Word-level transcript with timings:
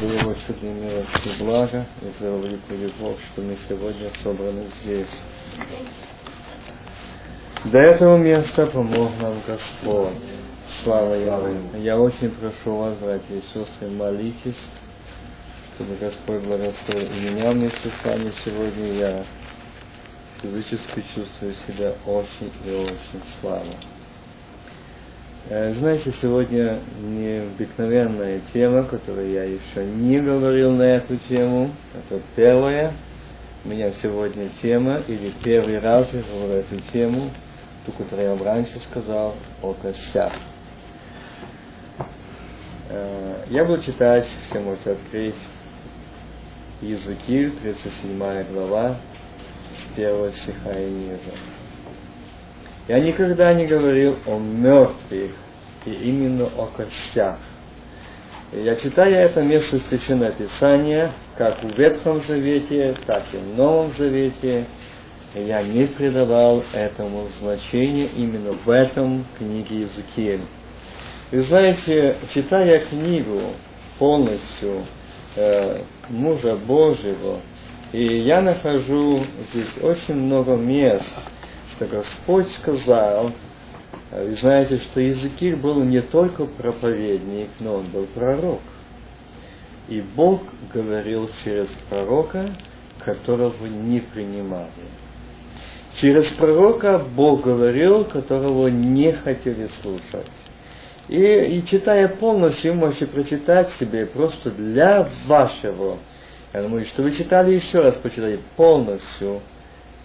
за 0.00 0.06
его 0.06 0.34
чудные 0.46 0.74
милость 0.74 1.26
и 1.26 1.42
благо, 1.42 1.86
и 2.02 2.22
за 2.22 2.28
великую 2.28 2.80
любовь, 2.80 3.18
что 3.32 3.42
мы 3.42 3.56
сегодня 3.68 4.10
собраны 4.22 4.66
здесь. 4.82 5.06
До 7.64 7.78
этого 7.78 8.16
места 8.16 8.66
помог 8.66 9.10
нам 9.20 9.42
Господь. 9.46 10.14
Слава 10.84 11.14
Ему. 11.14 11.78
Я 11.78 11.98
очень 11.98 12.30
прошу 12.30 12.76
вас, 12.76 12.94
братья 12.98 13.34
и 13.34 13.42
сестры, 13.52 13.88
молитесь, 13.90 14.54
чтобы 15.74 15.96
Господь 15.96 16.42
благословил 16.42 17.10
и 17.10 17.30
меня 17.30 17.50
вместе 17.50 17.90
с 17.90 18.04
вами 18.04 18.32
сегодня. 18.44 18.92
Я 18.92 19.24
физически 20.40 21.04
чувствую 21.14 21.54
себя 21.66 21.94
очень 22.06 22.52
и 22.64 22.70
очень 22.70 23.22
слабо. 23.40 23.74
Э, 25.50 25.72
знаете, 25.72 26.12
сегодня 26.20 26.78
необыкновенная 27.00 28.42
тема, 28.52 28.84
которую 28.84 29.30
я 29.30 29.44
еще 29.44 29.82
не 29.82 30.20
говорил 30.20 30.72
на 30.72 30.82
эту 30.82 31.16
тему. 31.16 31.70
Это 31.94 32.20
первая. 32.36 32.92
У 33.64 33.68
меня 33.70 33.90
сегодня 34.02 34.50
тема, 34.60 35.02
или 35.08 35.32
первый 35.42 35.78
раз 35.78 36.12
я 36.12 36.20
говорю 36.20 36.60
эту 36.60 36.78
тему, 36.92 37.30
ту, 37.86 37.92
которую 37.92 38.28
я 38.28 38.34
вам 38.34 38.42
раньше 38.42 38.78
сказал, 38.90 39.36
о 39.62 39.72
костях. 39.72 40.34
Э, 42.90 43.44
я 43.48 43.64
буду 43.64 43.82
читать, 43.84 44.26
все 44.50 44.60
можете 44.60 44.90
открыть, 44.90 45.34
Иезекииль, 46.82 47.52
37 47.62 48.52
глава, 48.52 48.96
с 49.72 49.96
первого 49.96 50.30
стиха 50.30 50.78
и 50.78 50.90
ниже. 50.90 51.57
Я 52.88 53.00
никогда 53.00 53.52
не 53.52 53.66
говорил 53.66 54.16
о 54.26 54.38
мертвых, 54.38 55.32
и 55.84 55.90
именно 55.90 56.46
о 56.46 56.66
костях. 56.74 57.38
Я 58.52 58.76
читаю 58.76 59.14
это 59.14 59.42
место 59.42 59.78
Священного 59.88 60.32
Писания, 60.32 61.12
как 61.36 61.62
в 61.62 61.76
Ветхом 61.78 62.22
Завете, 62.22 62.96
так 63.06 63.24
и 63.32 63.36
в 63.36 63.56
Новом 63.56 63.92
Завете, 63.92 64.64
я 65.34 65.62
не 65.62 65.86
придавал 65.86 66.64
этому 66.72 67.28
значения 67.40 68.08
именно 68.16 68.52
в 68.52 68.70
этом 68.70 69.26
книге 69.36 69.80
Иезекииль. 69.80 70.40
Вы 71.30 71.42
знаете, 71.42 72.16
читая 72.32 72.80
книгу 72.86 73.38
полностью 73.98 74.86
э, 75.36 75.82
мужа 76.08 76.56
Божьего, 76.56 77.40
и 77.92 78.02
я 78.20 78.40
нахожу 78.40 79.24
здесь 79.52 79.82
очень 79.82 80.14
много 80.14 80.56
мест, 80.56 81.04
что 81.78 81.86
Господь 81.86 82.50
сказал, 82.54 83.30
э, 84.10 84.26
вы 84.26 84.34
знаете, 84.34 84.78
что 84.78 85.00
Иезекииль 85.00 85.54
был 85.54 85.82
не 85.84 86.02
только 86.02 86.44
проповедник, 86.44 87.50
но 87.60 87.76
он 87.76 87.86
был 87.86 88.06
пророк. 88.06 88.60
И 89.86 90.00
Бог 90.00 90.42
говорил 90.74 91.30
через 91.44 91.68
пророка, 91.88 92.50
которого 93.04 93.66
не 93.66 94.00
принимали. 94.00 94.68
Через 96.00 96.26
пророка 96.26 96.98
Бог 96.98 97.42
говорил, 97.42 98.04
которого 98.04 98.66
не 98.68 99.12
хотели 99.12 99.68
слушать. 99.80 100.26
И, 101.08 101.16
и 101.16 101.64
читая 101.66 102.08
полностью, 102.08 102.74
можете 102.74 103.06
прочитать 103.06 103.70
себе 103.78 104.04
просто 104.04 104.50
для 104.50 105.08
вашего. 105.26 105.98
Я 106.52 106.62
думаю, 106.62 106.84
что 106.86 107.02
вы 107.02 107.12
читали 107.12 107.54
еще 107.54 107.78
раз, 107.78 107.94
почитайте 107.96 108.42
полностью 108.56 109.42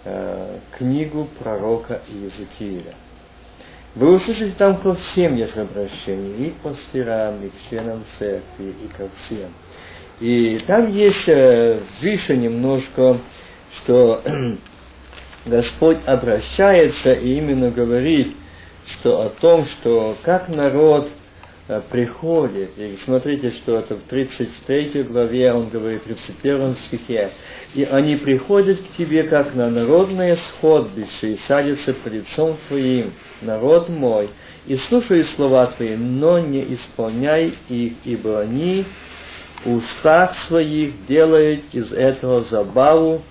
э, 0.04 0.58
книгу 0.76 1.28
пророка 1.38 2.02
Иезекииля. 2.08 2.94
Вы 3.94 4.16
услышите 4.16 4.54
там 4.58 4.78
ко 4.78 4.94
всем 4.94 5.36
есть 5.36 5.56
обращение, 5.56 6.48
и 6.48 6.50
к 6.50 6.56
пастырам, 6.56 7.44
и 7.44 7.50
к 7.50 7.52
членам 7.70 8.04
церкви, 8.18 8.74
и 8.84 8.88
ко 8.88 9.08
всем. 9.16 9.50
И 10.20 10.58
там 10.66 10.88
есть 10.88 11.28
э, 11.28 11.80
выше 12.00 12.36
немножко, 12.36 13.18
что 13.78 14.22
Господь 15.46 15.98
обращается 16.06 17.12
и 17.12 17.36
именно 17.36 17.70
говорит, 17.70 18.34
что 18.86 19.22
о 19.22 19.28
том, 19.28 19.66
что 19.66 20.16
как 20.22 20.48
народ 20.48 21.08
э, 21.68 21.80
приходит, 21.90 22.78
и 22.78 22.98
смотрите, 23.04 23.50
что 23.52 23.78
это 23.78 23.96
в 23.96 24.02
33 24.02 25.04
главе, 25.04 25.52
он 25.52 25.68
говорит 25.68 26.02
в 26.02 26.06
31 26.06 26.76
стихе, 26.76 27.32
и 27.74 27.82
они 27.82 28.16
приходят 28.16 28.78
к 28.78 28.96
тебе, 28.96 29.24
как 29.24 29.54
на 29.54 29.68
народное 29.68 30.36
сходбище, 30.36 31.32
и 31.32 31.38
садятся 31.48 31.92
пред 31.92 32.24
лицом 32.26 32.56
твоим, 32.68 33.12
народ 33.42 33.88
мой, 33.88 34.30
и 34.66 34.76
слушают 34.76 35.28
слова 35.30 35.66
твои, 35.66 35.96
но 35.96 36.38
не 36.38 36.74
исполняй 36.74 37.54
их, 37.68 37.94
ибо 38.04 38.40
они 38.40 38.86
в 39.64 39.74
устах 39.74 40.36
своих 40.46 41.06
делают 41.06 41.62
из 41.72 41.92
этого 41.92 42.42
забаву, 42.42 43.22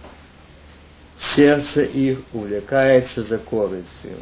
сердце 1.35 1.83
их 1.83 2.19
увлекается 2.33 3.23
за 3.23 3.37
корыстью. 3.37 4.17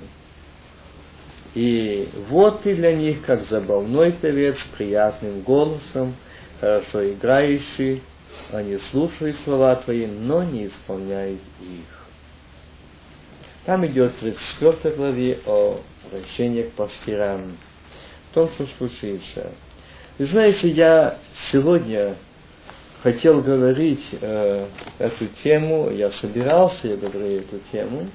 И 1.56 2.08
вот 2.30 2.62
ты 2.62 2.76
для 2.76 2.94
них, 2.94 3.26
как 3.26 3.44
забавной 3.46 4.12
певец, 4.12 4.58
приятным 4.78 5.42
голосом, 5.42 6.16
хорошо 6.59 7.12
играющий, 7.12 8.03
они 8.52 8.78
слушают 8.92 9.38
слова 9.44 9.75
твои, 9.75 10.06
но 10.06 10.44
не 10.44 10.68
исполняют 10.68 11.40
их. 11.62 12.08
Там 13.66 13.86
идет 13.86 14.14
в 14.14 14.19
34 14.19 14.96
главе 14.96 15.40
о 15.46 15.80
обращении 16.06 16.64
к 16.64 16.74
пастырам, 16.74 17.58
в 18.30 18.34
том, 18.34 18.50
что 18.50 18.66
случится. 18.78 19.52
Вы 20.18 20.25
знаете, 20.25 20.70
я 20.70 21.18
сегодня 21.52 22.16
хотел 23.03 23.41
говорить 23.41 24.06
э, 24.20 24.68
эту 25.00 25.28
тему, 25.44 25.91
я 25.91 26.12
собирался, 26.12 26.88
я 26.88 26.97
говорю 26.97 27.25
эту 27.25 27.59
тему, 27.72 28.08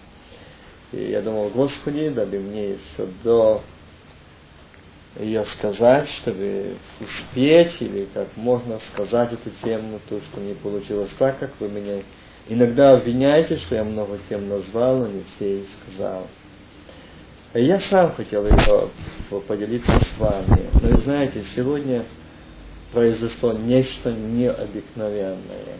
и 0.93 1.11
я 1.11 1.23
думал, 1.23 1.51
Господи, 1.51 2.09
дай 2.09 2.27
мне 2.27 2.71
еще 2.71 3.09
до 3.23 3.63
ее 5.21 5.45
сказать, 5.45 6.09
чтобы 6.11 6.77
успеть, 7.01 7.81
или 7.81 8.07
как 8.13 8.29
можно 8.37 8.79
сказать 8.93 9.33
эту 9.33 9.51
тему, 9.63 10.01
то, 10.09 10.21
что 10.21 10.41
не 10.41 10.55
получилось 10.55 11.11
так, 11.19 11.39
как 11.39 11.53
вы 11.61 11.69
меня 11.69 12.03
иногда 12.49 12.93
обвиняете, 12.93 13.57
что 13.59 13.75
я 13.75 13.85
много 13.85 14.19
тем 14.29 14.49
назвал, 14.49 14.99
но 14.99 15.07
не 15.09 15.25
все 15.37 15.61
и 15.61 15.65
сказал. 15.83 16.27
И 17.55 17.65
я 17.65 17.79
сам 17.81 18.13
хотел 18.13 18.47
ее 18.47 18.91
поделиться 19.47 19.93
с 19.93 20.19
вами. 20.19 20.69
Но 20.83 20.89
вы 20.89 21.03
знаете, 21.03 21.45
сегодня 21.55 22.05
произошло 22.93 23.53
нечто 23.53 24.13
необыкновенное. 24.13 25.79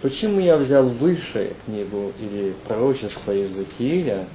Почему 0.00 0.40
я 0.40 0.56
взял 0.56 0.86
выше 0.88 1.54
книгу 1.66 2.12
или 2.18 2.54
пророчество 2.66 3.32
Иезекииля? 3.32 4.26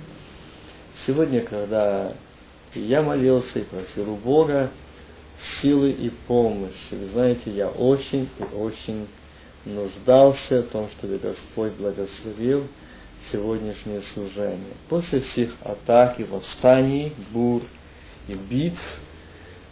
Сегодня, 1.08 1.42
когда 1.42 2.14
я 2.80 3.02
молился 3.02 3.60
и 3.60 3.64
просил 3.64 4.12
у 4.12 4.16
Бога 4.16 4.72
силы 5.62 5.92
и 5.92 6.10
помощи, 6.28 6.92
вы 6.92 7.08
знаете, 7.08 7.52
я 7.52 7.68
очень 7.68 8.30
и 8.40 8.56
очень 8.56 9.08
нуждался 9.66 10.62
в 10.62 10.68
том, 10.68 10.90
чтобы 10.98 11.18
Господь 11.18 11.74
благословил 11.74 12.68
сегодняшнее 13.32 14.02
служение. 14.14 14.74
После 14.90 15.22
всех 15.22 15.52
атак 15.64 16.20
и 16.20 16.24
восстаний, 16.24 17.14
бур 17.32 17.64
и 18.28 18.34
битв, 18.34 18.82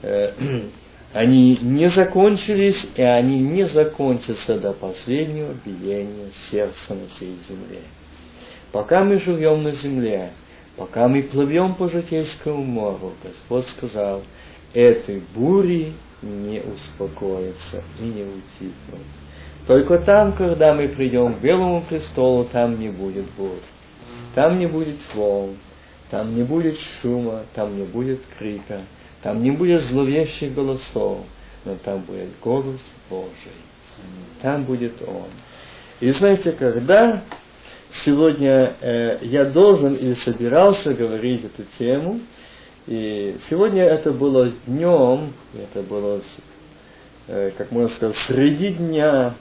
э, 0.02 0.34
они 1.13 1.58
не 1.62 1.90
закончились, 1.90 2.86
и 2.96 3.02
они 3.02 3.40
не 3.40 3.68
закончатся 3.68 4.59
до 4.59 4.74
последнего 4.74 5.53
биения 5.66 6.31
сердца 6.50 6.96
на 6.96 7.08
всей 7.16 7.38
земле. 7.47 7.81
Пока 8.72 9.03
мы 9.03 9.19
живем 9.19 9.63
на 9.63 9.74
земле, 9.74 10.31
пока 10.78 11.08
мы 11.08 11.24
плывем 11.24 11.76
по 11.76 11.90
житейскому 11.90 12.64
морю, 12.64 13.14
Господь 13.24 13.68
сказал, 13.70 14.24
этой 14.74 15.22
бури 15.36 15.94
не 16.22 16.62
успокоится 16.62 17.84
и 18.00 18.04
не 18.04 18.24
утихнут. 18.24 19.06
Только 19.68 20.00
там, 20.00 20.34
когда 20.34 20.74
мы 20.74 20.90
придем 20.90 21.36
к 21.36 21.40
Белому 21.40 21.81
престолу, 21.81 22.46
там 22.46 22.80
не 22.80 22.90
будет 22.90 23.25
бурь. 23.38 23.60
Там 24.36 24.60
не 24.60 24.66
будет 24.66 24.98
волн, 25.14 25.58
там 26.10 26.36
не 26.36 26.44
будет 26.44 26.78
шума, 27.02 27.44
там 27.54 27.78
не 27.78 27.84
будет 27.84 28.19
крика, 28.38 28.81
там 29.22 29.42
не 29.42 29.52
будет 29.52 29.84
зловещих 29.84 30.54
голосов, 30.54 31.19
но 31.66 31.76
там 31.76 32.02
будет 32.02 32.30
голос 32.42 32.81
Божий. 33.10 33.54
Там 34.42 34.64
будет 34.64 35.02
Он. 35.08 35.30
И 36.00 36.12
знаете, 36.12 36.52
когда 36.52 37.24
сегодня 38.06 38.75
э, 38.81 39.19
я 39.22 39.45
должен 39.45 39.95
или 39.95 40.13
собирался 40.13 40.94
говорить 40.94 41.45
эту 41.45 41.63
тему, 41.78 42.19
и 42.88 43.38
сегодня 43.50 43.84
это 43.84 44.12
было 44.12 44.51
днем, 44.66 45.34
это 45.54 45.81
было, 45.84 46.22
э, 47.28 47.51
как 47.57 47.72
можно 47.72 47.90
сказать, 47.90 48.18
среди 48.28 48.69
дня, 48.69 49.36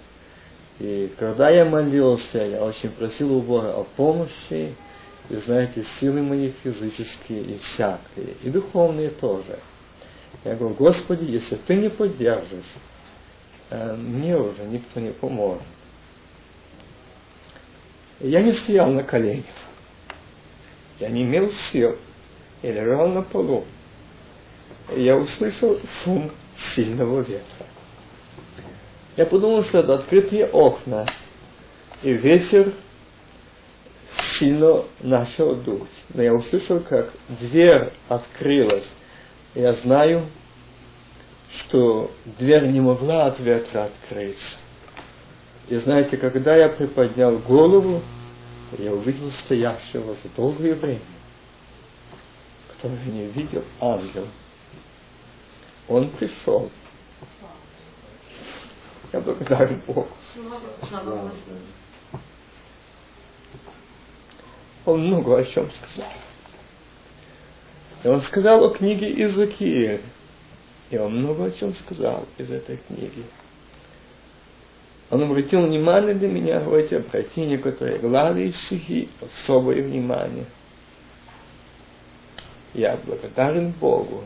и 0.79 1.13
когда 1.19 1.51
я 1.51 1.65
молился, 1.65 2.39
я 2.39 2.65
очень 2.65 2.91
просил 2.91 3.37
у 3.37 3.41
Бога 3.41 3.75
о 3.75 3.85
помощи, 3.97 4.75
и 5.31 5.37
знаете, 5.47 5.85
силы 6.01 6.23
мои 6.23 6.53
физические 6.63 7.57
иссякли, 7.57 8.37
и 8.43 8.51
духовные 8.51 9.11
тоже– 9.11 9.59
я 10.45 10.57
говорю, 10.57 10.75
Господи, 10.75 11.25
если 11.25 11.57
Ты 11.57 11.75
не 11.75 11.89
поддержишь 11.89 12.65
э, 13.71 13.95
мне 13.95 14.37
уже 14.37 14.65
никто 14.65 15.01
не 15.01 15.13
поможет. 15.13 15.63
Я 18.23 18.41
не 18.41 18.53
стоял 18.53 18.89
на 18.91 19.03
коленях. 19.03 19.45
Я 21.01 21.09
не 21.09 21.25
имел 21.25 21.51
сил. 21.73 21.99
Я 22.63 22.73
лежал 22.73 23.09
на 23.09 23.23
полу. 23.23 23.65
Я 24.95 25.17
услышал 25.17 25.81
шум 26.03 26.31
сильного 26.75 27.21
ветра. 27.21 27.67
Я 29.17 29.27
подумал, 29.27 29.65
что 29.65 29.81
это 29.81 29.95
открытые 29.95 30.47
окна, 30.47 31.07
и 32.03 32.13
ветер 32.13 32.73
сильно 34.39 34.85
начал 35.01 35.57
дуть. 35.57 35.91
Но 36.15 36.23
я 36.23 36.33
услышал, 36.33 36.81
как 36.81 37.13
дверь 37.29 37.93
открылась. 38.09 38.87
Я 39.55 39.75
знаю, 39.75 40.27
что 41.59 42.11
дверь 42.39 42.69
не 42.69 42.81
могла 42.81 43.27
от 43.27 43.41
ветра 43.41 43.85
открыться. 43.85 44.62
И 45.73 45.77
знаете, 45.79 46.19
когда 46.19 46.55
я 46.55 46.69
приподнял 46.69 47.39
голову, 47.39 48.03
я 48.77 48.93
увидел 48.93 49.31
стоящего 49.31 50.15
за 50.23 50.29
долгое 50.37 50.75
время, 50.75 51.01
которого 52.69 53.03
не 53.07 53.25
видел 53.29 53.65
ангел. 53.81 54.29
Он 55.89 56.11
пришел. 56.11 56.71
Я 59.15 59.21
благодарен 59.23 59.81
Богу. 59.87 60.09
Он 64.85 65.07
много 65.07 65.39
о 65.39 65.45
чем 65.47 65.71
сказал. 65.71 66.13
И 68.05 68.09
он 68.09 68.21
сказал 68.21 68.63
о 68.63 68.75
книге 68.75 69.11
Иезекииль. 69.11 70.03
И 70.91 70.99
он 70.99 71.17
много 71.17 71.47
о 71.47 71.51
чем 71.51 71.75
сказал 71.77 72.27
из 72.37 72.51
этой 72.51 72.77
книги. 72.77 73.25
Он 75.13 75.25
обратил 75.25 75.67
внимание 75.67 76.15
для 76.15 76.27
меня 76.27 76.61
в 76.61 76.73
эти 76.73 76.95
обрати 76.95 77.43
некоторые 77.43 77.99
главы 77.99 78.51
стихи, 78.51 79.11
особое 79.21 79.83
внимание. 79.83 80.47
Я 82.73 82.97
благодарен 83.05 83.73
Богу, 83.73 84.25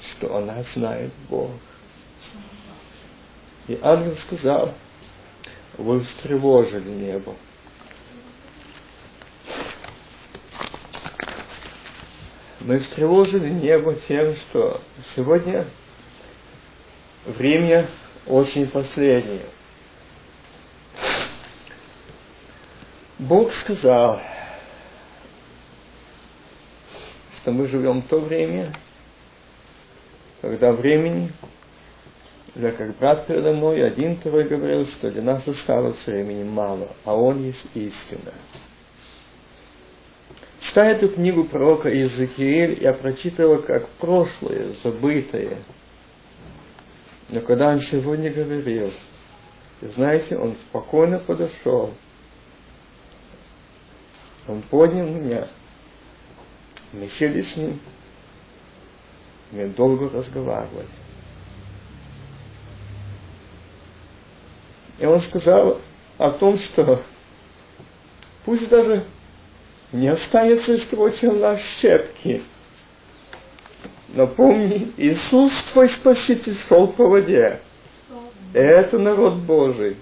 что 0.00 0.36
о 0.36 0.40
нас 0.42 0.64
знает 0.74 1.10
Бог. 1.28 1.50
И 3.66 3.76
ангел 3.82 4.14
сказал, 4.28 4.74
вы 5.76 6.04
встревожили 6.04 6.90
небо. 6.90 7.34
Мы 12.60 12.78
встревожили 12.78 13.50
небо 13.50 13.96
тем, 14.06 14.36
что 14.36 14.80
сегодня 15.16 15.66
время 17.26 17.88
очень 18.28 18.68
последнее. 18.68 19.46
Бог 23.18 23.52
сказал, 23.52 24.20
что 27.40 27.50
мы 27.50 27.66
живем 27.66 28.02
в 28.02 28.06
то 28.06 28.20
время, 28.20 28.72
когда 30.40 30.72
времени, 30.72 31.32
я 32.54 32.70
как 32.70 32.96
брат 32.96 33.26
передо 33.26 33.52
мной, 33.52 33.84
один 33.84 34.16
второй 34.16 34.44
говорил, 34.44 34.86
что 34.86 35.10
для 35.10 35.22
нас 35.22 35.46
осталось 35.48 35.96
времени 36.06 36.44
мало, 36.44 36.88
а 37.04 37.14
Он 37.14 37.42
есть 37.42 37.66
истина. 37.74 38.32
Читая 40.60 40.94
эту 40.94 41.08
книгу 41.08 41.44
пророка 41.44 41.88
Иезекииль, 41.88 42.82
я 42.82 42.92
прочитывал 42.92 43.62
как 43.62 43.88
прошлое, 43.88 44.74
забытое. 44.84 45.56
Но 47.28 47.40
когда 47.40 47.68
он 47.68 47.80
сегодня 47.80 48.32
говорил, 48.32 48.92
знаете, 49.82 50.36
он 50.38 50.54
спокойно 50.68 51.18
подошел, 51.18 51.92
он 54.46 54.62
поднял 54.62 55.06
меня, 55.06 55.48
мы 56.92 57.08
сели 57.18 57.42
с 57.42 57.56
ним, 57.56 57.80
мы 59.52 59.68
долго 59.68 60.08
разговаривали. 60.08 60.88
И 64.98 65.04
он 65.04 65.20
сказал 65.20 65.80
о 66.16 66.30
том, 66.30 66.58
что 66.58 67.02
пусть 68.44 68.68
даже 68.68 69.04
не 69.92 70.08
останется 70.08 70.74
из 70.74 70.84
того 70.86 71.10
тела 71.10 71.58
щепки. 71.58 72.42
Но 74.14 74.26
помни, 74.26 74.92
Иисус 74.96 75.52
твой 75.72 75.88
Спаситель 75.88 76.56
шел 76.68 76.88
по 76.88 77.06
воде. 77.06 77.60
Это 78.54 78.98
народ 78.98 79.34
Божий. 79.34 79.96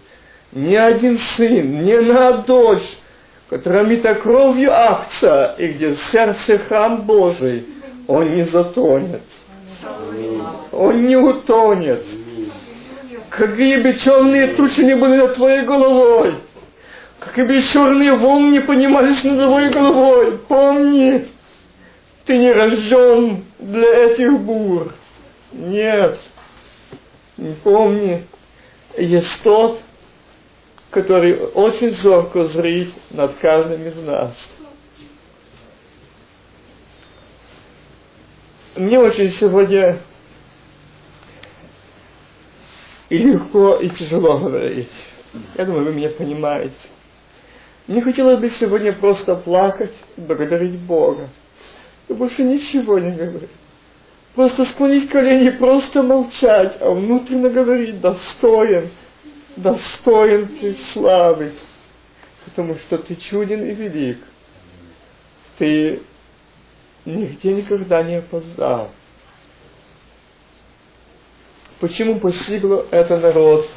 Ни 0.53 0.77
один 0.77 1.19
сын, 1.19 1.83
ни 1.83 1.91
одна 1.91 2.33
дочь, 2.39 2.97
которая 3.51 3.85
мита 3.85 4.15
кровью 4.15 4.73
акция, 4.73 5.55
и 5.59 5.69
где 5.69 5.95
в 5.95 5.99
сердце 6.13 6.59
храм 6.59 7.03
Божий, 7.03 7.67
он 8.07 8.35
не 8.35 8.45
затонет. 8.45 9.23
Он 10.71 11.07
не 11.07 11.17
утонет. 11.17 12.05
Какие 13.31 13.79
бы 13.79 13.95
черные 13.95 14.49
тучи 14.49 14.81
не 14.81 14.95
были 14.95 15.17
над 15.17 15.35
твоей 15.35 15.63
головой, 15.63 16.37
как 17.19 17.39
и 17.39 17.63
черные 17.63 18.15
волны 18.15 18.53
не 18.53 18.61
поднимались 18.61 19.25
над 19.25 19.47
твоей 19.47 19.71
головой. 19.71 20.39
Помни, 20.49 21.27
ты 22.27 22.39
не 22.39 22.53
рожден 22.53 23.45
для 23.59 24.11
этих 24.11 24.39
бур. 24.41 24.93
Нет. 25.53 26.19
Помни, 27.63 28.27
есть 28.97 29.41
тот, 29.43 29.81
который 30.91 31.39
очень 31.39 31.91
зорко 31.91 32.47
зрит 32.47 32.93
над 33.11 33.37
каждым 33.37 33.87
из 33.87 33.97
нас. 33.97 34.35
Мне 38.75 38.99
очень 38.99 39.31
сегодня 39.31 40.01
и 43.09 43.19
легко, 43.19 43.77
и 43.77 43.89
тяжело 43.91 44.39
говорить. 44.39 44.91
Я 45.55 45.65
думаю, 45.65 45.85
вы 45.85 45.93
меня 45.93 46.11
понимаете. 46.11 46.75
Мне 47.87 48.03
хотелось 48.03 48.41
бы 48.41 48.51
сегодня 48.51 48.93
просто 48.93 49.37
плакать, 49.37 49.95
благодарить 50.17 50.79
Бога. 50.79 51.29
И 52.09 52.13
больше 52.13 52.43
ничего 52.43 52.99
не 52.99 53.11
говорить. 53.11 53.51
Просто 54.35 54.67
склонить 54.67 55.09
колени, 55.09 55.51
просто 55.51 56.03
молчать, 56.03 56.77
а 56.81 56.91
внутренне 56.91 57.49
говорить, 57.49 58.01
достоин, 58.01 58.91
достоин 59.57 60.47
ты 60.61 60.77
славы, 60.93 61.53
потому 62.45 62.77
что 62.77 62.99
ты 62.99 63.17
чуден 63.17 63.65
и 63.65 63.75
велик. 63.75 64.19
Ты 65.57 66.03
нигде 67.07 67.55
никогда 67.55 68.03
не 68.03 68.17
опоздал. 68.17 68.91
Почему 71.81 72.21
постигло 72.21 72.87
это 72.91 73.19
народ 73.19 73.69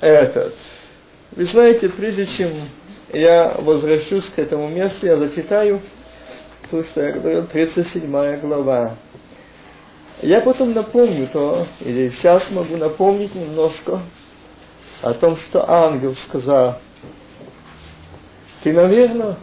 этот? 0.00 0.54
Вы 1.32 1.44
знаете, 1.44 1.88
прежде 1.88 2.26
чем 2.26 2.52
я 3.12 3.56
возвращусь 3.58 4.24
к 4.26 4.38
этому 4.38 4.68
месту, 4.68 5.06
я 5.06 5.16
зачитаю 5.16 5.80
то, 6.70 6.82
что 6.84 7.02
я 7.02 7.12
говорил, 7.12 7.46
37 7.46 8.40
глава. 8.40 8.96
Я 10.22 10.40
потом 10.40 10.72
напомню 10.72 11.28
то, 11.28 11.66
или 11.80 12.10
сейчас 12.10 12.50
могу 12.50 12.76
напомнить 12.76 13.34
немножко 13.34 14.00
о 15.02 15.14
том, 15.14 15.36
что 15.36 15.68
ангел 15.68 16.14
сказал. 16.14 16.78
Ты, 18.62 18.72
наверное, 18.72 19.36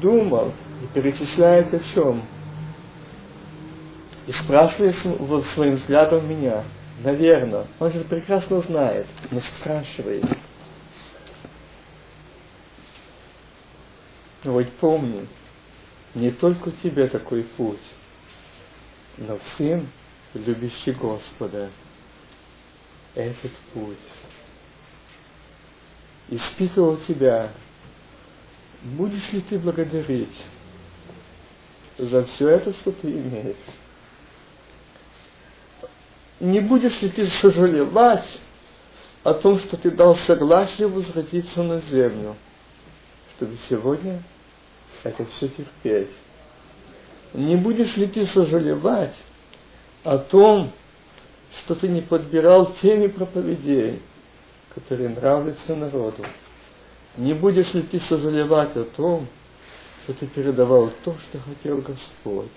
думал 0.00 0.52
и 0.82 0.86
перечисляет 0.94 1.72
о 1.74 1.80
чем. 1.94 2.22
И 4.26 4.32
спрашивает 4.32 4.96
своим 5.54 5.74
взглядом 5.74 6.28
меня– 6.28 6.64
Наверное. 7.02 7.66
Он 7.80 7.92
же 7.92 8.00
прекрасно 8.00 8.60
знает, 8.60 9.06
но 9.30 9.40
спрашивает. 9.40 10.24
Но 14.44 14.52
вот 14.52 14.70
помни, 14.74 15.26
не 16.14 16.30
только 16.30 16.70
тебе 16.82 17.08
такой 17.08 17.44
путь, 17.44 17.78
но 19.18 19.38
всем, 19.38 19.88
любящий 20.34 20.92
Господа, 20.92 21.70
этот 23.14 23.52
путь. 23.72 23.98
Испытывал 26.28 26.96
тебя, 27.08 27.52
будешь 28.82 29.30
ли 29.32 29.40
ты 29.42 29.58
благодарить 29.58 30.42
за 31.98 32.24
все 32.24 32.48
это, 32.48 32.72
что 32.72 32.92
ты 32.92 33.10
имеешь? 33.10 33.56
не 36.42 36.58
будешь 36.58 37.00
ли 37.00 37.08
ты 37.08 37.28
сожалевать 37.28 38.26
о 39.22 39.32
том, 39.32 39.60
что 39.60 39.76
ты 39.76 39.92
дал 39.92 40.16
согласие 40.16 40.88
возвратиться 40.88 41.62
на 41.62 41.80
землю, 41.82 42.36
чтобы 43.36 43.56
сегодня 43.68 44.22
это 45.02 45.24
все 45.26 45.48
терпеть? 45.48 46.10
Не 47.34 47.56
будешь 47.56 47.96
ли 47.96 48.06
ты 48.06 48.26
сожалевать 48.26 49.14
о 50.04 50.18
том, 50.18 50.72
что 51.60 51.74
ты 51.74 51.88
не 51.88 52.00
подбирал 52.00 52.72
теми 52.74 53.06
проповедей, 53.06 54.00
которые 54.74 55.10
нравятся 55.10 55.76
народу. 55.76 56.24
Не 57.16 57.34
будешь 57.34 57.72
ли 57.74 57.82
ты 57.82 58.00
сожалевать 58.00 58.76
о 58.76 58.84
том, 58.84 59.28
что 60.02 60.14
ты 60.14 60.26
передавал 60.26 60.90
то, 61.04 61.14
что 61.18 61.38
хотел 61.40 61.78
Господь? 61.78 62.50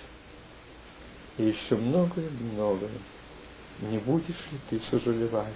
И 1.38 1.44
еще 1.44 1.76
многое-многое. 1.76 2.90
Не 3.82 3.98
будешь 3.98 4.28
ли 4.52 4.60
ты 4.70 4.80
сожалевать? 4.80 5.54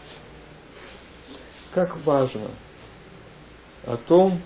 Как 1.73 1.95
важно 2.05 2.49
о 3.85 3.95
том, 3.95 4.41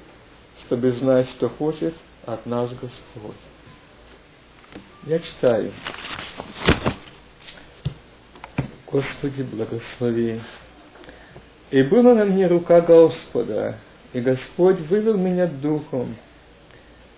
чтобы 0.65 0.91
знать, 0.91 1.27
что 1.29 1.50
хочет 1.50 1.95
от 2.25 2.46
нас 2.46 2.72
Господь. 2.72 3.36
Я 5.06 5.20
читаю. 5.20 5.72
Господи, 8.89 9.42
благослови. 9.44 10.39
И 11.72 11.82
была 11.84 12.13
на 12.13 12.25
мне 12.25 12.48
рука 12.48 12.82
Господа, 12.82 13.80
и 14.13 14.22
Господь 14.22 14.80
вывел 14.82 15.18
меня 15.18 15.48
духом, 15.48 16.15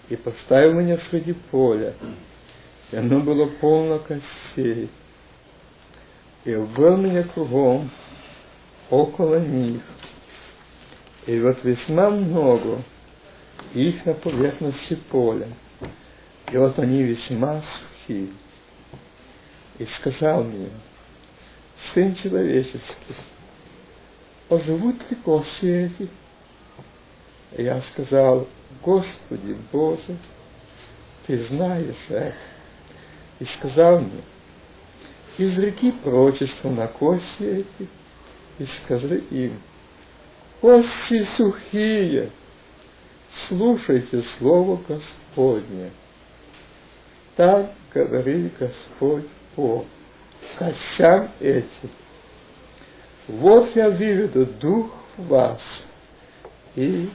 и 0.08 0.16
поставил 0.16 0.74
меня 0.74 0.98
среди 1.10 1.34
поля, 1.34 1.94
и 2.92 2.96
оно 2.96 3.20
было 3.20 3.48
полно 3.48 4.00
костей, 4.00 4.90
и 6.46 6.52
ввел 6.52 6.96
меня 6.96 7.24
кругом, 7.24 7.92
около 8.90 9.40
них, 9.40 9.82
и 11.26 11.38
вот 11.40 11.62
весьма 11.64 12.10
много 12.10 12.82
их 13.82 14.06
на 14.06 14.14
поверхности 14.14 14.96
поля, 15.10 15.50
и 16.52 16.58
вот 16.58 16.80
они 16.80 17.04
весьма 17.04 17.62
сухие. 17.62 18.30
И 19.78 19.86
сказал 19.86 20.44
мне, 20.44 20.70
Сын 21.94 22.16
человеческий, 22.16 22.82
оживут 24.50 24.96
ли 25.12 25.18
кости 25.18 25.66
эти? 25.66 26.10
Я 27.58 27.82
сказал, 27.82 28.48
Господи 28.82 29.58
Боже, 29.72 30.18
Ты 31.28 31.44
знаешь 31.44 31.96
это. 32.08 32.34
И 33.40 33.46
сказал 33.46 34.00
мне, 34.00 34.22
изреки 35.38 35.92
прочество 35.92 36.70
на 36.70 36.88
кости 36.88 37.44
эти, 37.44 37.90
и 38.58 38.66
скажи 38.66 39.18
им, 39.32 39.60
кости 40.62 41.28
сухие, 41.36 42.32
слушайте 43.48 44.24
Слово 44.38 44.80
Господне. 44.88 45.92
Так 47.36 47.72
говорит 47.94 48.54
Господь 48.60 49.26
Бог, 49.56 49.86
костям 50.58 51.30
этим. 51.40 51.90
Вот 53.28 53.76
я 53.76 53.90
выведу 53.90 54.46
дух 54.46 54.92
в 55.18 55.28
вас, 55.28 55.62
и 56.76 57.10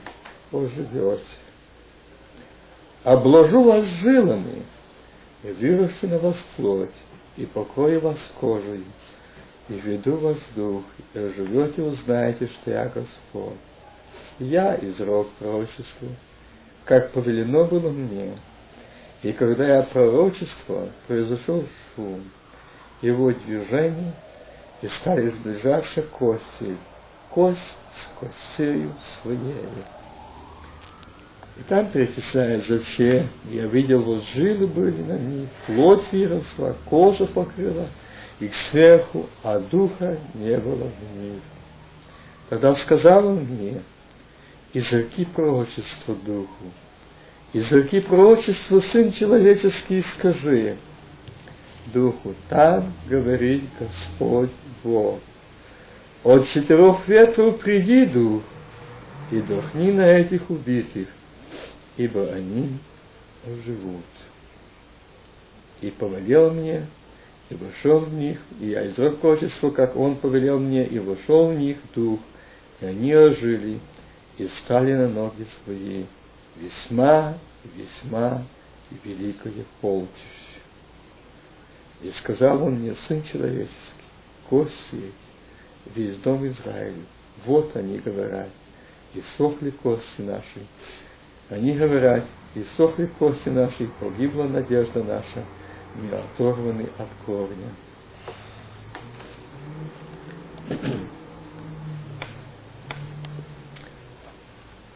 оживете. 0.51 1.23
Обложу 3.03 3.63
вас 3.63 3.85
жилами, 3.85 4.63
и 5.43 5.51
выращу 5.51 6.07
на 6.07 6.19
вас 6.19 6.37
плоть, 6.55 6.89
и 7.37 7.45
покрою 7.45 8.01
вас 8.01 8.19
кожей, 8.39 8.83
и 9.69 9.73
веду 9.73 10.17
вас 10.17 10.37
дух, 10.55 10.83
и 11.13 11.19
оживете, 11.19 11.81
узнаете, 11.81 12.47
что 12.47 12.71
я 12.71 12.85
Господь. 12.85 13.57
Я 14.39 14.75
изрок 14.81 15.29
пророчество, 15.39 16.07
как 16.85 17.11
повелено 17.11 17.65
было 17.65 17.89
мне. 17.89 18.33
И 19.23 19.31
когда 19.33 19.77
я 19.77 19.83
пророчество, 19.83 20.89
произошел 21.07 21.63
шум, 21.95 22.23
его 23.01 23.31
движение, 23.31 24.13
и 24.81 24.87
стали 24.87 25.29
сближаться 25.29 26.01
кости, 26.01 26.75
кость 27.29 27.59
с 27.93 28.19
костею 28.19 28.93
своей. 29.21 29.67
И 31.57 31.63
там 31.63 31.87
перечисляется 31.91 32.79
все, 32.79 33.27
я 33.49 33.67
видел, 33.67 34.01
вот 34.01 34.23
жилы 34.33 34.65
были 34.65 35.01
на 35.03 35.17
них, 35.17 35.49
плоть 35.67 36.11
выросла, 36.11 36.75
кожа 36.89 37.25
покрыла, 37.27 37.87
их 38.39 38.55
сверху, 38.71 39.29
а 39.43 39.59
духа 39.59 40.17
не 40.33 40.57
было 40.57 40.89
в 40.89 41.17
них. 41.17 41.41
Тогда 42.49 42.73
сказал 42.73 43.27
он 43.27 43.43
мне, 43.43 43.81
изреки 44.73 45.25
пророчество 45.25 46.15
духу, 46.15 46.71
изреки 47.53 47.99
пророчество 47.99 48.79
сын 48.79 49.11
человеческий 49.11 50.03
скажи, 50.15 50.77
духу, 51.93 52.35
так 52.49 52.83
говорит 53.07 53.63
Господь 53.79 54.51
Бог. 54.83 55.19
От 56.23 56.47
четырех 56.49 57.07
ветров 57.07 57.59
приди, 57.59 58.05
дух, 58.05 58.43
и 59.31 59.41
дохни 59.41 59.91
на 59.91 60.05
этих 60.05 60.49
убитых, 60.49 61.07
ибо 61.97 62.31
они 62.31 62.77
оживут. 63.45 64.05
И 65.81 65.89
повелел 65.89 66.51
мне, 66.51 66.85
и 67.49 67.55
вошел 67.55 67.99
в 67.99 68.13
них, 68.13 68.39
и 68.59 68.67
я 68.67 68.85
изрек 68.87 69.17
прочество, 69.17 69.71
как 69.71 69.95
он 69.95 70.15
повелел 70.15 70.59
мне, 70.59 70.85
и 70.85 70.99
вошел 70.99 71.49
в 71.49 71.55
них 71.55 71.77
дух, 71.95 72.19
и 72.81 72.85
они 72.85 73.13
ожили, 73.13 73.79
и 74.37 74.47
стали 74.47 74.93
на 74.93 75.07
ноги 75.07 75.45
свои, 75.63 76.05
весьма, 76.55 77.35
весьма 77.75 78.43
великое 79.03 79.65
полчище. 79.81 80.59
И 82.01 82.11
сказал 82.11 82.63
он 82.63 82.79
мне, 82.79 82.95
сын 83.07 83.23
человеческий, 83.23 83.75
кости 84.49 85.11
весь 85.95 86.17
дом 86.17 86.45
Израиля, 86.47 87.03
вот 87.45 87.75
они 87.75 87.99
говорят, 87.99 88.49
и 89.13 89.23
сохли 89.37 89.71
кости 89.71 90.21
наши. 90.21 90.65
Они 91.49 91.73
говорят, 91.73 92.25
и 92.55 92.65
сохли 92.77 93.07
кости 93.19 93.49
наши, 93.49 93.89
погибла 93.99 94.43
надежда 94.43 95.03
наша, 95.03 95.45
мы 95.95 96.09
оторваны 96.17 96.87
от 96.97 97.09
корня. 97.25 97.69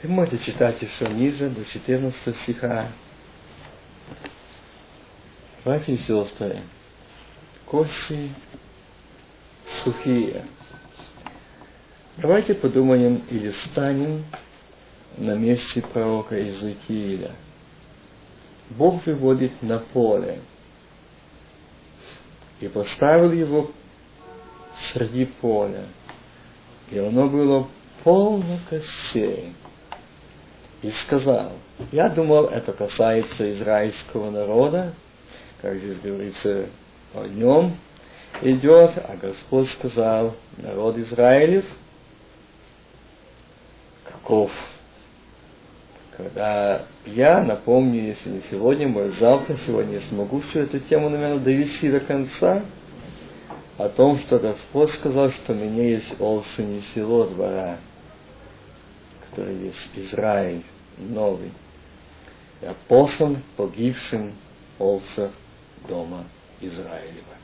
Вы 0.05 0.11
можете 0.11 0.37
читать 0.37 0.79
еще 0.83 1.09
ниже, 1.09 1.49
до 1.49 1.65
14 1.65 2.37
стиха. 2.43 2.89
Братья 5.63 5.93
и 5.93 5.97
сестры, 5.97 6.61
кости 7.65 8.29
сухие. 9.83 10.45
Давайте 12.17 12.53
подумаем 12.53 13.23
или 13.31 13.49
станем 13.49 14.25
на 15.17 15.33
месте 15.33 15.81
пророка 15.81 16.37
Иезекииля. 16.39 17.31
Бог 18.69 19.03
выводит 19.07 19.59
на 19.63 19.79
поле 19.79 20.39
и 22.59 22.67
поставил 22.67 23.31
его 23.31 23.71
среди 24.91 25.25
поля, 25.25 25.87
и 26.91 26.99
оно 26.99 27.27
было 27.27 27.67
полно 28.03 28.59
костей. 28.69 29.55
И 30.85 30.91
сказал, 30.91 31.51
я 31.91 32.09
думал, 32.09 32.45
это 32.45 32.71
касается 32.71 33.51
израильского 33.53 34.29
народа, 34.29 34.93
как 35.59 35.77
здесь 35.77 35.97
говорится 35.97 36.67
о 37.15 37.25
нем, 37.25 37.77
идет, 38.43 38.91
а 38.97 39.17
Господь 39.19 39.67
сказал, 39.71 40.35
народ 40.57 40.95
Израилев, 40.99 41.65
каков? 44.03 44.51
Когда 46.15 46.83
я 47.07 47.41
напомню, 47.41 48.03
если 48.03 48.29
не 48.29 48.41
сегодня, 48.51 48.87
может 48.87 49.17
завтра, 49.17 49.57
сегодня 49.65 49.95
я 49.95 50.01
смогу 50.01 50.41
всю 50.41 50.59
эту 50.59 50.79
тему, 50.81 51.09
наверное, 51.09 51.39
довести 51.39 51.89
до 51.89 51.99
конца, 51.99 52.61
о 53.79 53.89
том, 53.89 54.19
что 54.19 54.37
Господь 54.37 54.91
сказал, 54.91 55.31
что 55.31 55.53
у 55.53 55.55
меня 55.55 55.83
есть 55.83 56.21
олсы 56.21 56.61
не 56.61 56.83
село 56.93 57.25
двора, 57.25 57.77
который 59.31 59.55
есть 59.55 59.89
Израиль 59.95 60.63
новый. 60.97 61.51
Послан 62.87 63.37
погибшим 63.57 64.33
олсах 64.79 65.31
дома 65.87 66.25
Израилева. 66.61 67.35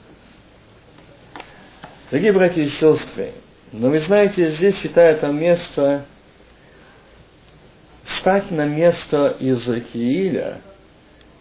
Дорогие 2.10 2.34
братья 2.34 2.62
и 2.62 2.67
сестры, 2.67 3.34
но 3.72 3.89
вы 3.89 4.00
знаете, 4.00 4.50
здесь 4.51 4.77
считают 4.77 5.22
там 5.22 5.39
место 5.39 6.05
встать 8.03 8.51
на 8.51 8.65
место 8.65 9.38
Иезекииля 9.39 10.62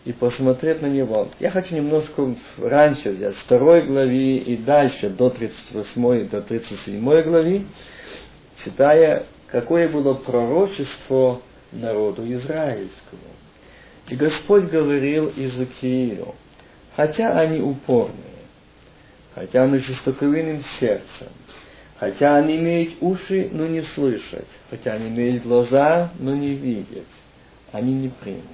и 0.05 0.13
посмотреть 0.13 0.81
на 0.81 0.87
него. 0.87 1.29
Я 1.41 1.51
хочу 1.51 1.75
немножко 1.75 2.35
раньше 2.59 3.11
взять, 3.11 3.35
с 3.35 3.39
второй 3.39 3.83
главы 3.83 4.37
и 4.37 4.57
дальше, 4.57 5.11
до 5.11 5.31
38 5.31 6.29
до 6.29 6.43
37 6.43 7.23
главы, 7.23 7.67
читая, 8.65 9.27
какое 9.49 9.89
было 9.89 10.15
пророчество 10.15 11.41
народу 11.73 12.31
израильскому. 12.33 13.23
И 14.09 14.17
Господь 14.17 14.65
говорил 14.65 15.33
Иезекиилю, 15.37 16.35
хотя 16.97 17.39
они 17.39 17.61
упорные, 17.61 18.17
хотя 19.35 19.65
они 19.65 19.79
жестоковинным 19.79 20.65
сердцем, 20.81 21.29
хотя 21.99 22.37
они 22.37 22.57
имеют 22.57 22.95
уши, 23.01 23.49
но 23.53 23.67
не 23.67 23.83
слышат, 23.83 24.47
хотя 24.69 24.95
они 24.95 25.09
имеют 25.09 25.45
глаза, 25.45 26.11
но 26.19 26.35
не 26.35 26.55
видят, 26.55 27.07
они 27.73 27.95
не 27.95 28.09
примут. 28.09 28.45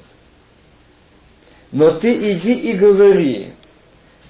Но 1.73 1.93
ты 1.99 2.33
иди 2.33 2.53
и 2.53 2.73
говори, 2.75 3.53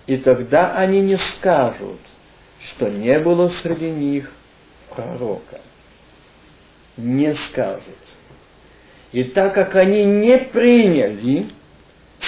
и 0.06 0.16
тогда 0.18 0.76
они 0.76 1.00
не 1.00 1.18
скажут, 1.18 2.00
что 2.68 2.88
не 2.88 3.18
было 3.18 3.48
среди 3.48 3.90
них 3.90 4.30
пророка. 4.94 5.60
Не 6.96 7.34
скажут. 7.34 7.82
И 9.12 9.24
так 9.24 9.54
как 9.54 9.76
они 9.76 10.04
не 10.04 10.38
приняли 10.38 11.46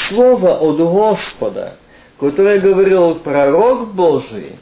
слово 0.08 0.58
от 0.58 0.78
Господа, 0.78 1.76
которое 2.18 2.60
говорил 2.60 3.16
пророк 3.16 3.94
Божий, 3.94 4.52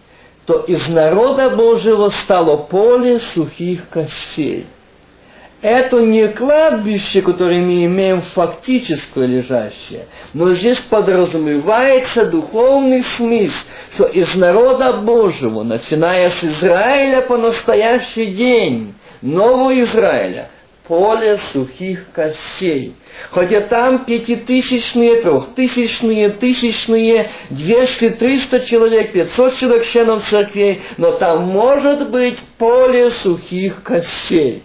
то 0.46 0.60
из 0.60 0.88
народа 0.88 1.50
Божьего 1.50 2.08
стало 2.08 2.56
поле 2.56 3.18
сухих 3.18 3.88
костей. 3.88 4.66
Это 5.62 6.00
не 6.00 6.28
кладбище, 6.28 7.22
которое 7.22 7.60
мы 7.60 7.86
имеем 7.86 8.20
фактическое 8.20 9.26
лежащее, 9.26 10.06
но 10.34 10.52
здесь 10.52 10.78
подразумевается 10.78 12.26
духовный 12.26 13.02
смысл, 13.16 13.56
что 13.94 14.04
из 14.04 14.34
народа 14.36 14.92
Божьего, 14.98 15.62
начиная 15.62 16.30
с 16.30 16.44
Израиля 16.44 17.22
по 17.22 17.38
настоящий 17.38 18.26
день, 18.26 18.94
нового 19.22 19.80
Израиля, 19.82 20.50
поле 20.88 21.38
сухих 21.52 22.10
костей. 22.12 22.94
Хотя 23.30 23.60
там 23.62 24.04
пятитысячные, 24.04 25.22
трехтысячные, 25.22 26.30
тысячные, 26.30 27.30
двести, 27.50 28.10
триста 28.10 28.60
человек, 28.60 29.12
пятьсот 29.12 29.56
человек 29.56 29.86
членов 29.86 30.28
церквей, 30.28 30.82
но 30.96 31.12
там 31.12 31.44
может 31.44 32.10
быть 32.10 32.38
поле 32.58 33.10
сухих 33.10 33.82
костей 33.82 34.62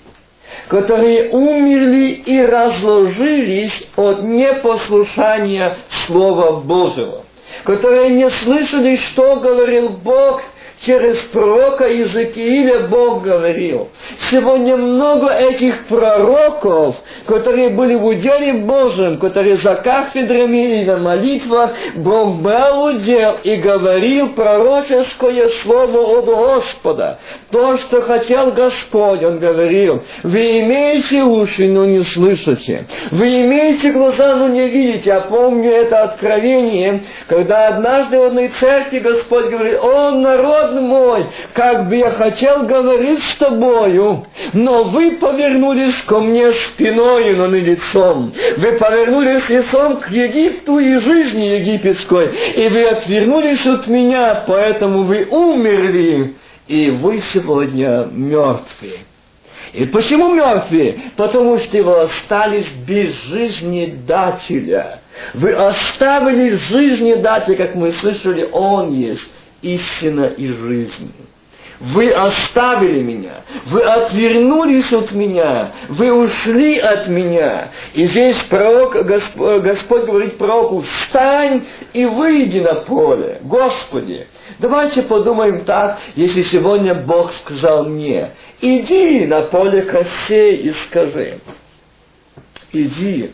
которые 0.68 1.30
умерли 1.30 2.10
и 2.26 2.42
разложились 2.42 3.88
от 3.96 4.24
непослушания 4.24 5.78
Слова 6.06 6.60
Божьего, 6.60 7.24
которые 7.64 8.10
не 8.10 8.30
слышали, 8.30 8.98
что 8.98 9.38
говорил 9.38 9.90
Бог 9.90 10.42
через 10.86 11.18
пророка 11.32 11.88
Иезекииля 11.88 12.88
Бог 12.88 13.24
говорил. 13.24 13.90
Сегодня 14.30 14.78
много 14.78 15.30
этих 15.30 15.86
пророков, 15.86 16.96
которые 17.28 17.70
были 17.70 17.96
в 17.96 18.06
уделе 18.06 18.54
Божьем, 18.54 19.18
которые 19.20 19.56
за 19.56 19.76
кафедрами 19.76 20.82
и 20.82 20.86
на 20.86 20.98
молитвах 20.98 21.72
Бог 21.96 22.38
брал 22.42 22.86
удел 22.86 23.38
и 23.44 23.56
говорил 23.56 24.30
пророческое 24.30 25.50
слово 25.64 26.20
от 26.20 26.26
Господа. 26.26 27.20
То, 27.52 27.78
что 27.78 28.02
хотел 28.02 28.52
Господь, 28.52 29.24
Он 29.24 29.40
говорил, 29.40 30.02
вы 30.24 30.60
имеете 30.60 31.24
уши, 31.24 31.68
но 31.68 31.86
не 31.86 32.04
слышите. 32.04 32.86
Вы 33.12 33.42
имеете 33.42 33.92
глаза, 33.92 34.36
но 34.36 34.48
не 34.48 34.68
видите. 34.68 35.02
Я 35.06 35.22
помню 35.22 35.72
это 35.72 36.04
откровение, 36.04 37.04
когда 37.28 37.68
однажды 37.68 38.18
в 38.20 38.24
одной 38.24 38.48
церкви 38.60 39.00
Господь 39.00 39.50
говорит, 39.50 39.80
о, 39.82 40.12
народ 40.12 40.71
мой, 40.80 41.26
как 41.54 41.90
бы 41.90 41.96
я 41.96 42.12
хотел 42.12 42.64
говорить 42.64 43.24
с 43.24 43.36
тобою, 43.36 44.26
но 44.54 44.84
вы 44.84 45.12
повернулись 45.12 46.02
ко 46.06 46.20
мне 46.20 46.52
спиной, 46.52 47.36
но 47.36 47.48
не 47.48 47.60
лицом. 47.60 48.34
Вы 48.58 48.74
повернулись 48.74 49.50
лицом 49.50 49.98
к 49.98 50.10
Египту 50.10 50.80
и 50.80 50.98
жизни 50.98 51.46
египетской, 51.46 52.32
и 52.56 52.68
вы 52.70 52.84
отвернулись 52.86 53.66
от 53.66 53.88
меня, 53.88 54.44
поэтому 54.48 55.04
вы 55.04 55.28
умерли, 55.30 56.36
и 56.68 56.90
вы 56.90 57.22
сегодня 57.34 58.08
мертвы. 58.12 59.00
И 59.74 59.86
почему 59.86 60.34
мертвые? 60.34 60.98
Потому 61.16 61.58
что 61.58 61.82
вы 61.84 62.02
остались 62.02 62.68
без 62.86 63.14
жизнедателя. 63.26 65.00
Вы 65.34 65.54
оставили 65.54 66.58
жизнедателя, 66.70 67.56
как 67.56 67.76
мы 67.76 67.92
слышали, 67.92 68.48
Он 68.52 68.94
есть 68.94 69.32
истина 69.62 70.26
и 70.26 70.48
жизнь. 70.48 71.14
Вы 71.82 72.12
оставили 72.12 73.02
меня, 73.02 73.42
вы 73.66 73.82
отвернулись 73.82 74.94
от 74.94 75.14
меня, 75.14 75.72
вы 75.90 76.14
ушли 76.14 76.78
от 76.78 77.08
меня. 77.08 77.70
И 77.96 78.06
здесь 78.06 78.38
пророк, 78.44 78.94
Господь, 79.04 80.06
говорит 80.06 80.38
пророку, 80.38 80.82
встань 80.82 81.66
и 81.94 82.06
выйди 82.06 82.60
на 82.60 82.76
поле. 82.76 83.40
Господи, 83.42 84.28
давайте 84.60 85.02
подумаем 85.02 85.66
так, 85.66 85.98
если 86.16 86.44
сегодня 86.44 86.94
Бог 86.94 87.34
сказал 87.34 87.86
мне, 87.86 88.30
иди 88.62 89.26
на 89.26 89.42
поле 89.42 89.82
костей 89.82 90.58
и 90.58 90.74
скажи, 90.86 91.40
иди. 92.74 93.32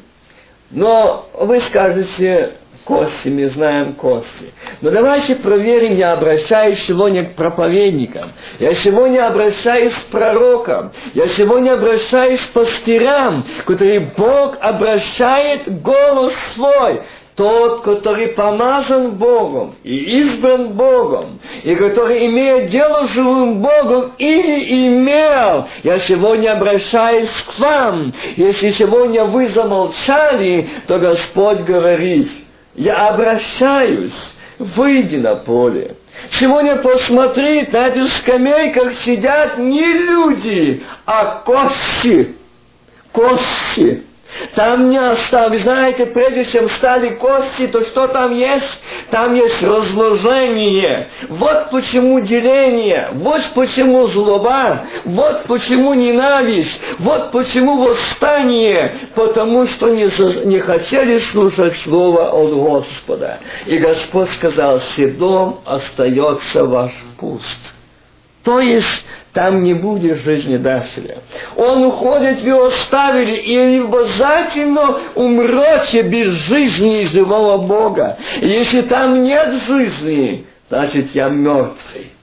Но 0.72 1.28
вы 1.34 1.60
скажете, 1.62 2.54
кости, 2.88 3.28
мы 3.28 3.50
знаем 3.50 3.94
кости. 3.94 4.54
Но 4.82 4.92
давайте 4.92 5.36
проверим, 5.36 5.96
я 5.96 6.14
обращаюсь 6.14 6.80
сегодня 6.86 7.26
к 7.26 7.36
проповедникам, 7.36 8.32
я 8.60 8.74
сегодня 8.76 9.28
обращаюсь 9.28 9.94
к 9.94 10.06
пророкам, 10.06 10.92
я 11.14 11.28
сегодня 11.28 11.74
обращаюсь 11.74 12.40
к 12.40 12.52
пастырям, 12.52 13.44
которые 13.66 14.12
Бог 14.16 14.58
обращает 14.62 15.82
голос 15.82 16.34
свой 16.56 17.02
тот, 17.36 17.84
который 17.84 18.30
помазан 18.30 19.12
Богом 19.12 19.76
и 19.84 20.22
избран 20.22 20.70
Богом, 20.70 21.40
и 21.64 21.76
который 21.76 22.26
имеет 22.26 22.72
дело 22.72 23.06
с 23.06 23.12
живым 23.12 23.62
Богом 23.62 24.14
или 24.18 24.88
имел, 24.88 25.68
я 25.84 26.00
сегодня 26.00 26.54
обращаюсь 26.54 27.30
к 27.46 27.60
вам. 27.60 28.14
Если 28.38 28.72
сегодня 28.72 29.26
вы 29.26 29.50
замолчали, 29.50 30.68
то 30.88 30.98
Господь 30.98 31.60
говорит– 31.60 32.30
я 32.78 33.10
обращаюсь, 33.10 34.14
выйди 34.60 35.18
на 35.18 35.36
поле. 35.36 35.96
Сегодня 36.32 36.78
посмотри, 36.78 37.68
на 37.72 37.88
этих 37.90 38.08
скамейках 38.18 38.94
сидят 39.00 39.58
не 39.58 39.84
люди, 39.84 40.84
а 41.06 41.42
кости. 41.44 42.36
Кости. 43.12 44.04
Там 44.56 44.90
не 44.90 44.98
осталось, 44.98 45.62
знаете, 45.62 46.06
прежде 46.06 46.46
чем 46.46 46.70
стали 46.70 47.10
кости, 47.10 47.68
то 47.68 47.82
что 47.82 48.08
там 48.08 48.36
есть? 48.36 48.82
Там 49.12 49.34
есть 49.34 49.62
разложение. 49.62 51.08
Вот 51.30 51.70
почему 51.72 52.20
деление, 52.20 53.10
вот 53.14 53.44
почему 53.54 54.08
злоба, 54.08 54.86
вот 55.06 55.44
почему 55.44 55.94
ненависть, 55.94 56.80
вот 57.00 57.32
почему 57.32 57.84
восстание, 57.84 58.94
потому 59.16 59.66
что 59.68 59.90
не, 59.90 60.06
не 60.46 60.60
хотели 60.60 61.20
слушать 61.20 61.78
слово 61.78 62.30
от 62.32 62.54
Господа. 62.54 63.40
И 63.66 63.78
Господь 63.78 64.32
сказал, 64.34 64.82
седом 64.96 65.60
остается 65.66 66.66
ваш 66.66 66.92
пуст. 67.18 67.58
То 68.44 68.60
есть 68.60 69.06
там 69.38 69.64
не 69.64 69.76
будет 69.76 70.24
жизнедателя. 70.24 71.20
Он 71.56 71.84
уходит, 71.84 72.42
вы 72.42 72.70
оставили, 72.70 73.38
и 73.40 73.56
обязательно 73.56 74.98
умрете 75.14 76.02
без 76.02 76.30
жизни 76.48 77.04
и 77.04 77.06
живого 77.06 77.60
Бога. 77.60 78.18
И 78.42 78.48
если 78.48 78.82
там 78.82 79.24
нет 79.24 79.62
жизни, 79.68 80.48
значит 80.70 81.14
я 81.14 81.30
мертвый. 81.30 82.14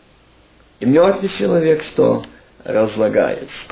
И 0.80 0.86
мертвый 0.86 1.28
человек 1.28 1.84
что? 1.84 2.24
Разлагается. 2.64 3.62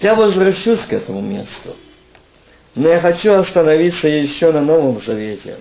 Я 0.00 0.14
возвращусь 0.14 0.80
к 0.80 0.94
этому 0.94 1.20
месту. 1.20 1.76
Но 2.74 2.88
я 2.88 3.00
хочу 3.00 3.34
остановиться 3.34 4.08
еще 4.08 4.50
на 4.50 4.62
Новом 4.62 4.98
Завете. 5.00 5.58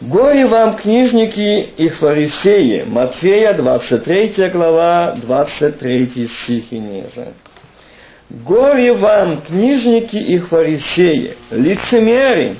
Горе 0.00 0.46
вам, 0.46 0.76
книжники 0.76 1.68
и 1.76 1.88
фарисеи. 1.90 2.84
Матфея, 2.84 3.52
23 3.52 4.48
глава, 4.48 5.14
23 5.20 6.26
стих 6.26 6.72
и 6.72 6.78
ниже. 6.78 7.34
Горе 8.30 8.94
вам, 8.94 9.42
книжники 9.42 10.16
и 10.16 10.38
фарисеи, 10.38 11.36
лицемеры, 11.50 12.56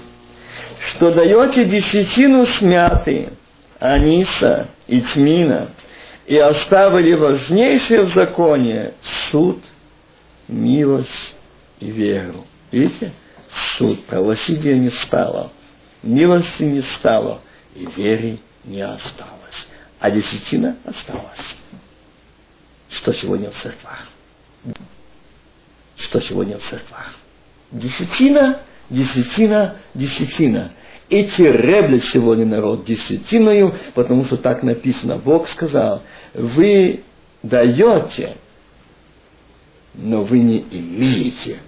что 0.91 1.11
даете 1.13 1.65
десятину 1.65 2.45
смяты, 2.45 3.31
аниса 3.79 4.67
и 4.87 5.01
тмина, 5.01 5.69
и 6.27 6.37
оставили 6.37 7.15
важнейшее 7.15 8.03
в 8.03 8.09
законе 8.09 8.93
суд, 9.31 9.61
милость 10.47 11.37
и 11.79 11.91
веру. 11.91 12.45
Видите? 12.71 13.13
Суд, 13.79 14.05
правосудия 14.05 14.77
не 14.77 14.91
стало– 14.91 15.53
милости 16.03 16.63
не 16.63 16.83
стало, 16.83 17.41
и 17.75 17.87
веры 17.87 18.39
не 18.65 18.83
осталось. 18.83 19.67
А 19.99 20.11
десятина 20.11 20.77
осталась. 20.85 21.57
Что 22.89 23.13
сегодня 23.13 23.51
в 23.51 23.57
церквах? 23.63 24.09
Что 25.97 26.21
сегодня 26.21 26.59
в 26.59 26.63
церквах? 26.63 27.15
Десятина, 27.71 28.61
десятина, 28.89 29.77
десятина. 29.95 30.73
И 31.09 31.25
тереблет 31.25 32.05
сегодня 32.05 32.47
народ 32.47 32.85
десятиною, 32.85 33.77
потому 33.95 34.25
что 34.25 34.37
так 34.37 34.63
написано. 34.63 35.19
Бог 35.19 35.49
сказал, 35.49 36.03
вы 36.35 37.03
даете, 37.43 38.37
но 39.95 40.23
вы 40.23 40.41
не 40.41 40.61
имеете. 40.71 41.59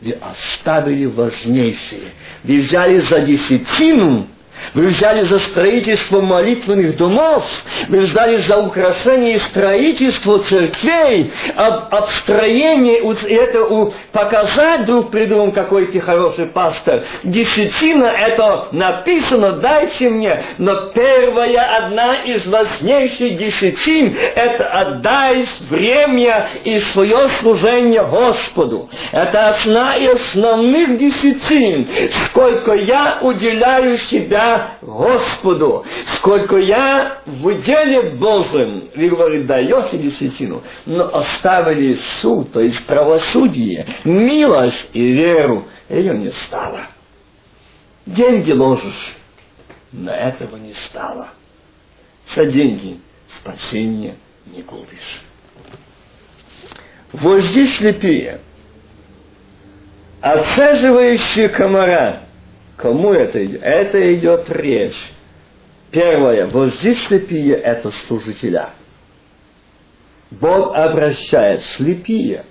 Вы 0.00 0.12
оставили 0.12 1.06
важнейшее. 1.06 2.12
Вы 2.44 2.58
взяли 2.58 3.00
за 3.00 3.20
десятину 3.20 4.28
вы 4.74 4.88
взяли 4.88 5.22
за 5.24 5.38
строительство 5.38 6.20
молитвенных 6.20 6.96
домов, 6.96 7.44
вы 7.88 8.00
взяли 8.00 8.36
за 8.38 8.58
украшение 8.58 9.36
и 9.36 9.38
строительство 9.38 10.42
церквей, 10.42 11.32
об, 11.54 11.94
обстроение, 11.94 12.98
это 13.28 13.92
показать 14.12 14.86
друг 14.86 15.10
при 15.10 15.26
другом, 15.26 15.52
какой 15.52 15.86
ты 15.86 16.00
хороший 16.00 16.46
пастор. 16.46 17.04
Десятина, 17.24 18.06
это 18.06 18.68
написано, 18.72 19.52
дайте 19.52 20.10
мне, 20.10 20.42
но 20.58 20.74
первая, 20.94 21.76
одна 21.76 22.22
из 22.22 22.46
важнейших 22.46 23.36
десятин, 23.36 24.16
это 24.34 24.64
отдай 24.66 25.46
время 25.68 26.48
и 26.64 26.80
свое 26.92 27.28
служение 27.40 28.02
Господу. 28.04 28.88
Это 29.12 29.50
одна 29.50 29.96
из 29.96 30.20
основных 30.20 30.98
десятин, 30.98 31.86
сколько 32.26 32.74
я 32.74 33.18
уделяю 33.22 33.98
себя 33.98 34.47
Господу, 34.82 35.84
сколько 36.16 36.56
я 36.56 37.18
в 37.26 37.62
деле 37.62 38.10
Божьем, 38.10 38.88
вы, 38.94 39.08
говорит, 39.08 39.46
даете 39.46 39.98
десятину, 39.98 40.62
но 40.86 41.04
оставили 41.14 41.94
суд, 42.20 42.52
то 42.52 42.60
есть 42.60 42.84
правосудие, 42.86 43.86
милость 44.04 44.90
и 44.92 45.12
веру, 45.12 45.64
ее 45.88 46.16
не 46.16 46.30
стало. 46.30 46.80
Деньги 48.06 48.52
ложишь, 48.52 49.14
но 49.92 50.12
этого 50.12 50.56
не 50.56 50.74
стало. 50.74 51.28
За 52.34 52.44
деньги 52.44 53.00
спасение 53.40 54.16
не 54.46 54.62
купишь. 54.62 55.22
Вожди 57.12 57.66
слепые, 57.68 58.40
отсаживающие 60.20 61.48
комара– 61.48 62.20
Кому 62.78 63.12
это 63.12 63.44
идет? 63.44 63.60
Это 63.62 64.14
идет 64.14 64.48
речь. 64.50 65.12
Первое, 65.90 66.46
здесь 66.70 67.02
слепие– 67.06 67.54
это 67.56 67.90
служителя. 67.90 68.70
Бог 70.30 70.76
обращает 70.76 71.64
слепие. 71.64 72.44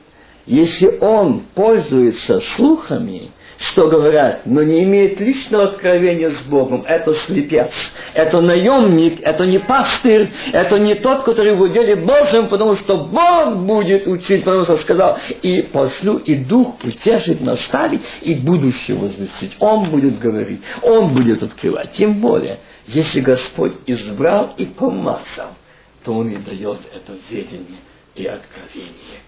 Если 0.45 0.87
он 0.99 1.45
пользуется 1.55 2.41
слухами, 2.41 3.31
что 3.57 3.87
говорят, 3.87 4.45
но 4.45 4.61
не 4.61 4.83
имеет 4.83 5.19
личного 5.19 5.65
откровения 5.65 6.29
с 6.29 6.41
Богом, 6.43 6.83
это 6.85 7.13
слепец, 7.15 7.71
это 8.13 8.39
наемник, 8.39 9.19
это 9.23 9.45
не 9.47 9.57
пастырь, 9.57 10.31
это 10.51 10.77
не 10.77 10.93
тот, 10.93 11.23
который 11.23 11.55
в 11.55 11.61
уделе 11.61 11.95
Божьем, 11.95 12.49
потому 12.49 12.75
что 12.75 12.97
Бог 12.97 13.57
будет 13.57 14.05
учить, 14.05 14.43
потому 14.43 14.63
что 14.63 14.77
сказал, 14.77 15.17
и 15.41 15.63
пошлю, 15.63 16.17
и 16.17 16.35
Дух 16.35 16.75
утешит, 16.83 17.41
наставить, 17.41 18.01
и 18.21 18.35
будущее 18.35 18.95
возвестить. 18.95 19.55
Он 19.59 19.85
будет 19.85 20.19
говорить, 20.19 20.61
Он 20.83 21.13
будет 21.13 21.41
открывать. 21.41 21.93
Тем 21.93 22.15
более, 22.21 22.59
если 22.85 23.21
Господь 23.21 23.73
избрал 23.87 24.53
и 24.57 24.65
помазал, 24.65 25.55
то 26.03 26.13
Он 26.13 26.29
и 26.29 26.37
дает 26.37 26.79
это 26.93 27.17
ведение 27.29 27.79
и 28.13 28.25
откровение. 28.25 29.21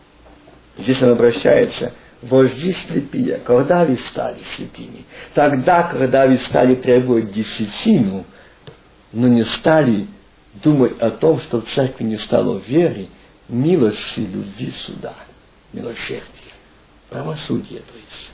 Здесь 0.78 1.02
он 1.02 1.10
обращается– 1.10 1.94
вожди 2.22 2.74
слепые, 2.74 3.38
когда 3.38 3.86
вы 3.86 3.98
стали 3.98 4.40
слепыми? 4.56 5.06
Тогда, 5.34 5.84
когда 5.84 6.28
вы 6.28 6.38
стали 6.38 6.76
требовать 6.76 7.32
десятину, 7.32 8.26
но 9.12 9.28
не 9.28 9.44
стали 9.44 10.08
думать 10.54 11.00
о 11.00 11.12
том, 11.12 11.40
что 11.40 11.62
в 11.62 11.70
церкви 11.70 12.04
не 12.04 12.18
стало 12.18 12.62
веры, 12.66 13.08
милости, 13.48 14.20
любви 14.20 14.72
суда, 14.72 15.16
милосердия, 15.74 16.54
правосудия, 17.10 17.80
то 17.80 17.98
есть. 17.98 18.32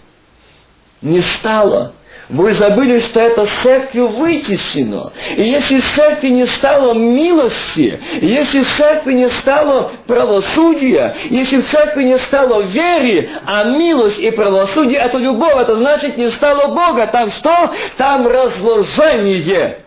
Не 1.01 1.21
стало 1.21 1.93
вы 2.29 2.53
забыли, 2.53 2.99
что 2.99 3.19
это 3.19 3.45
с 3.45 3.49
церкви 3.61 3.99
вытеснено. 3.99 5.11
И 5.35 5.43
если 5.43 5.79
с 5.79 5.85
церкви 5.95 6.29
не 6.29 6.45
стало 6.45 6.93
милости, 6.93 7.99
если 8.21 8.63
с 8.63 8.67
церкви 8.77 9.13
не 9.13 9.29
стало 9.29 9.91
правосудия, 10.07 11.15
если 11.29 11.61
в 11.61 11.69
церкви 11.69 12.03
не 12.03 12.17
стало 12.19 12.63
веры, 12.63 13.29
а 13.45 13.65
милость 13.65 14.19
и 14.19 14.31
правосудие– 14.31 14.99
это 15.01 15.17
любовь, 15.17 15.55
это 15.55 15.75
значит 15.75 16.17
не 16.17 16.29
стало 16.31 16.67
Бога. 16.73 17.07
Там 17.07 17.31
что? 17.31 17.71
Там 17.97 18.27
разложение. 18.27 19.79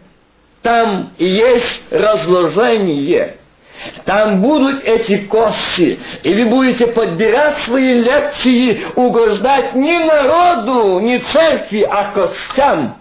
Там 0.62 1.10
есть 1.18 1.82
разложение. 1.90 3.36
Там 4.04 4.40
будут 4.40 4.84
эти 4.84 5.18
кости, 5.18 5.98
и 6.22 6.34
вы 6.34 6.46
будете 6.46 6.86
подбирать 6.88 7.58
свои 7.64 8.00
лекции, 8.00 8.80
угождать 8.94 9.74
не 9.74 9.98
народу, 9.98 11.00
не 11.00 11.18
церкви, 11.18 11.86
а 11.88 12.12
костям. 12.12 12.96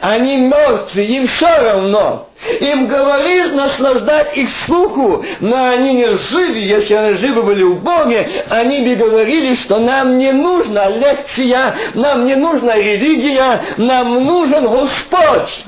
Они 0.00 0.38
мертвы, 0.38 1.02
им 1.02 1.26
все 1.26 1.58
равно. 1.60 2.28
Им 2.60 2.86
говоришь 2.86 3.50
наслаждать 3.52 4.36
их 4.36 4.48
слуху, 4.66 5.24
но 5.40 5.70
они 5.70 5.94
не 5.94 6.14
живы. 6.14 6.58
Если 6.58 6.94
они 6.94 7.16
живы 7.18 7.42
были 7.42 7.62
в 7.64 7.82
Боге, 7.82 8.28
они 8.48 8.80
бы 8.80 8.94
говорили, 8.94 9.54
что 9.56 9.78
нам 9.78 10.18
не 10.18 10.32
нужна 10.32 10.88
лекция, 10.88 11.76
нам 11.94 12.24
не 12.24 12.34
нужна 12.34 12.76
религия, 12.76 13.62
нам 13.76 14.24
нужен 14.24 14.66
Господь. 14.66 15.64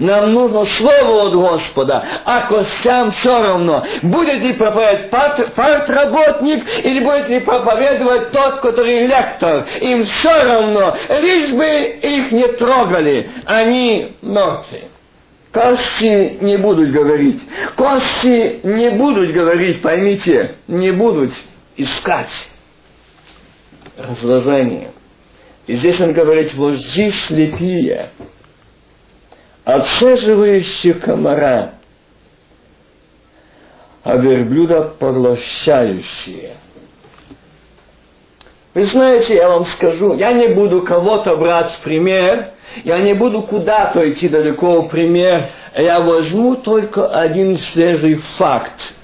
Нам 0.00 0.32
нужно 0.32 0.64
Слово 0.64 1.26
от 1.26 1.34
Господа, 1.34 2.02
а 2.24 2.46
костям 2.46 3.10
все 3.12 3.42
равно. 3.42 3.84
Будет 4.00 4.40
ли 4.42 4.54
проповедовать 4.54 5.10
партработник 5.54 6.64
или 6.82 7.04
будет 7.04 7.28
ли 7.28 7.40
проповедовать 7.40 8.30
тот, 8.30 8.60
который 8.60 9.06
лектор. 9.06 9.66
Им 9.82 10.06
все 10.06 10.42
равно, 10.42 10.96
лишь 11.20 11.50
бы 11.50 11.66
их 11.66 12.32
не 12.32 12.48
трогали. 12.48 13.28
Они 13.44 14.12
мертвы. 14.22 14.84
Кости 15.52 16.38
не 16.40 16.56
будут 16.56 16.92
говорить. 16.92 17.42
Кости 17.76 18.60
не 18.62 18.88
будут 18.90 19.32
говорить, 19.32 19.82
поймите, 19.82 20.54
не 20.66 20.92
будут 20.92 21.34
искать 21.76 22.48
разложение. 23.98 24.92
И 25.66 25.74
здесь 25.74 26.00
он 26.00 26.14
говорит, 26.14 26.52
здесь 26.52 27.22
слепие 27.26 28.08
отцеживающие 29.74 30.94
комара, 30.94 31.72
а 34.02 34.16
верблюда 34.16 34.82
поглощающие. 34.82 36.54
Вы 38.72 38.84
знаете, 38.84 39.34
я 39.34 39.48
вам 39.48 39.66
скажу, 39.66 40.14
я 40.14 40.32
не 40.32 40.48
буду 40.48 40.82
кого-то 40.82 41.36
брать 41.36 41.72
в 41.72 41.80
пример, 41.80 42.50
я 42.84 42.98
не 42.98 43.14
буду 43.14 43.42
куда-то 43.42 44.08
идти 44.10 44.28
далеко 44.28 44.82
в 44.82 44.88
пример, 44.88 45.50
я 45.74 46.00
возьму 46.00 46.54
только 46.56 47.08
один 47.08 47.58
свежий 47.58 48.16
факт– 48.36 48.94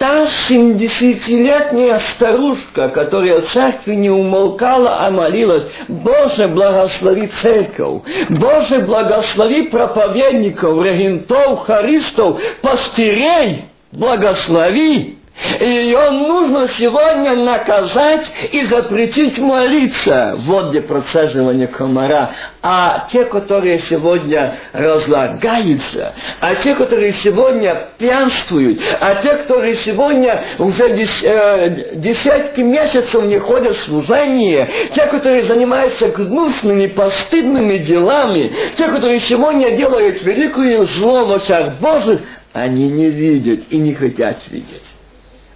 та 0.00 0.26
семидесятилетняя 0.48 1.98
старушка, 1.98 2.88
которая 2.88 3.42
в 3.42 3.50
церкви 3.52 3.96
не 3.96 4.08
умолкала, 4.08 4.96
а 5.00 5.10
молилась, 5.10 5.64
Боже, 5.88 6.48
благослови 6.48 7.30
церковь, 7.42 8.00
Боже, 8.30 8.78
благослови 8.78 9.64
проповедников, 9.64 10.82
регентов, 10.82 11.66
харистов, 11.66 12.40
пастырей, 12.62 13.66
благослови, 13.92 15.18
и 15.58 15.64
ее 15.64 16.10
нужно 16.10 16.68
сегодня 16.78 17.34
наказать 17.34 18.30
и 18.52 18.64
запретить 18.66 19.38
молиться. 19.38 20.34
Вот 20.38 20.70
где 20.70 20.80
процеживание 20.80 21.66
комара. 21.66 22.30
А 22.62 23.06
те, 23.10 23.24
которые 23.24 23.78
сегодня 23.78 24.56
разлагаются, 24.72 26.14
а 26.40 26.54
те, 26.56 26.74
которые 26.74 27.12
сегодня 27.14 27.88
пьянствуют, 27.96 28.80
а 29.00 29.22
те, 29.22 29.34
которые 29.36 29.76
сегодня 29.76 30.42
уже 30.58 30.94
дес, 30.94 31.22
э, 31.22 31.94
десятки 31.94 32.60
месяцев 32.60 33.24
не 33.24 33.38
ходят 33.38 33.76
в 33.76 33.84
служение, 33.84 34.68
те, 34.94 35.06
которые 35.06 35.44
занимаются 35.44 36.08
гнусными, 36.08 36.86
постыдными 36.86 37.78
делами, 37.78 38.52
те, 38.76 38.88
которые 38.88 39.20
сегодня 39.20 39.70
делают 39.70 40.22
великое 40.22 40.84
зло 40.84 41.24
в 41.24 41.32
очах 41.32 41.78
Божьих, 41.80 42.20
они 42.52 42.90
не 42.90 43.06
видят 43.06 43.60
и 43.70 43.78
не 43.78 43.94
хотят 43.94 44.42
видеть 44.50 44.82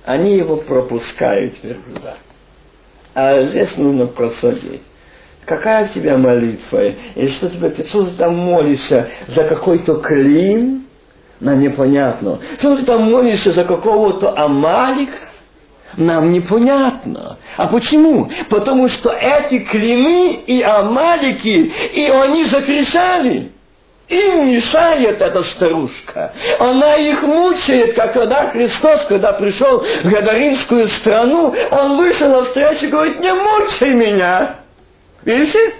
они 0.04 0.36
его 0.36 0.56
пропускают 0.56 1.54
верблюда. 1.62 2.16
А 3.14 3.42
здесь 3.44 3.76
нужно 3.76 4.06
просадить. 4.06 4.82
Какая 5.44 5.86
у 5.86 5.88
тебя 5.88 6.16
молитва? 6.16 6.88
И 7.14 7.28
что 7.28 7.48
тебе, 7.48 7.70
ты 7.70 7.86
что 7.86 8.06
ты 8.06 8.12
там 8.12 8.36
молишься 8.36 9.08
за 9.26 9.44
какой-то 9.44 9.96
клин? 9.96 10.84
На 11.40 11.54
непонятно. 11.54 12.38
Что 12.58 12.76
ты 12.76 12.84
там 12.84 13.10
молишься 13.10 13.50
за 13.50 13.64
какого-то 13.64 14.38
Амалика? 14.38 15.12
нам 15.96 16.32
непонятно. 16.32 17.38
А 17.56 17.68
почему? 17.68 18.30
Потому 18.48 18.88
что 18.88 19.10
эти 19.10 19.60
клины 19.60 20.32
и 20.46 20.60
амалики, 20.60 21.72
и 21.94 22.06
они 22.08 22.44
закричали. 22.44 23.52
Им 24.08 24.48
мешает 24.48 25.22
эта 25.22 25.42
старушка. 25.44 26.32
Она 26.58 26.96
их 26.96 27.22
мучает, 27.22 27.94
как 27.94 28.12
когда 28.12 28.50
Христос, 28.50 29.06
когда 29.08 29.32
пришел 29.32 29.80
в 29.80 30.04
Гадаринскую 30.04 30.88
страну, 30.88 31.54
он 31.70 31.96
вышел 31.96 32.28
на 32.28 32.44
встречу 32.44 32.86
и 32.86 32.88
говорит, 32.88 33.20
не 33.20 33.32
мучай 33.32 33.90
меня. 33.94 34.56
Видите? 35.24 35.74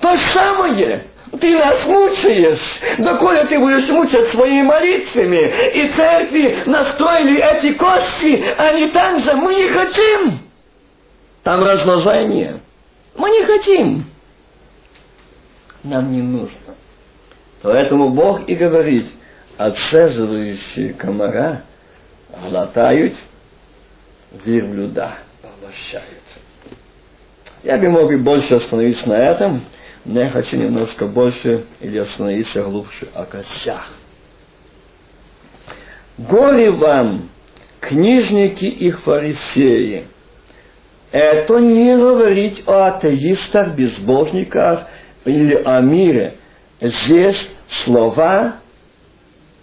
То 0.00 0.16
же 0.16 0.22
самое. 0.32 1.04
Ты 1.40 1.56
нас 1.56 1.84
мучаешь. 1.84 2.80
Доколе 2.98 3.44
ты 3.44 3.58
будешь 3.58 3.88
мучать 3.88 4.28
своими 4.30 4.62
молитвами. 4.62 5.52
И 5.74 5.92
церкви 5.94 6.58
настроили 6.66 7.40
эти 7.40 7.74
кости, 7.74 8.44
они 8.56 8.88
там 8.88 9.20
же. 9.20 9.34
Мы 9.34 9.54
не 9.54 9.68
хотим. 9.68 10.38
Там 11.44 11.62
размножение. 11.62 12.58
Мы 13.16 13.30
не 13.30 13.44
хотим. 13.44 14.04
Нам 15.84 16.10
не 16.12 16.22
нужно. 16.22 16.67
Поэтому 17.62 18.10
Бог 18.10 18.48
и 18.48 18.54
говорит, 18.54 19.06
отцеживающие 19.56 20.92
комара 20.94 21.62
глотают 22.48 23.14
верблюда, 24.44 25.14
поглощают. 25.42 26.22
Я 27.64 27.76
бы 27.76 27.88
мог 27.90 28.12
и 28.12 28.16
больше 28.16 28.54
остановиться 28.54 29.08
на 29.08 29.16
этом, 29.16 29.62
но 30.04 30.20
я 30.20 30.28
хочу 30.28 30.56
немножко 30.56 31.06
больше 31.06 31.64
или 31.80 31.98
остановиться 31.98 32.62
глубже 32.62 33.08
о 33.14 33.24
костях. 33.24 33.88
Горе 36.16 36.70
вам, 36.70 37.28
книжники 37.80 38.64
и 38.64 38.90
фарисеи. 38.92 40.06
Это 41.10 41.58
не 41.58 41.96
говорить 41.96 42.62
о 42.66 42.86
атеистах, 42.86 43.74
безбожниках 43.74 44.86
или 45.24 45.54
о 45.54 45.80
мире. 45.80 46.34
Здесь 46.80 47.50
слова, 47.68 48.56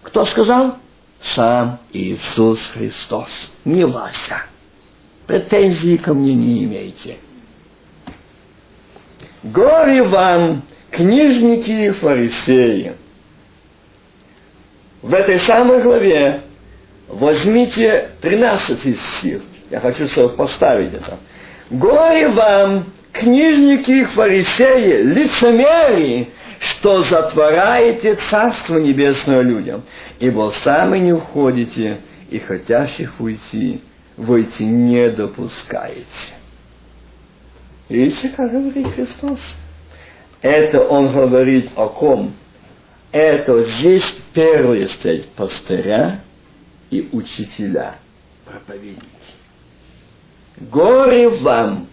кто 0.03 0.25
сказал? 0.25 0.77
Сам 1.21 1.79
Иисус 1.93 2.59
Христос, 2.73 3.29
не 3.63 3.85
Вася. 3.85 4.43
Претензий 5.25 5.97
ко 5.97 6.13
мне 6.13 6.35
не 6.35 6.65
имейте. 6.65 7.17
Горе 9.43 10.03
вам, 10.03 10.63
книжники 10.91 11.71
и 11.71 11.89
фарисеи. 11.91 12.95
В 15.01 15.13
этой 15.13 15.39
самой 15.39 15.81
главе 15.81 16.41
возьмите 17.07 18.11
13 18.21 18.99
стих. 18.99 19.41
Я 19.71 19.79
хочу 19.79 20.29
поставить 20.29 20.93
это. 20.93 21.17
Горе 21.69 22.27
вам, 22.27 22.85
книжники 23.11 23.91
и 23.91 24.03
фарисеи, 24.03 25.01
лицемерие, 25.01 26.27
что 26.59 27.03
затвораете 27.03 28.15
Царство 28.29 28.77
Небесное 28.77 29.41
людям, 29.41 29.83
ибо 30.19 30.51
сами 30.63 30.99
не 30.99 31.13
уходите, 31.13 31.99
и 32.29 32.39
хотящих 32.39 33.19
уйти, 33.19 33.81
войти 34.17 34.65
не 34.65 35.09
допускаете. 35.09 36.05
Видите, 37.89 38.29
как 38.29 38.51
говорит 38.51 38.87
Христос? 38.93 39.39
Это 40.41 40.81
Он 40.81 41.11
говорит 41.11 41.69
о 41.75 41.87
ком? 41.87 42.33
Это 43.11 43.63
здесь 43.63 44.15
первые 44.33 44.87
стоят 44.87 45.27
пастыря 45.29 46.21
и 46.89 47.07
учителя, 47.11 47.95
проповедники. 48.45 49.05
Горе 50.57 51.29
вам! 51.29 51.87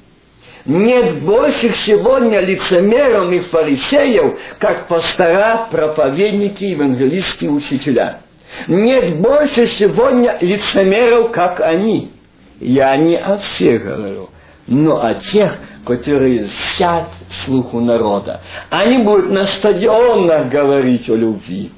Нет 0.65 1.21
больше 1.23 1.75
сегодня 1.75 2.41
лицемеров 2.41 3.33
и 3.33 3.41
фарисеев, 3.41 4.39
как 4.59 4.87
пастора, 4.87 5.67
проповедники, 5.71 6.65
евангелистские 6.65 7.51
учителя. 7.51 8.21
Нет 8.69 9.17
больше 9.17 9.67
сегодня 9.67 10.39
лицемеров, 10.41 11.33
как 11.33 11.61
они. 11.61 12.13
Я 12.61 12.97
не 12.97 13.17
о 13.17 13.39
всех 13.39 13.83
говорю, 13.83 14.31
но 14.69 15.05
о 15.05 15.15
тех, 15.15 15.57
которые 15.85 16.47
сядь 16.77 17.09
слуху 17.45 17.81
народа. 17.81 18.41
Они 18.71 18.99
будут 18.99 19.31
на 19.31 19.47
стадионах 19.47 20.49
говорить 20.49 21.11
о 21.11 21.17
любви. 21.17 21.73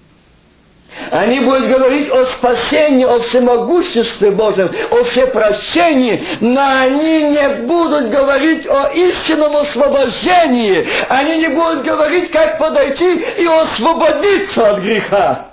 Они 1.11 1.41
будут 1.41 1.67
говорить 1.69 2.11
о 2.11 2.27
спасении, 2.27 3.05
о 3.05 3.21
всемогуществе 3.21 4.31
Божьем, 4.31 4.71
о 4.91 5.05
всепрощении, 5.05 6.23
но 6.41 6.81
они 6.81 7.25
не 7.25 7.49
будут 7.67 8.11
говорить 8.11 8.67
о 8.67 8.91
истинном 8.93 9.57
освобождении. 9.57 10.87
Они 11.09 11.39
не 11.39 11.49
будут 11.49 11.85
говорить, 11.85 12.31
как 12.31 12.59
подойти 12.59 13.21
и 13.39 13.47
освободиться 13.47 14.71
от 14.71 14.81
греха. 14.81 15.47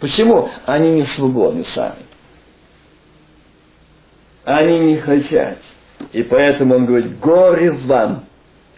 Почему? 0.00 0.48
Они 0.66 0.90
не 0.90 1.04
свободны 1.04 1.64
сами. 1.64 2.06
Они 4.44 4.80
не 4.80 4.96
хотят. 4.96 5.58
И 6.12 6.22
поэтому 6.24 6.74
он 6.74 6.86
говорит, 6.86 7.20
горе 7.20 7.70
вам, 7.70 8.24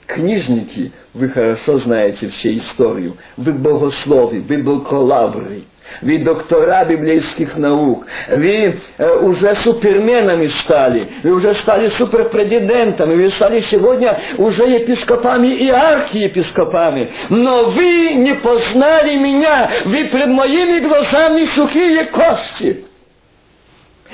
книжники, 0.07 0.93
вы 1.15 1.31
хорошо 1.31 1.79
знаете 1.79 2.29
всю 2.29 2.51
историю, 2.59 3.17
вы 3.39 3.53
богослови, 3.55 4.41
вы 4.41 4.63
бакалавры, 4.63 5.63
вы 6.01 6.19
доктора 6.19 6.85
библейских 6.85 7.57
наук, 7.57 8.07
вы 8.29 8.81
э, 8.99 9.17
уже 9.19 9.55
суперменами 9.57 10.47
стали, 10.49 11.09
вы 11.23 11.33
уже 11.33 11.55
стали 11.55 11.89
суперпрезидентами, 11.89 13.15
вы 13.15 13.29
стали 13.29 13.61
сегодня 13.61 14.19
уже 14.39 14.65
епископами 14.65 15.49
и 15.49 15.71
архиепископами, 15.71 17.13
но 17.29 17.65
вы 17.71 18.15
не 18.15 18.35
познали 18.35 19.17
меня, 19.17 19.71
вы 19.85 20.05
пред 20.07 20.29
моими 20.29 20.81
глазами 20.81 21.47
сухие 21.55 22.05
кости. 22.05 22.85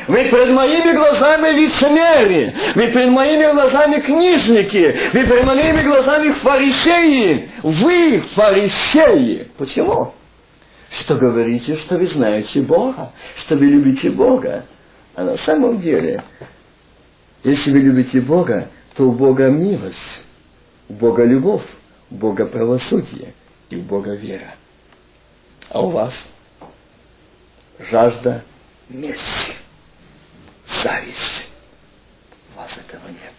Вы 0.09 0.24
пред 0.24 0.48
моими 0.50 0.92
глазами 0.92 1.50
лицемерие, 1.50 2.54
вы 2.74 2.88
пред 2.88 3.09
моими 3.11 3.52
глазами 3.52 4.00
книжники, 4.00 4.96
вы 5.12 5.24
пред 5.24 5.44
моими 5.44 5.83
глазами 5.83 6.33
фарисеи. 6.33 7.50
Вы 7.62 8.22
фарисеи. 8.35 9.48
Почему? 9.59 10.14
Что 10.90 11.16
говорите, 11.16 11.76
что 11.76 11.96
вы 11.96 12.07
знаете 12.07 12.62
Бога, 12.62 13.12
что 13.37 13.57
вы 13.57 13.66
любите 13.66 14.11
Бога. 14.11 14.66
А 15.14 15.24
на 15.24 15.37
самом 15.38 15.81
деле, 15.81 16.22
если 17.44 17.70
вы 17.70 17.79
любите 17.81 18.20
Бога, 18.20 18.68
то 18.94 19.09
у 19.09 19.12
Бога 19.12 19.48
милость, 19.48 20.22
у 20.88 20.94
Бога 20.94 21.24
любовь, 21.24 21.64
у 22.11 22.16
Бога 22.16 22.46
правосудие 22.46 23.35
и 23.70 23.76
у 23.76 23.83
Бога 23.83 24.14
вера. 24.14 24.55
А 25.68 25.81
у 25.81 25.90
вас 25.90 26.12
жажда 27.79 28.42
мести 28.88 29.55
зависть. 30.83 31.48
У 32.53 32.59
вас 32.59 32.70
этого 32.72 33.09
нет. 33.09 33.35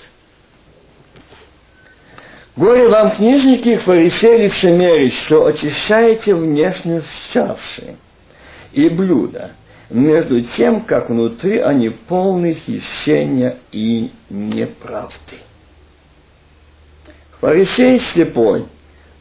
Горе 2.56 2.90
вам, 2.90 3.12
книжники, 3.12 3.78
фарисеи, 3.78 4.44
лицемеры, 4.44 5.10
что 5.10 5.46
очищаете 5.46 6.36
внешнюю 6.36 7.04
чаши 7.32 7.96
и 8.74 8.90
блюда, 8.90 9.52
между 9.90 10.42
тем, 10.42 10.82
как 10.82 11.10
внутри 11.10 11.60
они 11.60 11.90
полны 11.90 12.56
хищения 12.56 13.58
и 13.72 14.12
неправды. 14.30 15.38
Фарисей 17.40 18.00
слепой, 18.12 18.66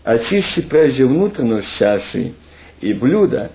очисти 0.02 0.60
прежде 0.60 1.06
внутреннюю 1.06 1.62
чаши 1.78 2.34
и 2.80 2.92
блюда, 2.92 3.52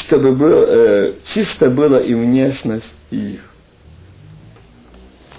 чтобы 0.00 0.36
было, 0.36 0.64
э, 0.64 1.14
чисто 1.34 1.70
было 1.70 1.96
и 1.96 2.14
внешность 2.14 2.94
их. 3.10 3.40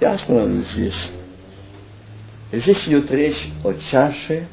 Я 0.02 0.14
остановлюсь 0.14 0.68
здесь. 0.68 1.12
Здесь 2.52 2.88
идет 2.88 3.12
речь 3.12 3.48
о 3.64 3.74
чаше, 3.74 4.48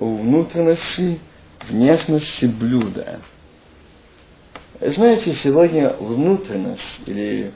о 0.00 0.16
внутренности, 0.16 1.20
внешности 1.68 2.46
блюда. 2.46 3.20
Знаете, 4.80 5.34
сегодня 5.34 5.90
внутренность, 5.90 7.02
или 7.06 7.52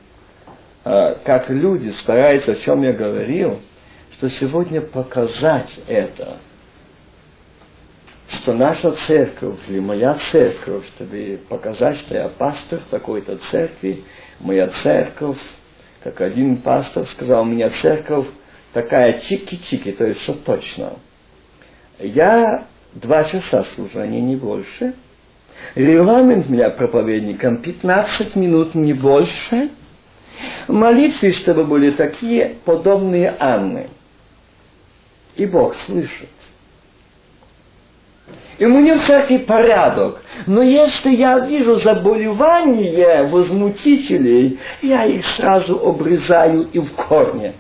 э, 0.85 1.15
как 1.25 1.51
люди 1.51 1.91
стараются, 1.91 2.53
о 2.53 2.57
чем 2.57 2.83
я 2.83 2.93
говорил, 2.93 3.61
что 4.13 4.29
сегодня 4.29 4.81
показать 4.81 5.81
это– 5.87 6.39
что 8.29 8.53
наша 8.55 8.93
церковь 8.93 9.59
или 9.69 9.79
моя 9.79 10.15
церковь, 10.31 10.87
чтобы 10.89 11.39
показать, 11.49 11.99
что 11.99 12.15
я 12.15 12.29
пастор 12.29 12.81
такой-то 12.91 13.37
церкви, 13.51 14.05
моя 14.41 14.69
церковь, 14.69 15.39
как 16.03 16.21
один 16.21 16.59
пастор 16.59 17.07
сказал, 17.07 17.43
у 17.43 17.47
меня 17.47 17.71
церковь 17.71 18.27
такая 18.73 19.21
чики-чики, 19.21 19.93
то 19.93 20.07
есть 20.07 20.23
что 20.23 20.35
точно. 20.35 20.95
Я 21.99 22.67
два 22.95 23.25
часа 23.25 23.65
служения, 23.75 24.21
не 24.21 24.37
больше. 24.37 24.95
Регламент 25.75 26.49
меня 26.49 26.71
проповедником 26.71 27.59
15 27.59 28.37
минут, 28.37 28.75
не 28.75 28.93
больше. 28.93 29.71
Молитвы, 30.69 31.33
чтобы 31.33 31.65
были 31.65 31.91
такие, 31.91 32.57
подобные 32.65 33.35
Анны. 33.39 33.89
И 35.37 35.47
Бог 35.47 35.75
слышит. 35.87 36.29
И 38.59 38.65
у 38.65 38.71
меня 38.71 38.99
в 38.99 39.07
церкви 39.07 39.39
порядок. 39.39 40.23
Но 40.47 40.63
если 40.63 41.11
я 41.11 41.39
вижу 41.41 41.77
заболевания 41.77 43.25
возмутителей, 43.25 44.59
я 44.83 45.05
их 45.05 45.27
сразу 45.27 45.79
обрезаю 45.79 46.63
и 46.73 46.79
в 46.79 46.93
корне. 46.95 47.55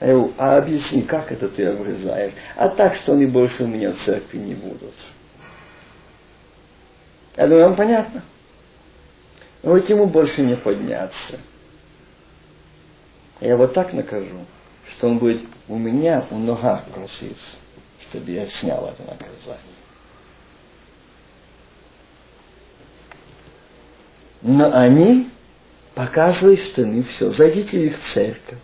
Я 0.00 0.06
говорю, 0.06 0.32
а 0.38 0.56
объясни, 0.56 1.02
как 1.02 1.30
это 1.30 1.48
ты 1.48 1.66
обрезаешь? 1.66 2.32
А 2.56 2.70
так, 2.70 2.96
что 2.96 3.12
они 3.12 3.26
больше 3.26 3.64
у 3.64 3.66
меня 3.66 3.92
в 3.92 3.98
церкви 4.02 4.38
не 4.38 4.54
будут. 4.54 4.94
Я 7.36 7.46
думаю, 7.46 7.66
вам 7.66 7.76
понятно? 7.76 8.22
Вот 9.62 9.88
ему 9.90 10.06
больше 10.06 10.40
не 10.40 10.56
подняться. 10.56 11.38
Я 13.40 13.58
вот 13.58 13.74
так 13.74 13.92
накажу, 13.92 14.46
что 14.90 15.08
он 15.08 15.18
будет 15.18 15.42
у 15.68 15.76
меня 15.76 16.24
у 16.30 16.38
ногах 16.38 16.84
проситься, 16.86 17.56
чтобы 18.08 18.30
я 18.30 18.46
снял 18.46 18.86
это 18.86 19.02
наказание. 19.02 19.60
Но 24.40 24.74
они 24.74 25.28
показывают, 25.94 26.60
что 26.60 26.86
не 26.86 27.02
все. 27.02 27.30
Зайдите 27.32 27.86
их 27.86 28.02
в 28.02 28.12
церковь. 28.14 28.58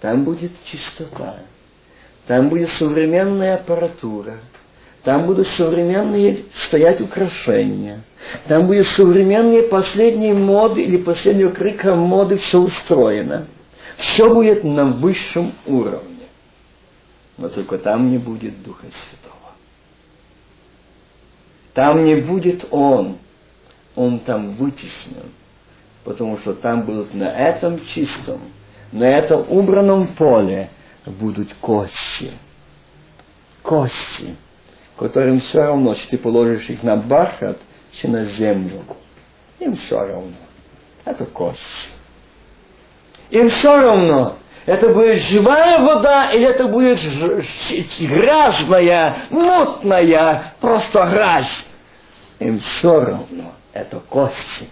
Там 0.00 0.24
будет 0.24 0.52
чистота. 0.64 1.40
Там 2.26 2.48
будет 2.48 2.70
современная 2.70 3.54
аппаратура. 3.54 4.38
Там 5.04 5.26
будут 5.26 5.46
современные 5.48 6.44
стоять 6.52 7.00
украшения. 7.00 8.02
Там 8.48 8.66
будет 8.66 8.88
современные 8.88 9.62
последние 9.62 10.34
моды 10.34 10.82
или 10.82 10.96
последнего 10.96 11.52
крика 11.52 11.94
моды 11.94 12.38
все 12.38 12.60
устроено. 12.60 13.46
Все 13.98 14.32
будет 14.32 14.64
на 14.64 14.84
высшем 14.86 15.52
уровне. 15.64 16.26
Но 17.38 17.48
только 17.48 17.78
там 17.78 18.10
не 18.10 18.18
будет 18.18 18.62
Духа 18.64 18.86
Святого. 18.86 19.52
Там 21.72 22.04
не 22.04 22.16
будет 22.16 22.66
Он. 22.70 23.18
Он 23.94 24.18
там 24.18 24.56
вытеснен. 24.56 25.30
Потому 26.02 26.38
что 26.38 26.54
там 26.54 26.82
будут 26.82 27.14
на 27.14 27.30
этом 27.30 27.84
чистом, 27.86 28.40
на 28.92 29.04
этом 29.04 29.44
убранном 29.50 30.08
поле 30.08 30.70
будут 31.04 31.54
кости. 31.54 32.32
Кости, 33.62 34.36
которым 34.98 35.40
все 35.40 35.62
равно, 35.62 35.94
что 35.94 36.10
ты 36.10 36.18
положишь 36.18 36.70
их 36.70 36.82
на 36.82 36.96
бархат, 36.96 37.58
чи 37.92 38.08
на 38.08 38.24
землю. 38.24 38.82
Им 39.58 39.76
все 39.76 39.98
равно. 39.98 40.36
Это 41.04 41.24
кости. 41.24 41.90
Им 43.30 43.48
все 43.48 43.76
равно, 43.80 44.36
это 44.66 44.90
будет 44.90 45.18
живая 45.18 45.80
вода 45.80 46.30
или 46.30 46.44
это 46.46 46.68
будет 46.68 47.00
грязная, 48.00 49.16
мутная, 49.30 50.54
просто 50.60 51.06
грязь. 51.06 51.66
Им 52.38 52.60
все 52.60 53.00
равно, 53.00 53.52
это 53.72 54.00
кости. 54.00 54.68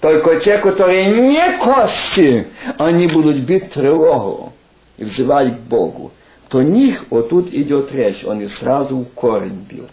Только 0.00 0.40
те, 0.40 0.58
которые 0.58 1.06
не 1.10 1.58
кости, 1.58 2.48
они 2.78 3.06
будут 3.06 3.36
бить 3.40 3.72
тревогу 3.72 4.54
и 4.96 5.04
взывать 5.04 5.56
к 5.56 5.60
Богу. 5.60 6.12
То 6.48 6.62
них 6.62 7.04
вот 7.10 7.28
тут 7.28 7.52
идет 7.52 7.92
речь, 7.92 8.24
они 8.24 8.48
сразу 8.48 8.96
в 8.96 9.10
корень 9.12 9.66
бьют, 9.68 9.90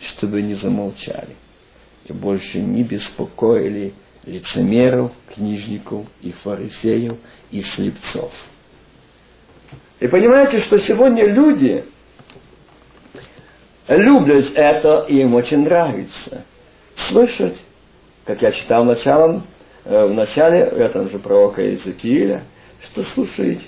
чтобы 0.00 0.42
не 0.42 0.54
замолчали 0.54 1.36
и 2.06 2.12
больше 2.12 2.58
не 2.58 2.82
беспокоили 2.82 3.92
лицемеров, 4.24 5.12
книжников 5.34 6.06
и 6.22 6.32
фарисеев 6.32 7.16
и 7.50 7.60
слепцов. 7.60 8.32
И 10.00 10.08
понимаете, 10.08 10.60
что 10.60 10.78
сегодня 10.78 11.26
люди 11.26 11.84
любят 13.88 14.52
это, 14.54 15.04
и 15.08 15.20
им 15.20 15.34
очень 15.34 15.64
нравится 15.64 16.44
слышать 17.08 17.56
как 18.26 18.42
я 18.42 18.50
читал 18.52 18.82
в, 18.82 18.86
начале, 18.86 19.42
э, 19.84 20.06
в 20.06 20.12
начале 20.12 20.58
этом 20.58 21.08
же 21.10 21.18
пророка 21.18 21.62
Иезекииля, 21.62 22.42
что 22.82 23.04
слушает, 23.04 23.62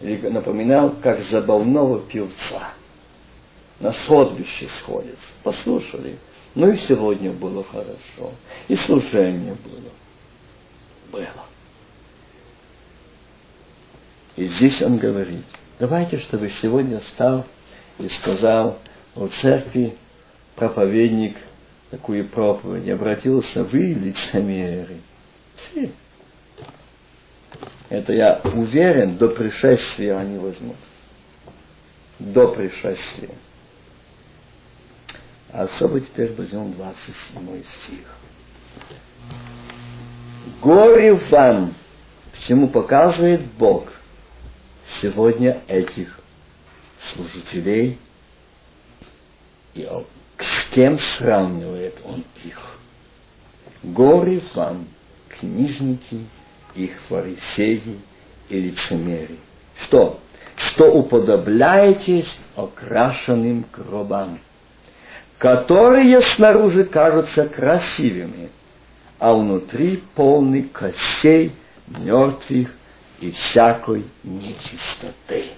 или 0.00 0.28
напоминал, 0.28 0.94
как 1.02 1.24
забавного 1.24 2.00
певца. 2.00 2.70
На 3.80 3.92
сходбище 3.92 4.68
сходится. 4.78 5.26
Послушали. 5.42 6.18
Ну 6.54 6.70
и 6.70 6.76
сегодня 6.76 7.32
было 7.32 7.64
хорошо. 7.64 8.32
И 8.68 8.76
служение 8.76 9.56
было. 9.64 9.90
Было. 11.10 11.44
И 14.36 14.46
здесь 14.46 14.80
он 14.80 14.98
говорит, 14.98 15.44
давайте, 15.80 16.18
чтобы 16.18 16.50
сегодня 16.50 17.00
стал 17.00 17.44
и 17.98 18.08
сказал 18.08 18.78
о 19.16 19.26
церкви 19.26 19.96
проповедник– 20.54 21.36
такую 21.90 22.26
проповедь, 22.28 22.88
обратился 22.88 23.64
вы, 23.64 23.94
лицемеры. 23.94 25.00
Все. 25.56 25.90
Это 27.88 28.12
я 28.12 28.40
уверен, 28.44 29.16
до 29.16 29.28
пришествия 29.28 30.18
они 30.18 30.38
возьмут. 30.38 30.76
До 32.18 32.48
пришествия. 32.48 33.34
А 35.52 35.62
особо 35.62 36.00
теперь 36.00 36.32
возьмем 36.34 36.72
27 36.72 37.62
стих. 37.62 38.06
Горе 40.60 41.14
вам, 41.14 41.74
всему 42.32 42.68
показывает 42.68 43.42
Бог 43.58 43.92
сегодня 45.00 45.60
этих 45.68 46.18
служителей 47.12 47.98
и 49.74 49.84
с 50.42 50.74
кем 50.74 50.98
сравнивает 50.98 51.96
он 52.04 52.24
их? 52.44 52.78
Горе 53.82 54.42
вам, 54.54 54.88
книжники, 55.28 56.26
их 56.74 56.92
фарисеи 57.08 58.00
и 58.48 58.60
лицемеры. 58.60 59.36
Что? 59.82 60.20
Что 60.56 60.92
уподобляетесь 60.92 62.38
окрашенным 62.56 63.64
гробам, 63.72 64.38
которые 65.38 66.20
снаружи 66.22 66.84
кажутся 66.84 67.48
красивыми, 67.48 68.50
а 69.18 69.34
внутри 69.34 70.02
полны 70.14 70.62
костей 70.64 71.52
мертвых 71.88 72.70
и 73.20 73.30
всякой 73.30 74.04
нечистоты. 74.22 75.50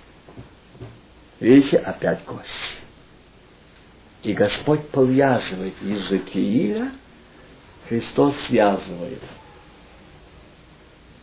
Видите, 1.40 1.78
опять 1.78 2.24
кости. 2.24 2.85
И 4.26 4.32
Господь 4.32 4.88
повязывает 4.88 5.74
Иезекииля, 5.80 6.90
Христос 7.88 8.34
связывает. 8.48 9.22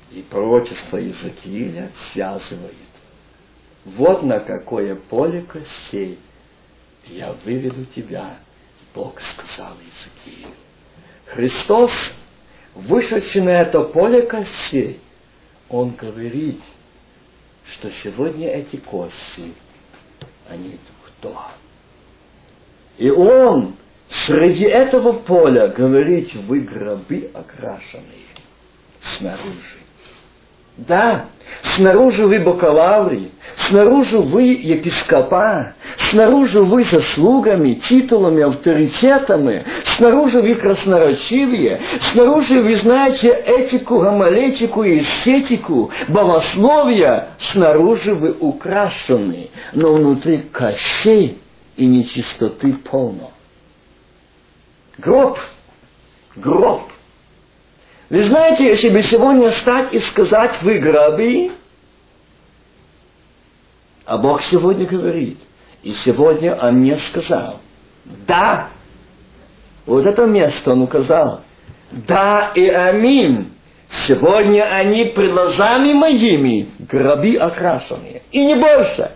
И 0.09 0.21
пророчество 0.21 0.95
Иезекииля 0.95 1.91
связывает. 2.13 2.73
Вот 3.83 4.23
на 4.23 4.39
какое 4.39 4.95
поле 4.95 5.41
костей 5.41 6.17
я 7.07 7.33
выведу 7.43 7.83
тебя, 7.93 8.37
Бог 8.95 9.19
сказал 9.19 9.75
Иезекиилю. 9.81 10.53
Христос, 11.25 11.91
вышедший 12.73 13.41
на 13.41 13.49
это 13.49 13.81
поле 13.81 14.21
костей, 14.21 15.01
Он 15.67 15.89
говорит, 15.89 16.61
что 17.65 17.91
сегодня 17.91 18.47
эти 18.47 18.77
кости, 18.77 19.53
они 20.47 20.79
кто? 21.17 21.37
И 22.97 23.09
он 23.09 23.75
среди 24.09 24.65
этого 24.65 25.13
поля 25.13 25.67
говорит, 25.67 26.33
вы 26.47 26.59
гробы 26.61 27.29
окрашенные 27.33 28.23
снаружи. 29.17 29.83
Да, 30.75 31.25
снаружи 31.75 32.25
вы 32.25 32.39
бакалавры, 32.39 33.29
снаружи 33.67 34.17
вы 34.17 34.43
епископа, 34.53 35.73
снаружи 36.09 36.61
вы 36.61 36.83
заслугами, 36.83 37.75
титулами, 37.75 38.41
авторитетами, 38.41 39.65
снаружи 39.95 40.41
вы 40.41 40.55
красноречивые, 40.55 41.79
снаружи 42.11 42.59
вы 42.59 42.75
знаете 42.77 43.29
этику, 43.29 43.99
гомолетику 43.99 44.83
и 44.83 45.01
эстетику, 45.01 45.91
богословия, 46.07 47.27
снаружи 47.37 48.15
вы 48.15 48.31
украшены, 48.31 49.51
но 49.73 49.93
внутри 49.93 50.39
костей 50.51 51.42
и 51.75 51.85
нечистоты 51.85 52.73
полно. 52.73 53.31
Гроб. 54.97 55.39
Гроб. 56.35 56.83
Вы 58.09 58.23
знаете, 58.23 58.65
если 58.65 58.89
бы 58.89 59.01
сегодня 59.01 59.49
стать 59.51 59.93
и 59.93 59.99
сказать 59.99 60.61
вы 60.61 60.79
гробы, 60.79 61.51
а 64.05 64.17
Бог 64.17 64.41
сегодня 64.43 64.85
говорит, 64.85 65.39
и 65.81 65.93
сегодня 65.93 66.55
Он 66.55 66.75
мне 66.75 66.97
сказал, 66.97 67.59
да, 68.05 68.69
Вот 69.85 70.05
это 70.05 70.25
место 70.25 70.71
он 70.71 70.83
указал. 70.83 71.41
Да 71.91 72.51
и 72.55 72.67
аминь. 72.67 73.51
Сегодня 74.07 74.63
они 74.63 75.05
пред 75.05 75.31
глазами 75.31 75.93
моими 75.93 76.69
гроби 76.79 77.35
окрашенные. 77.35 78.23
И 78.31 78.43
не 78.43 78.55
больше. 78.55 79.11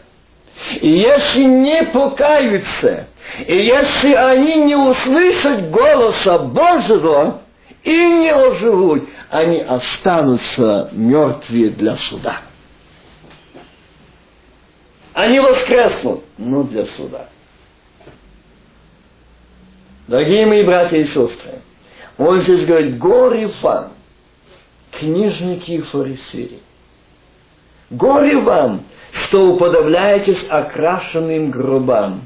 И 0.82 0.90
если 0.90 1.44
не 1.44 1.84
покаются, 1.84 3.08
и 3.46 3.56
если 3.56 4.14
они 4.14 4.56
не 4.56 4.76
услышат 4.76 5.70
голоса 5.70 6.40
Божьего 6.40 7.42
и 7.84 7.96
не 7.96 8.30
оживут, 8.30 9.08
они 9.30 9.60
останутся 9.60 10.90
мертвые 10.92 11.70
для 11.70 11.96
суда. 11.96 12.38
Они 15.14 15.40
воскреснут, 15.40 16.24
но 16.38 16.64
для 16.64 16.86
суда. 16.86 17.28
Дорогие 20.08 20.46
мои 20.46 20.64
братья 20.64 20.98
и 20.98 21.06
сестры, 21.06 21.62
он 22.18 22.42
здесь 22.42 22.66
говорит, 22.66 22.98
горе 22.98 23.52
вам, 23.62 23.94
книжники 24.92 25.72
и 25.72 25.82
фарисеи. 25.82 26.62
Горе 27.90 28.38
вам, 28.38 28.84
что 29.14 29.48
уподобляетесь 29.48 30.46
окрашенным 30.50 31.52
гробам. 31.52 32.22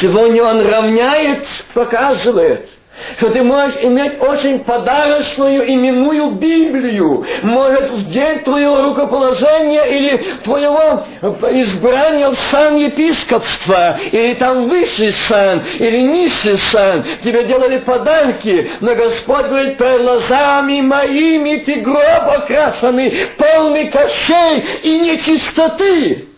Сегодня 0.00 0.44
он 0.44 0.60
равняет, 0.60 1.46
показывает– 1.74 2.68
что 3.16 3.30
ты 3.30 3.42
можешь 3.42 3.76
иметь 3.82 4.20
очень 4.20 4.60
подарочную 4.60 5.68
именную 5.72 6.32
Библию. 6.32 7.26
Может, 7.42 7.90
в 7.90 8.10
день 8.10 8.40
твоего 8.40 8.82
рукоположения 8.82 9.84
или 9.84 10.16
твоего 10.44 11.04
избрания 11.50 12.30
в 12.30 12.38
сан 12.50 12.76
епископства, 12.76 13.98
или 14.10 14.34
там 14.34 14.68
высший 14.68 15.12
сан, 15.28 15.62
или 15.78 16.02
низший 16.02 16.58
сан, 16.70 17.04
тебе 17.24 17.44
делали 17.44 17.78
подарки, 17.78 18.70
но 18.80 18.94
Господь 18.94 19.46
говорит, 19.46 19.78
перед 19.78 20.02
глазами 20.02 20.80
моими 20.80 21.56
ты 21.56 21.76
гроб 21.76 22.28
окрашенный, 22.28 23.28
полный 23.36 23.88
кощей 23.88 24.64
и 24.82 24.98
нечистоты. 24.98 26.28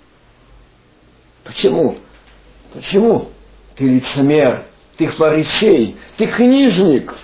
Почему? 1.45 1.97
Почему? 2.73 3.31
Ты 3.77 3.85
лицемер, 3.85 4.65
ты 4.97 5.09
фарисей, 5.09 5.97
ты 6.17 6.27
книжник, 6.27 7.15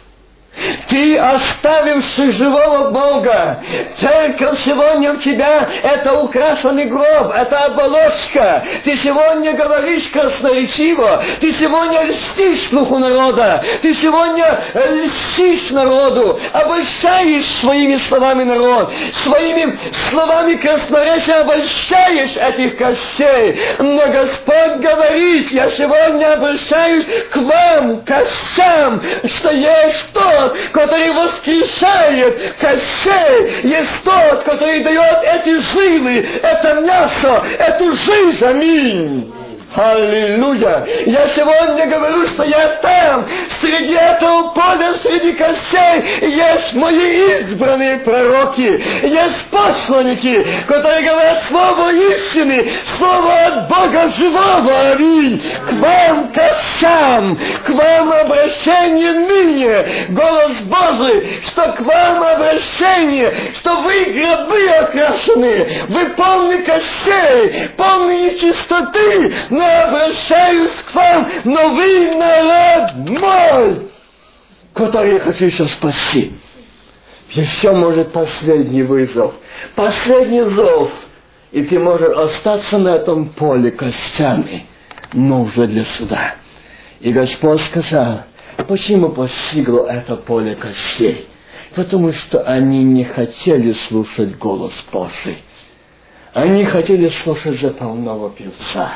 ты 0.88 1.16
оставивший 1.16 2.32
живого 2.32 2.90
Бога. 2.90 3.62
Церковь 3.96 4.58
сегодня 4.64 5.12
у 5.12 5.16
тебя 5.16 5.68
это 5.82 6.14
украшенный 6.20 6.86
гроб, 6.86 7.32
это 7.34 7.66
оболочка. 7.66 8.62
Ты 8.84 8.96
сегодня 8.96 9.52
говоришь 9.52 10.08
красноречиво, 10.08 11.22
ты 11.40 11.52
сегодня 11.52 12.02
льстишь 12.02 12.68
слуху 12.68 12.98
народа, 12.98 13.62
ты 13.82 13.94
сегодня 13.94 14.60
льстишь 14.74 15.70
народу, 15.70 16.38
обольщаешь 16.52 17.46
своими 17.60 17.96
словами 18.08 18.42
народ, 18.42 18.92
своими 19.22 19.78
словами 20.10 20.54
красноречия 20.54 21.40
обольщаешь 21.40 22.36
этих 22.36 22.76
костей. 22.76 23.60
Но 23.78 24.06
Господь 24.08 24.80
говорит, 24.80 25.52
я 25.52 25.70
сегодня 25.70 26.34
обращаюсь 26.34 27.06
к 27.30 27.36
вам, 27.36 28.02
костям, 28.02 29.00
что 29.24 29.50
есть 29.52 30.12
то, 30.12 30.39
тот, 30.40 30.56
который 30.72 31.10
воскрешает 31.10 32.54
костей, 32.58 33.60
есть 33.62 33.90
тот, 34.04 34.42
который 34.44 34.80
дает 34.80 35.22
эти 35.22 35.60
жилы, 35.60 36.26
это 36.42 36.74
мясо, 36.80 37.44
эту 37.58 37.92
жизнь. 37.92 38.44
Аминь. 38.44 39.39
Аллилуйя! 39.74 40.84
Я 41.06 41.28
сегодня 41.28 41.86
говорю, 41.86 42.26
что 42.28 42.42
я 42.42 42.68
там, 42.82 43.26
среди 43.60 43.94
этого 43.94 44.48
поля, 44.48 44.94
среди 44.94 45.32
костей, 45.32 46.28
есть 46.28 46.74
мои 46.74 47.40
избранные 47.40 47.98
пророки, 47.98 48.82
есть 49.02 49.44
посланники, 49.50 50.44
которые 50.66 51.02
говорят 51.02 51.44
слово 51.48 51.92
истины, 51.92 52.68
слово 52.98 53.32
от 53.46 53.68
Бога 53.68 54.08
живого, 54.18 54.90
аминь. 54.92 55.40
К 55.68 55.72
вам, 55.74 56.32
костям, 56.32 57.38
к 57.64 57.68
вам 57.70 58.12
обращение 58.12 59.12
ныне, 59.12 59.86
голос 60.08 60.52
Божий, 60.62 61.42
что 61.46 61.72
к 61.74 61.80
вам 61.80 62.22
обращение, 62.24 63.32
что 63.54 63.76
вы 63.82 64.04
гробы 64.06 64.68
окрашены, 64.68 65.68
вы 65.88 66.06
полны 66.16 66.58
костей, 66.58 67.68
полны 67.76 68.30
нечистоты, 68.30 69.32
вам, 70.94 71.28
но 71.44 71.70
вы 71.70 72.14
народ 72.16 73.08
мой, 73.08 73.90
который 74.72 75.14
я 75.14 75.20
хочу 75.20 75.46
еще 75.46 75.64
спасти. 75.66 76.32
Еще 77.30 77.72
может 77.72 78.12
последний 78.12 78.82
вызов, 78.82 79.34
последний 79.76 80.42
зов, 80.42 80.90
и 81.52 81.62
ты 81.62 81.78
можешь 81.78 82.16
остаться 82.16 82.78
на 82.78 82.96
этом 82.96 83.28
поле 83.28 83.70
костями, 83.70 84.66
но 85.12 85.42
уже 85.42 85.66
для 85.66 85.84
суда. 85.84 86.34
И 87.00 87.12
Господь 87.12 87.60
сказал, 87.62 88.22
почему 88.66 89.10
постигло 89.10 89.86
это 89.86 90.16
поле 90.16 90.56
костей? 90.56 91.28
Потому 91.74 92.12
что 92.12 92.40
они 92.42 92.82
не 92.82 93.04
хотели 93.04 93.72
слушать 93.72 94.36
голос 94.36 94.72
Божий. 94.92 95.38
Они 96.32 96.64
хотели 96.64 97.08
слушать 97.08 97.60
заполного 97.60 98.30
певца. 98.30 98.92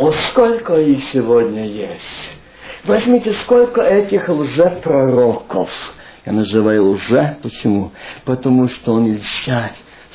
О, 0.00 0.12
сколько 0.12 0.76
их 0.76 1.04
сегодня 1.12 1.66
есть! 1.66 2.30
Возьмите, 2.84 3.34
сколько 3.34 3.82
этих 3.82 4.30
лжепророков. 4.30 5.68
Я 6.24 6.32
называю 6.32 6.92
лже, 6.92 7.36
почему? 7.42 7.92
Потому 8.24 8.66
что 8.66 8.94
он 8.94 9.12
льстят 9.12 9.74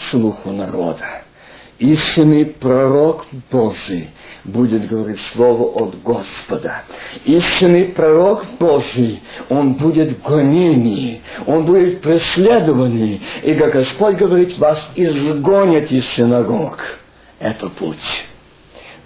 слуху 0.09 0.49
народа. 0.49 1.05
Истинный 1.77 2.47
пророк 2.47 3.27
Божий 3.51 4.09
будет 4.43 4.87
говорить 4.87 5.21
слово 5.33 5.65
от 5.83 6.01
Господа. 6.01 6.81
Истинный 7.23 7.85
пророк 7.85 8.43
Божий, 8.57 9.21
он 9.49 9.73
будет 9.75 10.19
гонений, 10.23 11.21
он 11.45 11.63
будет 11.63 12.01
преследованный. 12.01 13.21
И 13.43 13.53
как 13.53 13.73
Господь 13.73 14.15
говорит, 14.15 14.57
вас 14.57 14.89
изгонят 14.95 15.91
из 15.91 16.07
синагог. 16.07 16.79
Это 17.39 17.69
путь. 17.69 18.25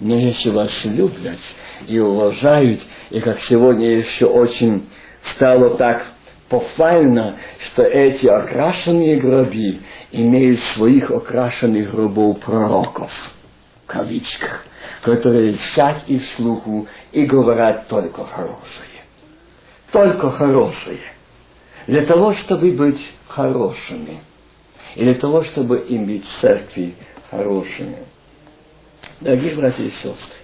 Но 0.00 0.16
если 0.16 0.48
вас 0.48 0.72
любят 0.84 1.38
и 1.86 1.98
уважают, 1.98 2.80
и 3.10 3.20
как 3.20 3.42
сегодня 3.42 3.98
еще 3.98 4.26
очень 4.26 4.88
стало 5.34 5.76
так 5.76 6.06
похвально, 6.48 7.36
что 7.58 7.82
эти 7.82 8.26
окрашенные 8.26 9.16
гроби 9.16 9.80
имеют 10.10 10.60
своих 10.60 11.10
окрашенных 11.10 11.90
гробов 11.90 12.40
пророков, 12.40 13.12
в 13.84 13.86
кавичках, 13.86 14.64
которые 15.02 15.50
льстят 15.50 16.02
их 16.06 16.24
слуху 16.36 16.88
и 17.12 17.26
говорят 17.26 17.88
только 17.88 18.24
хорошее. 18.24 18.88
Только 19.92 20.30
хорошее. 20.30 21.00
Для 21.86 22.02
того, 22.02 22.32
чтобы 22.32 22.70
быть 22.72 23.00
хорошими. 23.28 24.20
И 24.94 25.04
для 25.04 25.14
того, 25.14 25.42
чтобы 25.42 25.84
иметь 25.88 26.24
церкви 26.40 26.94
хорошими. 27.30 27.96
Дорогие 29.20 29.54
братья 29.54 29.84
и 29.84 29.90
сестры, 29.90 30.36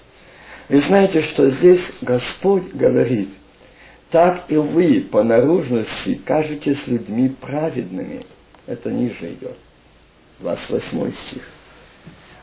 вы 0.69 0.81
знаете, 0.81 1.23
что 1.23 1.49
здесь 1.49 1.81
Господь 2.03 2.75
говорит, 2.75 3.31
так 4.11 4.45
и 4.49 4.57
вы 4.57 5.01
по 5.01 5.23
наружности 5.23 6.21
кажетесь 6.25 6.87
людьми 6.87 7.31
праведными. 7.41 8.27
Это 8.67 8.91
ниже 8.91 9.33
идет. 9.33 9.57
28 10.41 11.13
стих. 11.13 11.43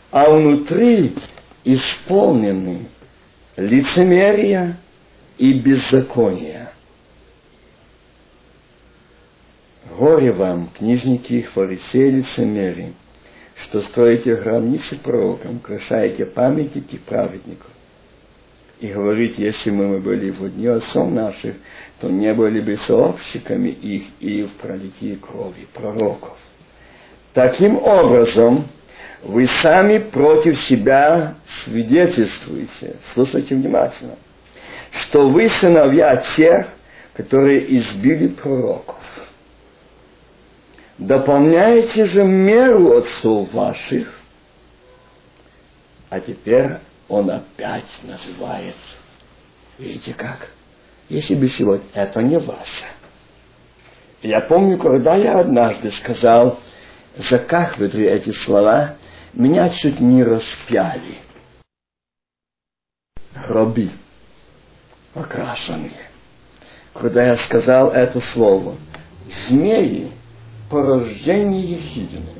А 0.09 0.29
внутри 0.31 1.13
исполнены 1.63 2.87
лицемерия 3.55 4.77
и 5.37 5.53
беззакония. 5.53 6.73
Горе 9.97 10.31
вам, 10.31 10.69
книжники 10.77 11.33
и 11.33 11.41
фарисеи 11.43 12.09
лицемерии, 12.09 12.93
что 13.63 13.81
строите 13.83 14.35
гробницы 14.35 14.97
пророкам, 14.97 15.57
украшаете 15.57 16.25
памятники 16.25 16.97
праведников. 16.97 17.67
И 18.79 18.87
говорит, 18.87 19.37
если 19.37 19.69
бы 19.69 19.87
мы 19.87 19.99
были 19.99 20.31
в 20.31 20.49
дни 20.49 20.67
отцов 20.67 21.09
наших, 21.09 21.55
то 22.01 22.09
не 22.09 22.33
были 22.33 22.59
бы 22.59 22.77
сообщниками 22.85 23.69
их 23.69 24.03
и 24.19 24.43
в 24.43 24.51
пролитии 24.61 25.15
крови 25.15 25.67
пророков. 25.73 26.37
Таким 27.33 27.77
образом, 27.77 28.65
вы 29.23 29.45
сами 29.45 29.99
против 29.99 30.61
себя 30.63 31.35
свидетельствуете, 31.63 32.97
слушайте 33.13 33.55
внимательно, 33.55 34.15
что 35.03 35.29
вы 35.29 35.47
сыновья 35.47 36.17
тех, 36.35 36.67
которые 37.13 37.77
избили 37.77 38.27
пророков. 38.27 38.97
Дополняете 41.03 42.05
же 42.05 42.23
меру 42.23 42.99
отцов 42.99 43.51
ваших, 43.51 44.21
а 46.09 46.21
теперь 46.21 46.77
он 47.09 47.29
опять 47.29 47.83
называет, 48.03 48.77
видите 49.77 50.13
как, 50.13 50.51
если 51.09 51.35
бы 51.35 51.49
сегодня 51.49 51.85
это 51.93 52.21
не 52.21 52.39
ваше. 52.39 52.85
Я 54.21 54.39
помню, 54.47 54.77
когда 54.77 55.15
я 55.15 55.41
однажды 55.41 55.91
сказал 55.91 56.57
за 57.17 57.37
кафедрой 57.37 58.05
эти 58.05 58.29
слова, 58.29 58.95
меня 59.33 59.71
чуть 59.71 59.99
не 59.99 60.23
распяли. 60.23 61.17
Гроби 63.35 63.91
окрашенные. 65.13 66.07
Когда 66.93 67.25
я 67.25 67.37
сказал 67.39 67.91
это 67.91 68.21
слово, 68.21 68.77
змеи– 69.49 70.09
порождение 70.73 71.61
Ехидины. 71.75 72.33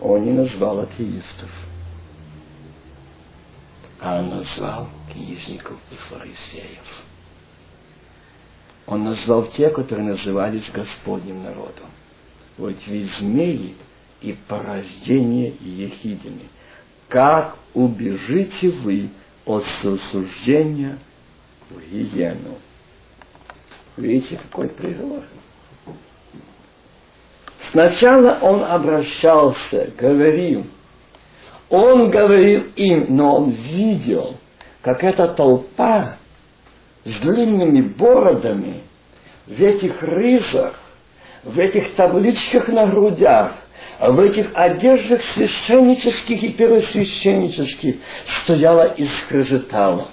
Он 0.00 0.24
не 0.24 0.32
назвал 0.32 0.80
атеистов, 0.80 1.50
а 4.00 4.22
назвал 4.22 4.88
книжников 5.12 5.76
и 5.90 5.96
фарисеев. 5.96 7.04
Он 8.86 9.04
назвал 9.04 9.44
те, 9.48 9.68
которые 9.68 10.08
назывались 10.08 10.70
Господним 10.72 11.42
народом. 11.42 11.90
Вот 12.56 12.74
ведь 12.86 13.12
змеи 13.18 13.74
и 14.22 14.34
порождение 14.48 15.54
Ехидины. 15.60 16.48
Как 17.08 17.58
убежите 17.74 18.70
вы 18.70 19.10
от 19.44 19.64
сосуждения 19.82 20.98
в 21.68 21.80
гиену? 21.90 22.56
Видите, 23.98 24.38
какой 24.38 24.70
приговор? 24.70 25.24
Сначала 27.72 28.38
он 28.42 28.64
обращался, 28.64 29.90
говорил. 29.98 30.66
Он 31.68 32.10
говорил 32.10 32.64
им, 32.76 33.06
но 33.08 33.36
он 33.36 33.50
видел, 33.50 34.36
как 34.82 35.02
эта 35.02 35.26
толпа 35.26 36.16
с 37.04 37.18
длинными 37.18 37.80
бородами 37.80 38.82
в 39.46 39.60
этих 39.60 40.02
ризах, 40.02 40.74
в 41.42 41.58
этих 41.58 41.94
табличках 41.94 42.68
на 42.68 42.86
грудях, 42.86 43.52
в 44.00 44.20
этих 44.20 44.50
одеждах 44.54 45.22
священнических 45.34 46.42
и 46.42 46.48
первосвященнических 46.50 47.96
стояла 48.42 48.84
и 48.84 49.06
скрежетала. 49.22 50.08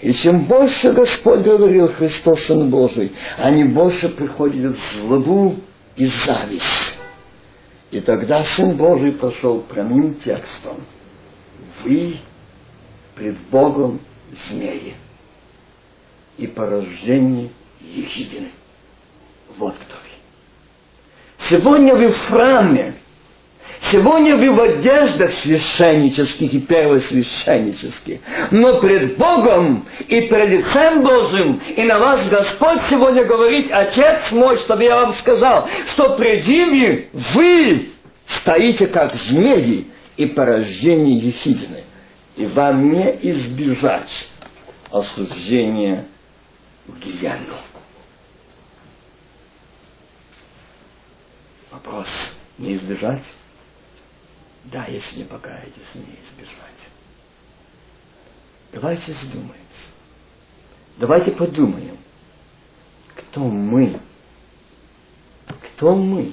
И 0.00 0.12
чем 0.12 0.44
больше 0.44 0.92
Господь 0.92 1.40
говорил 1.40 1.88
Христос 1.88 2.44
Сын 2.44 2.70
Божий, 2.70 3.12
они 3.38 3.64
больше 3.64 4.08
приходят 4.08 4.76
в 4.76 4.94
злобу 4.94 5.56
и 5.96 6.06
зависть. 6.06 6.98
И 7.90 8.00
тогда 8.00 8.44
Сын 8.44 8.76
Божий 8.76 9.12
пошел 9.12 9.60
прямым 9.60 10.16
текстом. 10.16 10.84
Вы 11.82 12.16
пред 13.14 13.38
Богом 13.50 14.00
змеи 14.48 14.94
и 16.36 16.46
порождение 16.46 17.50
Ехидины. 17.80 18.50
Вот 19.56 19.74
кто 19.74 19.94
вы. 19.94 21.48
Сегодня 21.48 21.94
вы 21.94 22.10
в 22.10 22.18
храме, 22.26 22.94
сегодня 23.90 24.36
вы 24.36 24.52
в 24.52 24.60
одеждах 24.60 25.32
священнических 25.34 26.52
и 26.52 26.60
первосвященнических, 26.60 28.20
но 28.50 28.80
пред 28.80 29.16
Богом 29.16 29.86
и 30.08 30.22
пред 30.22 30.48
лицем 30.48 31.02
Божьим, 31.02 31.60
и 31.76 31.82
на 31.82 31.98
вас 31.98 32.26
Господь 32.28 32.80
сегодня 32.88 33.24
говорит, 33.24 33.70
Отец 33.70 34.30
мой, 34.32 34.58
чтобы 34.58 34.84
я 34.84 34.96
вам 34.96 35.14
сказал, 35.14 35.68
что 35.88 36.16
пред 36.16 36.46
ними 36.46 37.08
вы 37.12 37.90
стоите 38.26 38.86
как 38.86 39.14
змеи 39.14 39.86
и 40.16 40.26
порождение 40.26 41.16
Ехидины, 41.18 41.84
и 42.36 42.46
вам 42.46 42.92
не 42.92 43.18
избежать 43.22 44.28
осуждения 44.90 46.06
в 46.86 46.98
гиену. 46.98 47.54
Вопрос, 51.70 52.06
не 52.58 52.74
избежать? 52.74 53.22
Да, 54.64 54.86
если 54.86 55.18
не 55.18 55.24
покаетесь, 55.24 55.94
не 55.94 56.02
избежать. 56.02 56.74
Давайте 58.72 59.12
задумаемся. 59.12 59.54
Давайте 60.96 61.32
подумаем, 61.32 61.98
кто 63.14 63.40
мы, 63.44 63.98
кто 65.46 65.94
мы 65.94 66.32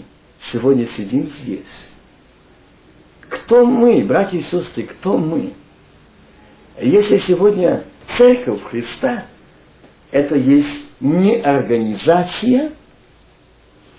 сегодня 0.52 0.88
сидим 0.88 1.30
здесь. 1.42 1.90
Кто 3.30 3.66
мы, 3.66 4.04
братья 4.04 4.38
и 4.38 4.44
сестры, 4.44 4.84
кто 4.84 5.18
мы? 5.18 5.54
Если 6.80 7.18
сегодня 7.20 7.84
церковь 8.18 8.64
Христа– 8.64 9.26
это 10.12 10.36
есть 10.36 10.86
не 11.00 11.38
организация, 11.38 12.74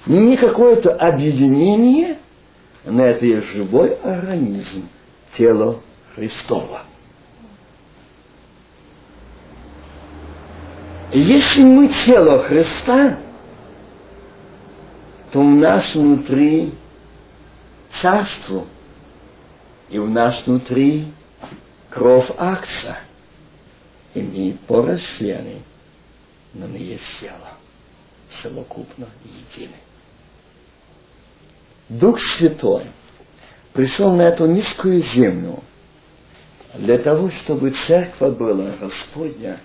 не 0.06 0.36
какое-то 0.36 0.94
объединение, 0.94 2.18
но 2.84 3.04
это 3.04 3.24
есть 3.24 3.46
живой 3.48 3.94
организм, 3.96 4.88
тело 5.36 5.80
Христова. 6.14 6.82
Если 11.12 11.62
мы 11.62 11.88
тело 12.06 12.42
Христа, 12.42 13.18
то 15.30 15.40
у 15.40 15.48
нас 15.48 15.94
внутри 15.94 16.74
царство, 18.00 18.66
и 19.90 19.98
у 19.98 20.08
нас 20.08 20.42
внутри 20.46 21.12
кровь 21.90 22.30
акса, 22.38 22.98
и 24.14 24.22
мы 24.22 24.56
порождены 24.66 25.62
но 26.54 26.66
мы 26.66 26.78
есть 26.78 27.04
тело, 27.20 27.56
совокупно 28.42 29.08
едины. 29.24 29.76
Дух 31.92 32.22
Святой 32.22 32.86
пришел 33.74 34.14
на 34.14 34.22
эту 34.22 34.46
низкую 34.46 35.02
землю 35.02 35.62
для 36.74 36.96
того, 36.96 37.28
чтобы 37.28 37.72
церковь 37.86 38.38
была 38.38 38.72
Господня 38.80 39.60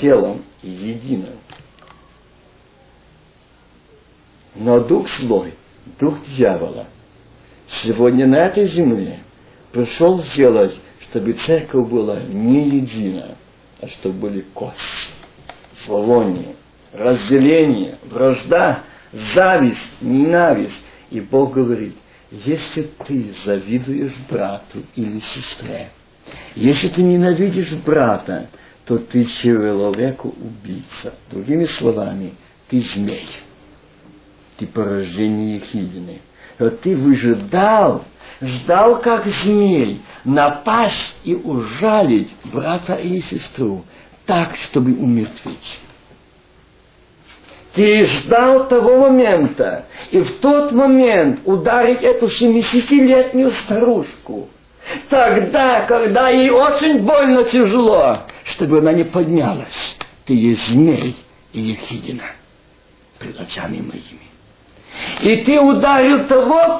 телом 0.00 0.44
единым. 0.62 1.38
Но 4.54 4.78
дух 4.78 5.08
злой, 5.18 5.54
дух 5.98 6.14
дьявола, 6.36 6.86
сегодня 7.66 8.28
на 8.28 8.36
этой 8.36 8.68
земле 8.68 9.18
пришел 9.72 10.22
сделать, 10.22 10.78
чтобы 11.00 11.32
церковь 11.32 11.88
была 11.88 12.20
не 12.20 12.68
едина, 12.68 13.36
а 13.80 13.88
чтобы 13.88 14.28
были 14.28 14.42
кости 14.54 14.76
зловоние, 15.84 16.54
разделение, 16.92 17.98
вражда, 18.04 18.84
зависть, 19.34 20.00
ненависть. 20.00 20.76
И 21.12 21.20
Бог 21.20 21.52
говорит, 21.52 21.94
если 22.30 22.88
ты 23.04 23.34
завидуешь 23.44 24.14
брату 24.30 24.82
или 24.96 25.20
сестре, 25.20 25.90
если 26.54 26.88
ты 26.88 27.02
ненавидишь 27.02 27.72
брата, 27.72 28.48
то 28.86 28.96
ты 28.96 29.26
человеку 29.26 30.34
убийца. 30.40 31.12
Другими 31.30 31.66
словами, 31.66 32.32
ты 32.68 32.80
змей. 32.80 33.28
Ты 34.56 34.66
порождение 34.66 35.56
Ехидины. 35.56 36.20
Вот 36.58 36.80
ты 36.80 36.96
выжидал, 36.96 38.06
ждал 38.40 38.98
как 39.02 39.26
змей, 39.26 40.00
напасть 40.24 41.20
и 41.24 41.34
ужалить 41.34 42.30
брата 42.44 42.94
или 42.94 43.20
сестру 43.20 43.84
так, 44.24 44.56
чтобы 44.56 44.94
умертвить. 44.94 45.78
Ты 47.74 48.06
ждал 48.06 48.68
того 48.68 48.98
момента, 48.98 49.86
и 50.10 50.20
в 50.20 50.40
тот 50.40 50.72
момент 50.72 51.40
ударить 51.46 52.02
эту 52.02 52.26
70-летнюю 52.26 53.50
старушку, 53.52 54.50
тогда, 55.08 55.82
когда 55.82 56.28
ей 56.28 56.50
очень 56.50 56.98
больно 57.00 57.44
тяжело, 57.44 58.18
чтобы 58.44 58.78
она 58.78 58.92
не 58.92 59.04
поднялась. 59.04 59.96
Ты 60.26 60.34
есть 60.34 60.68
змей 60.68 61.16
и 61.52 61.60
ехидина 61.60 62.24
пред 63.18 63.40
очами 63.40 63.76
моими. 63.76 64.20
И 65.22 65.36
ты 65.44 65.58
ударил 65.58 66.26
того 66.26 66.78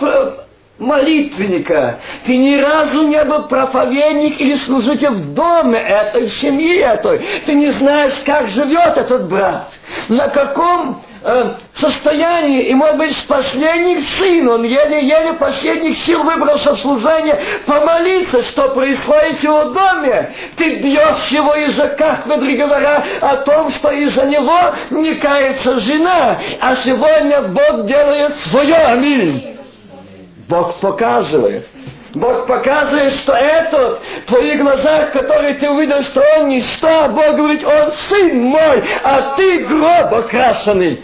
молитвенника. 0.79 1.99
Ты 2.27 2.37
ни 2.37 2.57
разу 2.57 3.07
не 3.07 3.23
был 3.25 3.45
проповедник 3.45 4.41
или 4.41 4.57
служитель 4.57 5.11
в 5.11 5.35
доме 5.35 5.79
этой, 5.79 6.27
в 6.27 6.35
семье 6.35 6.81
этой. 6.81 7.20
Ты 7.47 7.55
не 7.55 7.70
знаешь, 7.73 8.14
как 8.25 8.49
живет 8.49 8.97
этот 8.97 9.29
брат, 9.29 9.68
на 10.09 10.29
каком 10.29 11.03
э, 11.23 11.55
состоянии, 11.75 12.62
и, 12.62 12.75
может 12.75 12.97
быть, 12.97 13.27
последних 13.27 14.05
сын, 14.18 14.49
он 14.49 14.64
еле-еле 14.64 15.35
последних 15.35 15.97
сил 15.99 16.23
выбрался 16.25 16.75
в 16.75 16.79
служение, 16.79 17.41
помолиться, 17.66 18.43
что 18.45 18.70
происходит 18.70 19.39
в 19.39 19.45
его 19.45 19.64
доме. 19.64 20.33
Ты 20.57 20.77
бьешь 20.77 21.29
его 21.31 21.55
из-за 21.55 21.89
кафедры, 21.89 22.57
говоря 22.57 23.05
о 23.20 23.37
том, 23.37 23.70
что 23.70 23.91
из-за 23.91 24.27
него 24.27 24.59
не 24.91 25.14
кается 25.14 25.79
жена, 25.81 26.39
а 26.61 26.77
сегодня 26.77 27.43
Бог 27.43 27.87
делает 27.87 28.35
свое. 28.49 28.75
Аминь. 28.75 29.53
Бог 30.53 30.80
показывает. 30.80 31.66
Бог 32.12 32.46
показывает, 32.46 33.14
что 33.14 33.32
этот, 33.32 34.03
в 34.22 34.26
твоих 34.26 34.61
глазах, 34.61 35.12
который 35.12 35.55
ты 35.55 35.70
увидел, 35.70 36.03
что 36.03 36.22
он 36.36 36.48
ничто, 36.48 37.09
Бог 37.09 37.36
говорит, 37.36 37.64
он 37.64 37.94
сын 38.11 38.38
мой, 38.38 38.82
а 39.03 39.34
ты 39.34 39.61
гроб 39.61 40.12
окрашенный. 40.12 41.03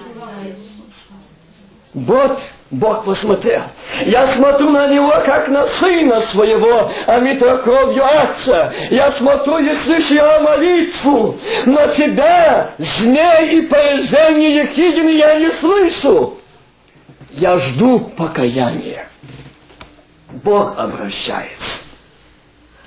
Вот 1.95 2.39
Бог 2.71 3.07
посмотрел. 3.07 3.63
Я 4.05 4.35
смотрю 4.35 4.69
на 4.69 4.89
него, 4.89 5.15
как 5.25 5.49
на 5.49 5.67
сына 5.81 6.25
своего, 6.31 6.91
омитого 7.07 7.57
кровью 7.57 8.05
отца. 8.05 8.75
Я 8.91 9.13
смотрю 9.13 9.61
и 9.61 9.75
слышу 9.85 10.13
его 10.13 10.41
молитву. 10.41 11.39
Но 11.65 11.87
тебя, 11.87 12.73
змей 12.77 13.61
и 13.61 13.61
поражение 13.63 14.57
Екидины 14.57 15.09
я 15.09 15.37
не 15.37 15.49
слышу. 15.53 16.37
Я 17.31 17.57
жду 17.57 18.01
покаяния. 18.01 19.09
Бог 20.31 20.79
обращается. 20.79 21.57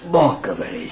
Бог 0.04 0.42
говорит. 0.42 0.92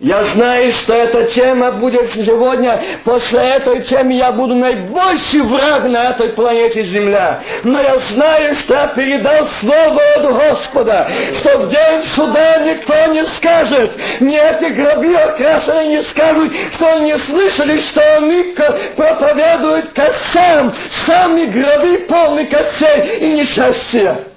Я 0.00 0.24
знаю, 0.24 0.72
что 0.72 0.94
эта 0.94 1.24
тема 1.26 1.72
будет 1.72 2.10
сегодня, 2.14 2.80
после 3.04 3.38
этой 3.38 3.82
темы 3.82 4.14
я 4.14 4.32
буду 4.32 4.54
наибольший 4.54 5.42
враг 5.42 5.84
на 5.84 6.04
этой 6.12 6.30
планете 6.30 6.84
Земля. 6.84 7.42
Но 7.64 7.82
я 7.82 7.98
знаю, 7.98 8.54
что 8.54 8.74
я 8.76 8.86
передал 8.86 9.46
слово 9.60 10.00
от 10.16 10.22
Господа, 10.22 11.10
что 11.38 11.58
в 11.58 11.68
день 11.68 12.06
суда 12.14 12.60
никто 12.60 13.12
не 13.12 13.24
скажет, 13.36 13.90
ни 14.20 14.38
эти 14.38 14.72
гробы 14.72 15.14
окрашенные 15.14 15.88
не 15.88 16.02
скажут, 16.04 16.50
что 16.72 16.96
они 16.96 17.14
слышали, 17.28 17.78
что 17.80 18.16
они 18.16 18.54
проповедуют 18.96 19.90
костям, 19.92 20.72
сами 21.04 21.44
гробы 21.44 22.06
полны 22.08 22.46
костей 22.46 23.18
и 23.18 23.32
несчастья. 23.32 24.29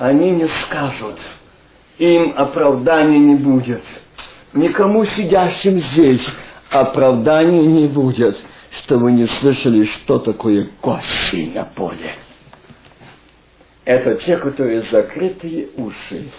Они 0.00 0.30
не 0.30 0.48
скажут 0.48 1.18
им 1.98 2.32
оправдания 2.34 3.18
не 3.18 3.34
будет. 3.34 3.82
Никому 4.54 5.04
сидящим 5.04 5.78
здесь 5.78 6.26
оправдания 6.70 7.66
не 7.66 7.86
будет, 7.86 8.42
что 8.70 8.96
вы 8.96 9.12
не 9.12 9.26
слышали, 9.26 9.84
что 9.84 10.18
такое 10.18 10.70
кости 10.80 11.52
на 11.54 11.64
поле. 11.64 12.16
Это 13.84 14.14
те, 14.14 14.38
которые 14.38 14.80
закрытые 14.80 15.68
уши, 15.76 16.30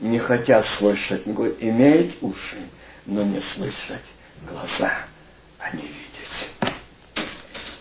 не 0.00 0.18
хотят 0.18 0.66
слышать, 0.78 1.26
имеют 1.26 2.14
уши, 2.22 2.56
но 3.04 3.22
не 3.22 3.42
слышать. 3.54 4.06
Глаза 4.50 4.90
они 5.58 5.82
видят, 5.82 6.74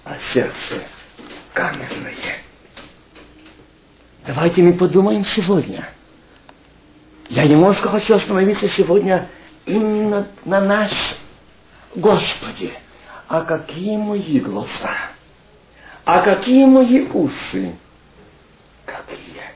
а 0.04 0.18
сердце 0.34 0.84
каменное. 1.54 2.51
Давайте 4.26 4.62
мы 4.62 4.74
подумаем 4.74 5.26
сегодня– 5.26 5.90
я 7.32 7.46
немножко 7.46 7.88
хочу 7.88 8.16
остановиться 8.16 8.68
сегодня 8.68 9.30
именно 9.66 10.28
на 10.44 10.60
нас, 10.60 10.92
Господи. 11.96 12.74
А 13.30 13.44
какие 13.44 13.96
мои 13.96 14.42
глаза? 14.42 15.12
А 16.04 16.22
какие 16.24 16.66
мои 16.66 17.08
уши? 17.08 17.74
Какие? 18.86 19.54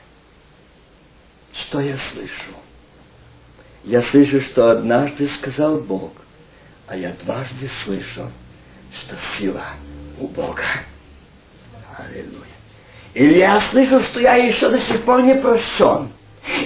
Что 1.52 1.80
я 1.82 1.98
слышу? 1.98 2.52
Я 3.84 4.00
слышу, 4.04 4.40
что 4.40 4.70
однажды 4.70 5.28
сказал 5.28 5.76
Бог, 5.76 6.12
а 6.86 6.96
я 6.96 7.12
дважды 7.24 7.68
слышу, 7.84 8.32
что 8.94 9.16
сила 9.36 9.66
у 10.18 10.28
Бога. 10.28 10.64
Аллилуйя. 11.98 12.55
Или 13.16 13.38
я 13.38 13.62
слышу, 13.70 14.00
что 14.00 14.20
я 14.20 14.34
еще 14.34 14.68
до 14.68 14.78
сих 14.78 15.00
пор 15.04 15.22
не 15.22 15.34
прощен. 15.34 16.10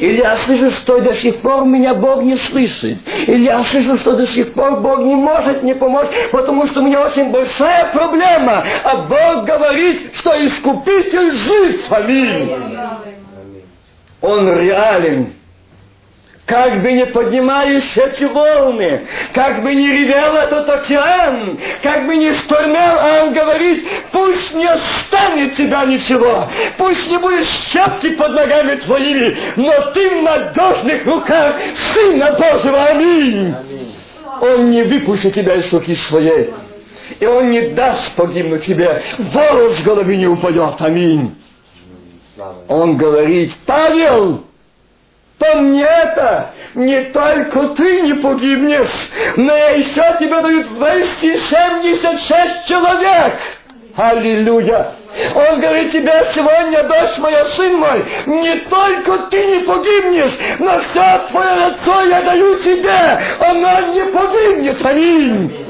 Или 0.00 0.18
я 0.18 0.36
слышу, 0.38 0.72
что 0.72 1.00
до 1.00 1.14
сих 1.14 1.36
пор 1.36 1.64
меня 1.64 1.94
Бог 1.94 2.22
не 2.24 2.34
слышит. 2.34 2.98
Или 3.28 3.44
я 3.44 3.62
слышу, 3.62 3.96
что 3.96 4.16
до 4.16 4.26
сих 4.26 4.52
пор 4.52 4.80
Бог 4.80 4.98
не 4.98 5.14
может 5.14 5.62
мне 5.62 5.76
помочь, 5.76 6.08
потому 6.32 6.66
что 6.66 6.80
у 6.80 6.82
меня 6.84 7.06
очень 7.06 7.30
большая 7.30 7.92
проблема. 7.92 8.64
А 8.82 8.96
Бог 8.96 9.44
говорит, 9.44 10.10
что 10.16 10.32
Искупитель 10.44 11.30
жив. 11.30 11.92
Аминь. 11.92 12.50
Он 14.20 14.52
реален. 14.52 15.32
Как 16.50 16.82
бы 16.82 16.90
не 16.90 17.06
поднимались 17.06 17.96
эти 17.96 18.24
волны, 18.24 19.06
как 19.32 19.62
бы 19.62 19.72
не 19.72 19.86
ревел 19.86 20.34
этот 20.34 20.68
океан, 20.68 21.56
как 21.80 22.06
бы 22.06 22.16
не 22.16 22.32
штормел, 22.34 22.96
а 22.98 23.22
он 23.22 23.32
говорит, 23.32 23.86
пусть 24.10 24.52
не 24.52 24.66
останет 24.66 25.54
тебя 25.54 25.84
ничего, 25.84 26.48
пусть 26.76 27.06
не 27.06 27.18
будет 27.18 27.46
щепки 27.46 28.16
под 28.16 28.32
ногами 28.32 28.74
твоими, 28.74 29.36
но 29.54 29.92
ты 29.92 30.10
в 30.10 30.22
надежных 30.24 31.06
руках 31.06 31.54
Сына 31.94 32.32
Божьего. 32.32 32.84
Аминь. 32.84 33.54
Аминь. 33.54 33.94
Он 34.40 34.70
не 34.70 34.82
выпустит 34.82 35.34
тебя 35.34 35.54
из 35.54 35.72
руки 35.72 35.94
своей, 35.94 36.52
и 37.20 37.26
Он 37.26 37.48
не 37.50 37.68
даст 37.68 38.10
погибнуть 38.16 38.64
тебе, 38.64 39.00
волос 39.18 39.78
с 39.78 39.82
головы 39.84 40.16
не 40.16 40.26
упадет. 40.26 40.74
Аминь. 40.80 41.32
Он 42.66 42.96
говорит, 42.96 43.52
Павел, 43.66 44.42
Помни 45.40 45.82
это, 45.82 46.50
не 46.74 47.00
только 47.04 47.68
ты 47.68 48.02
не 48.02 48.12
погибнешь, 48.12 49.08
но 49.36 49.56
еще 49.56 50.04
тебе 50.20 50.38
дают 50.38 50.68
276 50.68 52.66
человек. 52.68 53.38
Аллилуйя! 53.96 54.92
Он 55.34 55.60
говорит 55.60 55.92
тебе 55.92 56.26
сегодня, 56.34 56.82
дочь 56.82 57.16
моя, 57.16 57.46
сын 57.56 57.74
мой, 57.76 58.04
не 58.26 58.54
только 58.68 59.16
ты 59.30 59.42
не 59.46 59.64
погибнешь, 59.64 60.32
но 60.58 60.78
все 60.80 61.26
твое 61.30 61.70
лицо 61.70 62.02
я 62.04 62.20
даю 62.20 62.58
тебе, 62.58 63.22
оно 63.40 63.80
не 63.94 64.04
погибнет. 64.12 64.84
Аминь. 64.84 65.66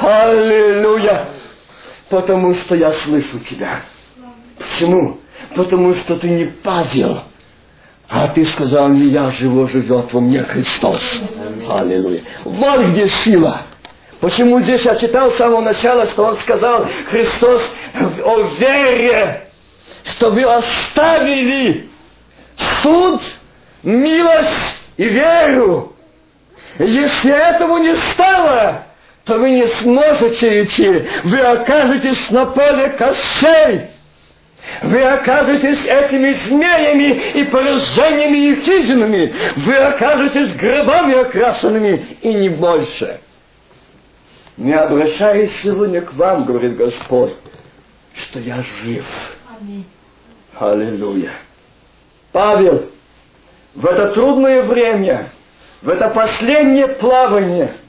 Аллилуйя! 0.00 1.26
Потому 2.08 2.54
что 2.54 2.76
я 2.76 2.92
слышу 2.92 3.40
тебя. 3.40 3.80
Почему? 4.58 5.18
Потому 5.56 5.92
что 5.96 6.14
ты 6.16 6.28
не 6.28 6.44
Павел. 6.44 7.24
А 8.14 8.28
ты 8.28 8.44
сказал, 8.44 8.90
не 8.90 9.06
я 9.06 9.30
живу, 9.30 9.66
живет 9.66 10.12
во 10.12 10.20
мне 10.20 10.42
Христос. 10.42 11.00
Аллилуйя. 11.66 12.20
Вот 12.44 12.84
где 12.88 13.08
сила. 13.08 13.62
Почему 14.20 14.60
здесь 14.60 14.82
я 14.82 14.96
читал 14.96 15.30
с 15.30 15.36
самого 15.36 15.62
начала, 15.62 16.06
что 16.06 16.26
он 16.26 16.38
сказал, 16.40 16.86
Христос 17.10 17.62
о 18.22 18.42
вере, 18.58 19.48
что 20.04 20.30
вы 20.30 20.44
оставили 20.44 21.88
суд, 22.82 23.22
милость 23.82 24.76
и 24.98 25.04
веру. 25.04 25.94
Если 26.78 27.32
этого 27.32 27.78
не 27.78 27.96
стало, 28.12 28.82
то 29.24 29.38
вы 29.38 29.50
не 29.52 29.66
сможете 29.80 30.64
идти, 30.64 31.04
вы 31.24 31.38
окажетесь 31.38 32.30
на 32.30 32.44
поле 32.44 32.90
костей. 32.90 33.88
Вы 34.82 35.02
окажетесь 35.02 35.84
этими 35.84 36.32
змеями 36.46 37.20
и 37.34 37.44
поражениями 37.44 38.38
и 38.48 38.60
хижинами. 38.62 39.32
Вы 39.56 39.76
окажетесь 39.76 40.54
гробами 40.54 41.14
окрашенными 41.14 42.06
и 42.20 42.34
не 42.34 42.48
больше. 42.48 43.20
Не 44.56 44.74
обращаясь 44.74 45.52
сегодня 45.62 46.00
к 46.00 46.14
вам, 46.14 46.44
говорит 46.44 46.76
Господь, 46.76 47.34
что 48.14 48.38
я 48.38 48.62
жив. 48.82 49.04
Аминь. 49.60 49.84
Аллилуйя. 50.58 51.32
Павел, 52.30 52.90
в 53.74 53.86
это 53.86 54.12
трудное 54.12 54.62
время, 54.62 55.30
в 55.80 55.88
это 55.88 56.08
последнее 56.10 56.88
плавание– 56.88 57.72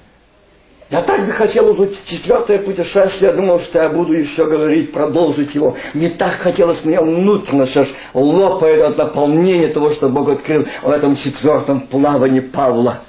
я 0.93 1.01
так 1.01 1.25
бы 1.25 1.31
хотел 1.31 1.71
уже 1.71 1.91
четвертое 2.05 2.59
путешествие, 2.59 3.31
я 3.31 3.33
думал, 3.33 3.59
что 3.61 3.81
я 3.81 3.89
буду 3.89 4.13
еще 4.13 4.45
говорить, 4.45 4.91
продолжить 4.91 5.55
его. 5.55 5.75
Мне 5.95 6.09
так 6.09 6.33
хотелось, 6.33 6.85
мне 6.85 7.01
внутренне 7.01 7.65
сейчас 7.65 7.87
лопает 8.13 8.79
от 8.83 8.97
наполнения 8.99 9.69
того, 9.69 9.91
что 9.93 10.07
Бог 10.09 10.29
открыл 10.29 10.67
в 10.83 10.91
этом 10.91 11.15
четвертом 11.15 11.81
плавании 11.87 12.41
Павла. 12.41 12.99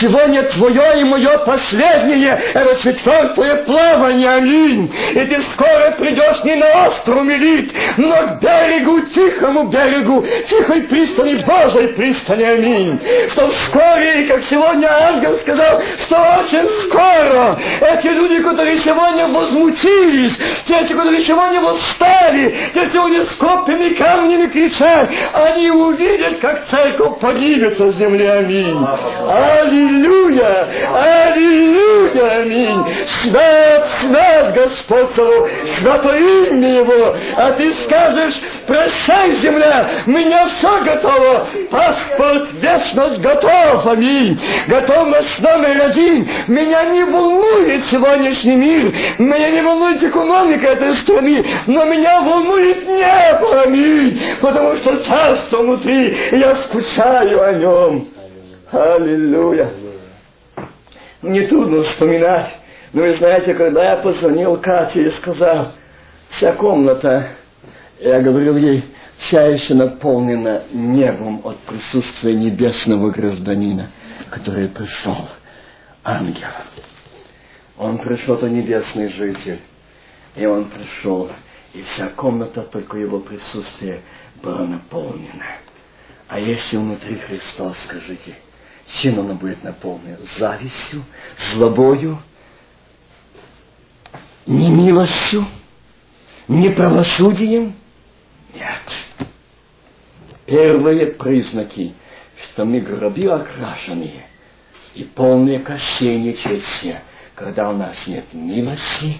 Сегодня 0.00 0.42
твое 0.42 1.00
и 1.00 1.04
мое 1.04 1.38
последнее, 1.38 2.38
это 2.54 2.76
четвертое 2.82 3.56
плавание, 3.64 4.30
аминь. 4.30 4.94
И 5.12 5.20
ты 5.20 5.40
скоро 5.52 5.90
придешь 5.92 6.44
не 6.44 6.54
на 6.54 6.88
остров 6.88 7.24
Мелит, 7.24 7.72
но 7.96 8.14
к 8.14 8.40
берегу, 8.40 9.00
тихому 9.14 9.64
берегу, 9.64 10.24
тихой 10.48 10.82
пристани, 10.82 11.34
Божьей 11.34 11.88
пристани, 11.88 12.44
аминь. 12.44 13.00
Что 13.30 13.50
вскоре, 13.50 14.24
и 14.24 14.26
как 14.28 14.42
сегодня 14.50 14.88
ангел 14.88 15.38
сказал, 15.40 15.82
что 16.06 16.16
очень 16.40 16.68
скоро 16.88 17.58
эти 17.80 18.08
люди, 18.08 18.42
которые 18.42 18.78
сегодня 18.80 19.26
возмутились, 19.28 20.32
те, 20.66 20.84
которые 20.84 21.24
сегодня 21.24 21.60
восстали, 21.60 22.54
те 22.74 22.88
сегодня 22.92 23.24
с 23.24 23.30
копьями, 23.38 23.94
камнями 23.94 24.46
кричат, 24.46 25.08
они 25.32 25.70
увидят, 25.70 26.38
как 26.38 26.68
церковь 26.70 27.18
погибет 27.18 27.78
со 27.78 27.92
земли, 27.92 28.26
аминь. 28.26 28.86
Аллилуйя! 29.60 30.68
Аллилуйя! 30.92 32.42
Аминь! 32.42 32.84
Свят, 33.22 33.88
свят 34.00 34.54
Господь 34.54 35.14
Твой, 35.14 35.50
святое 35.80 36.48
имя 36.48 36.74
Его! 36.74 37.14
А 37.36 37.52
ты 37.52 37.72
скажешь, 37.84 38.34
прощай, 38.66 39.36
земля, 39.36 39.88
меня 40.06 40.46
все 40.48 40.84
готово! 40.84 41.46
Паспорт, 41.70 42.48
вечность 42.60 43.20
готов! 43.20 43.86
Аминь! 43.86 44.40
Готовность 44.66 45.38
номер 45.40 45.82
один! 45.86 46.28
Меня 46.48 46.84
не 46.84 47.04
волнует 47.04 47.84
сегодняшний 47.90 48.56
мир, 48.56 48.92
меня 49.18 49.50
не 49.50 49.62
волнует 49.62 50.02
экономика 50.02 50.66
этой 50.68 50.94
страны, 50.96 51.44
но 51.66 51.84
меня 51.84 52.20
волнует 52.20 52.86
небо! 52.86 53.62
Аминь! 53.62 54.20
Потому 54.40 54.76
что 54.76 54.98
царство 55.04 55.58
внутри, 55.58 56.16
я 56.32 56.56
скучаю 56.66 57.42
о 57.42 57.52
нем. 57.52 58.15
Аллилуйя. 58.70 59.70
Мне 61.22 61.46
трудно 61.46 61.84
вспоминать, 61.84 62.50
но 62.92 63.02
вы 63.02 63.14
знаете, 63.14 63.54
когда 63.54 63.92
я 63.92 63.96
позвонил 63.98 64.56
Кате 64.56 65.04
и 65.04 65.10
сказал, 65.10 65.72
вся 66.30 66.52
комната, 66.52 67.28
я 68.00 68.20
говорил 68.20 68.56
ей, 68.56 68.84
вся 69.18 69.46
еще 69.46 69.74
наполнена 69.74 70.64
небом 70.72 71.40
от 71.44 71.58
присутствия 71.60 72.34
небесного 72.34 73.10
гражданина, 73.10 73.90
который 74.30 74.68
пришел, 74.68 75.28
ангел. 76.02 76.48
Он 77.78 77.98
пришел, 77.98 78.36
то 78.36 78.48
небесный 78.48 79.10
житель, 79.12 79.60
и 80.34 80.44
он 80.44 80.64
пришел, 80.66 81.30
и 81.72 81.82
вся 81.82 82.08
комната 82.08 82.62
только 82.62 82.98
его 82.98 83.20
присутствие 83.20 84.00
была 84.42 84.64
наполнена. 84.64 85.44
А 86.28 86.40
если 86.40 86.76
внутри 86.76 87.16
Христос, 87.16 87.76
скажите, 87.84 88.36
чем 88.88 89.20
она 89.20 89.34
будет 89.34 89.62
наполнена? 89.62 90.18
Завистью, 90.38 91.04
злобою, 91.52 92.18
немилостью, 94.46 95.46
неправосудием? 96.48 97.74
Нет. 98.54 99.28
Первые 100.46 101.06
признаки, 101.08 101.94
что 102.44 102.64
мы 102.64 102.80
гроби 102.80 103.26
окрашенные 103.26 104.26
и 104.94 105.04
полные 105.04 105.58
костей 105.58 106.18
нечестия, 106.18 107.02
когда 107.34 107.68
у 107.70 107.76
нас 107.76 108.06
нет 108.06 108.32
милости, 108.32 109.18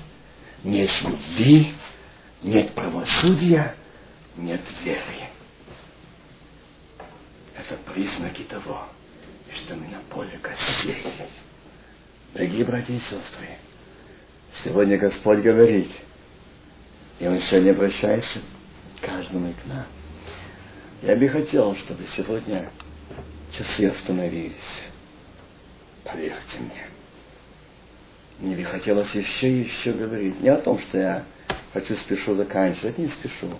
нет 0.63 0.91
любви, 1.03 1.75
нет 2.43 2.73
правосудия, 2.73 3.75
нет 4.37 4.61
веры. 4.85 5.01
Это 7.57 7.77
признаки 7.93 8.43
того, 8.43 8.85
мы 9.71 9.89
на 9.89 10.01
поле 10.11 10.39
костей. 10.43 11.03
Дорогие 12.35 12.65
братья 12.65 12.93
и 12.93 12.99
сестры, 12.99 13.49
сегодня 14.63 14.99
Господь 14.99 15.41
говорит, 15.41 15.91
и 17.19 17.27
Он 17.27 17.41
сегодня 17.41 17.71
обращается 17.73 18.41
к 19.01 19.05
каждому 19.05 19.51
и 19.51 19.53
к 19.55 19.67
нам. 19.67 19.87
Я 21.03 21.17
бы 21.17 21.29
хотел, 21.29 21.75
чтобы 21.77 22.05
сегодня 22.17 22.71
часы 23.57 23.87
остановились. 23.87 24.55
Поверьте 26.05 26.59
мне. 26.59 26.87
Мне 28.39 28.57
бы 28.57 28.65
хотелось 28.65 29.15
еще 29.15 29.49
и 29.49 29.65
еще 29.65 29.93
говорить. 29.93 30.41
Не 30.41 30.51
о 30.51 30.59
том, 30.59 30.79
что 30.79 30.99
я 30.99 31.25
хочу 31.73 31.97
спешу 31.97 32.35
заканчивать, 32.35 32.99
не 32.99 33.09
спешу. 33.09 33.51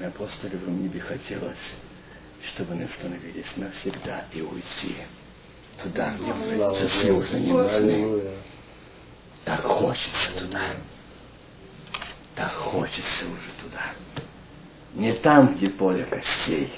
Я 0.00 0.10
просто 0.10 0.48
говорю, 0.48 0.70
мне 0.70 0.88
бы 0.88 1.00
хотелось 1.00 1.56
чтобы 2.46 2.74
мы 2.74 2.84
остановились 2.84 3.46
навсегда 3.56 4.24
и 4.32 4.40
уйти 4.40 4.96
туда, 5.82 6.14
где 6.14 6.88
часы 6.88 7.12
уже 7.12 7.40
не 7.40 7.52
нужны. 7.52 8.22
Так 9.44 9.62
хочется 9.62 10.30
туда. 10.38 10.60
Так 12.34 12.52
хочется 12.52 13.24
уже 13.24 13.50
туда. 13.62 13.82
Не 14.94 15.12
там, 15.12 15.54
где 15.54 15.68
поле 15.68 16.04
костей, 16.04 16.72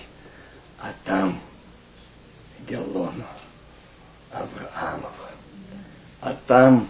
а 0.79 0.93
там, 1.05 1.41
где 2.61 2.79
лоно 2.79 3.27
Авраамова. 4.33 5.31
А 6.21 6.37
там, 6.47 6.89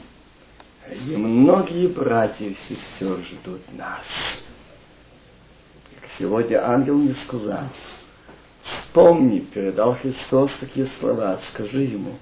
где 0.88 1.16
многие 1.16 1.86
братья 1.86 2.46
и 2.46 2.56
сестер 2.68 3.18
ждут 3.24 3.60
нас. 3.72 4.04
Как 5.94 6.10
сегодня 6.18 6.68
ангел 6.68 6.96
мне 6.96 7.14
сказал, 7.26 7.68
Вспомни, 8.62 9.40
передал 9.40 9.96
Христос 9.96 10.50
такие 10.60 10.86
слова, 10.98 11.38
скажи 11.50 11.82
ему, 11.82 12.18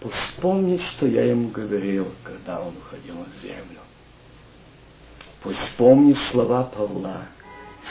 пусть 0.00 0.16
вспомнит, 0.16 0.82
что 0.82 1.06
я 1.06 1.24
ему 1.24 1.48
говорил, 1.48 2.12
когда 2.24 2.60
он 2.60 2.76
уходил 2.76 3.14
на 3.14 3.26
землю. 3.42 3.80
Пусть 5.42 5.58
вспомнит 5.60 6.18
слова 6.30 6.64
Павла, 6.64 7.22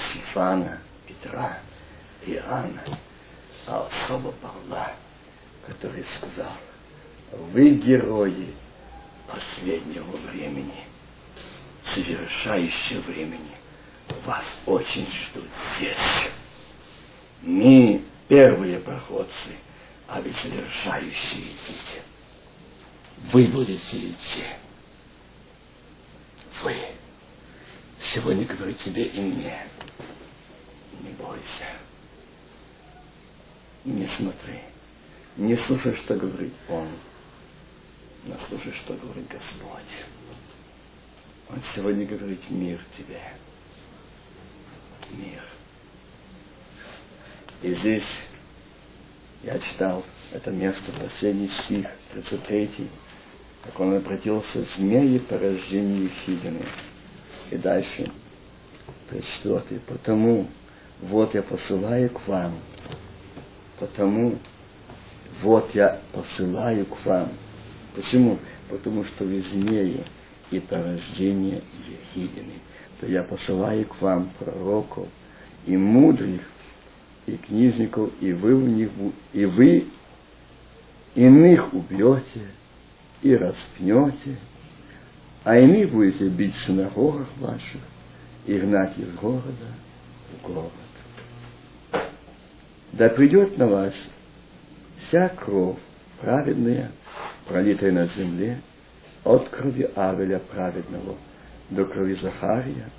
Стефана, 0.10 0.80
Петра, 1.08 1.60
Иоанна, 2.26 2.84
а 3.66 3.88
особо 3.88 4.32
Павла, 4.34 4.92
который 5.66 6.06
сказал, 6.18 6.52
вы 7.52 7.72
герои 7.72 8.54
последнего 9.28 10.16
времени, 10.32 10.84
совершающего 11.94 13.02
времени, 13.02 13.56
вас 14.26 14.44
очень 14.66 15.08
ждут 15.08 15.48
здесь 15.78 15.98
не 17.48 18.04
первые 18.28 18.80
проходцы, 18.80 19.56
а 20.08 20.20
ведь 20.22 20.36
совершающие 20.36 21.44
идите. 21.44 22.04
Вы 23.32 23.48
будете 23.48 23.98
идти. 23.98 24.44
Вы. 26.62 26.76
Сегодня 28.14 28.46
говорю 28.46 28.74
тебе 28.74 29.04
и 29.06 29.20
мне. 29.20 29.68
Не 31.02 31.10
бойся. 31.12 31.66
Не 33.86 34.08
смотри. 34.08 34.60
Не 35.38 35.56
слушай, 35.56 35.96
что 35.96 36.16
говорит 36.16 36.54
Он. 36.68 36.90
Но 38.26 38.36
слушай, 38.50 38.74
что 38.74 38.94
говорит 38.94 39.28
Господь. 39.30 40.06
Он 41.50 41.62
сегодня 41.74 42.06
говорит 42.06 42.42
мир 42.50 42.82
тебе. 42.98 43.22
Мир. 45.12 45.57
И 47.62 47.74
здесь 47.74 48.04
я 49.44 49.60
читал 49.60 50.04
это 50.32 50.52
место, 50.52 50.92
последний 50.92 51.50
стих, 51.64 51.88
33, 52.14 52.90
как 53.64 53.80
он 53.80 53.96
обратился 53.96 54.64
змеи 54.76 55.18
по 55.18 55.38
рождению 55.38 56.10
Хигины. 56.26 56.66
И 57.50 57.58
дальше, 57.58 58.12
34, 59.10 59.80
потому 59.88 60.48
вот 61.02 61.34
я 61.34 61.42
посылаю 61.42 62.10
к 62.10 62.28
вам, 62.28 62.60
потому 63.80 64.38
вот 65.42 65.74
я 65.74 66.00
посылаю 66.14 66.86
к 66.86 67.06
вам. 67.06 67.32
Почему? 67.96 68.40
Потому 68.70 69.04
что 69.04 69.24
вы 69.24 69.42
змеи 69.42 70.04
и 70.52 70.60
порождение 70.60 71.62
Ехидины. 72.16 72.54
То 73.00 73.08
я 73.08 73.24
посылаю 73.24 73.86
к 73.86 74.02
вам 74.02 74.32
пророков 74.40 75.08
и 75.66 75.78
мудрых 75.78 76.42
и 77.28 77.36
книжников, 77.36 78.10
и 78.22 78.32
вы, 78.34 78.56
в 78.56 78.68
них, 78.68 78.90
и 79.34 79.46
вы 79.46 79.86
иных 81.14 81.74
убьете 81.74 82.48
и 83.22 83.36
распнете, 83.36 84.38
а 85.44 85.58
иных 85.58 85.92
будете 85.92 86.30
бить 86.30 86.56
в 86.56 86.66
синагогах 86.66 87.28
ваших 87.38 87.82
и 88.46 88.58
гнать 88.58 88.98
из 88.98 89.14
города 89.16 89.68
в 90.32 90.48
город. 90.48 90.72
Да 92.94 93.10
придет 93.10 93.58
на 93.58 93.68
вас 93.68 93.94
вся 95.00 95.28
кровь 95.30 95.78
праведная, 96.22 96.92
пролитая 97.46 97.92
на 97.92 98.06
земле, 98.06 98.62
от 99.26 99.50
крови 99.50 99.90
Авеля 99.96 100.40
праведного 100.40 101.18
до 101.70 101.84
крови 101.84 102.14
Захария, 102.14 102.90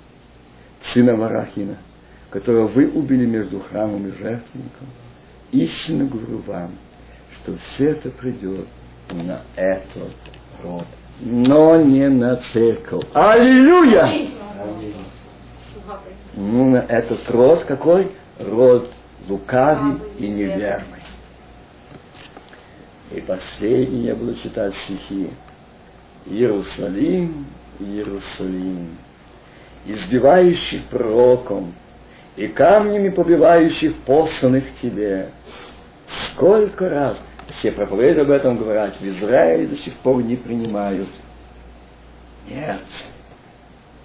сына 0.81 1.15
Варахина– 1.15 1.77
которого 2.29 2.67
вы 2.67 2.87
убили 2.89 3.25
между 3.25 3.59
храмом 3.59 4.07
и 4.07 4.11
жертвенником, 4.11 4.87
истинно 5.51 6.05
говорю 6.05 6.39
вам, 6.45 6.71
что 7.35 7.57
все 7.57 7.89
это 7.89 8.09
придет 8.09 8.67
на 9.11 9.41
этот 9.55 10.13
род, 10.63 10.85
но 11.19 11.81
не 11.81 12.07
на 12.09 12.37
церковь. 12.53 13.03
Аллилуйя! 13.13 14.07
Ну, 16.35 16.69
на 16.69 16.77
этот 16.77 17.29
род 17.31 17.63
какой? 17.65 18.11
Род 18.39 18.91
лукавый 19.27 19.99
и 20.17 20.27
неверный. 20.27 21.03
И 23.11 23.21
последний 23.21 24.03
я 24.03 24.15
буду 24.15 24.35
читать 24.35 24.73
стихи. 24.85 25.31
Иерусалим, 26.27 27.47
Иерусалим, 27.79 28.97
избивающий 29.85 30.81
пророком, 30.91 31.73
и 32.35 32.47
камнями 32.47 33.09
побивающих 33.09 33.95
посланных 34.05 34.63
тебе. 34.81 35.29
Сколько 36.27 36.89
раз 36.89 37.21
все 37.59 37.71
проповедуют 37.71 38.29
об 38.29 38.31
этом, 38.31 38.57
говорят, 38.57 38.95
в 38.99 39.05
Израиле 39.05 39.67
до 39.67 39.77
сих 39.77 39.93
пор 39.95 40.21
не 40.23 40.35
принимают. 40.35 41.09
Нет. 42.47 42.79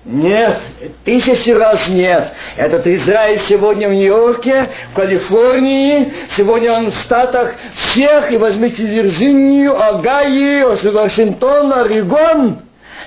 Нет, 0.05 0.61
тысячи 1.07 1.49
раз 1.49 1.89
нет. 1.89 2.35
Этот 2.57 2.87
Израиль 2.87 3.41
сегодня 3.49 3.89
в 3.89 3.95
Нью-Йорке, 3.95 4.66
в 4.93 4.97
Калифорнии, 4.97 6.12
сегодня 6.37 6.72
он 6.72 6.91
в 6.91 6.95
Штатах 6.97 7.55
всех, 7.75 8.31
и 8.31 8.37
возьмите 8.37 8.85
Вирджинию, 8.85 9.83
Огайо, 9.83 10.77
Вашингтон, 10.93 11.72
Орегон. 11.72 12.59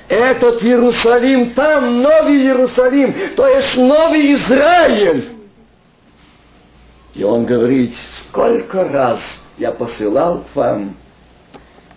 Этот 0.07 0.63
Иерусалим, 0.63 1.53
там 1.53 2.01
новый 2.01 2.37
Иерусалим, 2.37 3.13
то 3.35 3.47
есть 3.47 3.75
новый 3.75 4.35
Израиль. 4.35 5.29
И 7.13 7.23
он 7.23 7.45
говорит, 7.45 7.93
сколько 8.23 8.85
раз 8.85 9.19
я 9.57 9.71
посылал 9.71 10.45
вам, 10.53 10.95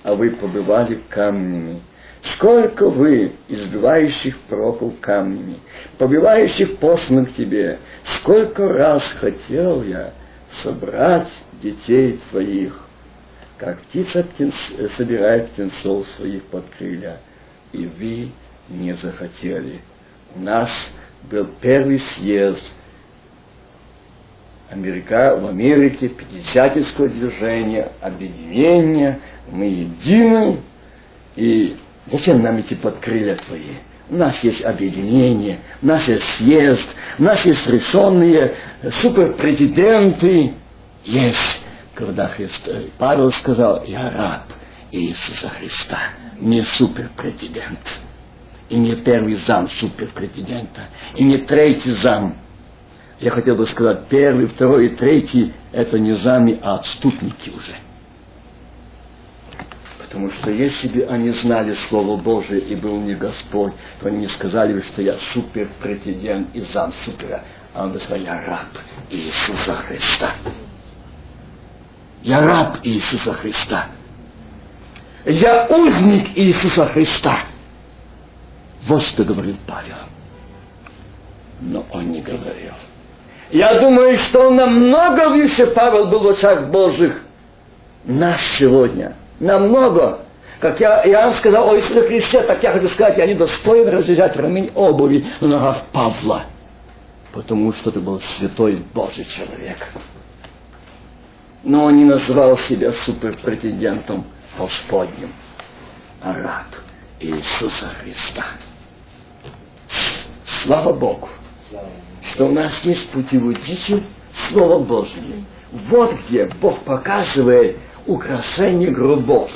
а 0.03 0.15
вы 0.15 0.31
побывали 0.31 0.99
камнями. 1.09 1.83
Сколько 2.23 2.91
вы, 2.91 3.33
избивающих 3.49 4.39
прокол 4.41 4.95
камнями, 5.01 5.59
побивающих 5.97 6.77
посланных 6.77 7.35
тебе, 7.35 7.79
сколько 8.17 8.69
раз 8.69 9.03
хотел 9.21 9.83
я 9.83 10.13
собрать 10.63 11.29
детей 11.63 12.21
твоих, 12.31 12.79
как 13.57 13.79
птица 13.81 14.25
птенц, 14.25 14.55
собирает 14.97 15.51
птенцов 15.51 16.07
своих 16.17 16.43
под 16.45 16.65
крылья, 16.77 17.21
и 17.73 17.87
вы 17.87 18.31
не 18.69 18.95
захотели. 18.95 19.81
У 20.35 20.41
нас 20.41 20.71
был 21.31 21.49
первый 21.61 21.99
съезд 21.99 22.65
Америка, 24.71 25.37
в 25.37 25.47
Америке, 25.47 26.09
пятидесятническое 26.09 27.09
движение, 27.09 27.91
объединение, 28.01 29.21
мы 29.51 29.65
едины, 29.67 30.61
и 31.35 31.77
Зачем 32.11 32.43
нам 32.43 32.61
идти 32.61 32.75
под 32.75 32.99
крылья 32.99 33.37
твои? 33.37 33.77
У 34.09 34.17
нас 34.17 34.43
есть 34.43 34.65
объединение, 34.65 35.61
у 35.83 35.87
нас 35.87 36.09
есть 36.09 36.29
съезд, 36.37 36.89
у 37.19 37.23
нас 37.23 37.45
есть 37.45 37.67
решенные 37.69 38.55
суперпрезиденты. 39.01 40.55
Есть, 41.05 41.61
когда 41.95 42.27
Христ, 42.29 42.67
э, 42.67 42.87
Павел 42.99 43.31
сказал, 43.31 43.85
я 43.85 44.11
раб 44.11 44.53
Иисуса 44.93 45.49
Христа, 45.49 45.99
не 46.39 46.63
суперпрезидент. 46.63 47.81
И 48.69 48.77
не 48.77 48.95
первый 48.95 49.35
зам 49.35 49.69
суперпрезидента, 49.69 50.83
и 51.17 51.25
не 51.25 51.39
третий 51.39 51.91
зам. 51.91 52.37
Я 53.19 53.33
хотел 53.33 53.57
бы 53.57 53.67
сказать, 53.67 54.07
первый, 54.09 54.47
второй 54.47 54.87
и 54.87 54.89
третий– 54.91 55.53
это 55.73 55.99
не 55.99 56.13
зами, 56.13 56.59
а 56.63 56.77
отступники 56.77 57.51
уже– 57.51 57.75
Потому 60.11 60.29
что 60.33 60.51
если 60.51 60.89
бы 60.89 61.05
они 61.05 61.31
знали 61.31 61.73
Слово 61.89 62.21
Божие 62.21 62.61
и 62.61 62.75
был 62.75 63.01
не 63.01 63.15
Господь, 63.15 63.73
то 64.01 64.09
они 64.09 64.19
не 64.19 64.27
сказали 64.27 64.73
бы, 64.73 64.83
что 64.83 65.03
я 65.03 65.17
супер-претендент 65.33 66.49
и 66.53 66.63
зам 66.63 66.93
супера. 67.05 67.45
А 67.73 67.85
он 67.85 67.93
бы 67.93 68.01
сказал, 68.01 68.25
я 68.25 68.41
раб 68.45 68.67
Иисуса 69.09 69.77
Христа. 69.77 70.33
Я 72.23 72.45
раб 72.45 72.79
Иисуса 72.83 73.35
Христа. 73.35 73.87
Я 75.25 75.67
узник 75.67 76.37
Иисуса 76.37 76.87
Христа. 76.87 77.39
Вот 78.85 79.03
что 79.03 79.25
говорил 79.25 79.57
Павел. 79.67 79.97
Но 81.61 81.85
он 81.93 82.11
не 82.11 82.23
говорил. 82.23 82.73
Я 83.51 83.81
думаю, 83.81 84.17
что 84.17 84.49
он 84.49 84.57
намного 84.57 85.29
выше 85.31 85.67
Павел 85.67 86.07
был 86.07 86.21
в 86.21 86.29
очах 86.29 86.69
Божьих. 86.69 87.21
Нас 88.05 88.41
сегодня– 88.59 89.15
намного. 89.41 90.21
Как 90.61 90.79
я, 90.79 91.03
я 91.05 91.27
вам 91.27 91.35
сказал 91.37 91.71
о 91.71 91.77
Иисусе 91.77 92.03
Христе, 92.03 92.43
так 92.43 92.63
я 92.63 92.73
хочу 92.73 92.89
сказать, 92.89 93.17
я 93.17 93.27
не 93.27 93.35
достоин 93.35 93.89
развязать 93.89 94.37
ремень 94.37 94.71
обуви 94.75 95.27
на 95.41 95.49
ногах 95.49 95.85
Павла. 95.93 96.43
Потому 97.33 97.73
что 97.73 97.91
ты 97.91 98.01
был 98.01 98.21
святой 98.21 98.83
Божий 98.95 99.25
человек. 99.25 99.79
Но 101.63 101.85
он 101.85 101.97
не 101.97 102.05
назвал 102.05 102.59
себя 102.59 102.93
суперпретендентом 102.93 104.25
Господним, 104.61 105.33
а 106.21 106.35
раб 106.35 106.67
Иисуса 107.19 107.87
Христа. 108.03 108.45
Слава 110.63 110.93
Богу, 110.93 111.31
что 112.23 112.47
у 112.47 112.53
нас 112.53 112.79
есть 112.85 113.09
путеводитель 113.09 114.03
Слова 114.51 114.79
Божье. 114.79 115.45
Вот 115.89 116.15
где 116.29 116.45
Бог 116.61 116.81
показывает 116.81 117.79
украшение 118.07 118.91
гробов, 118.91 119.51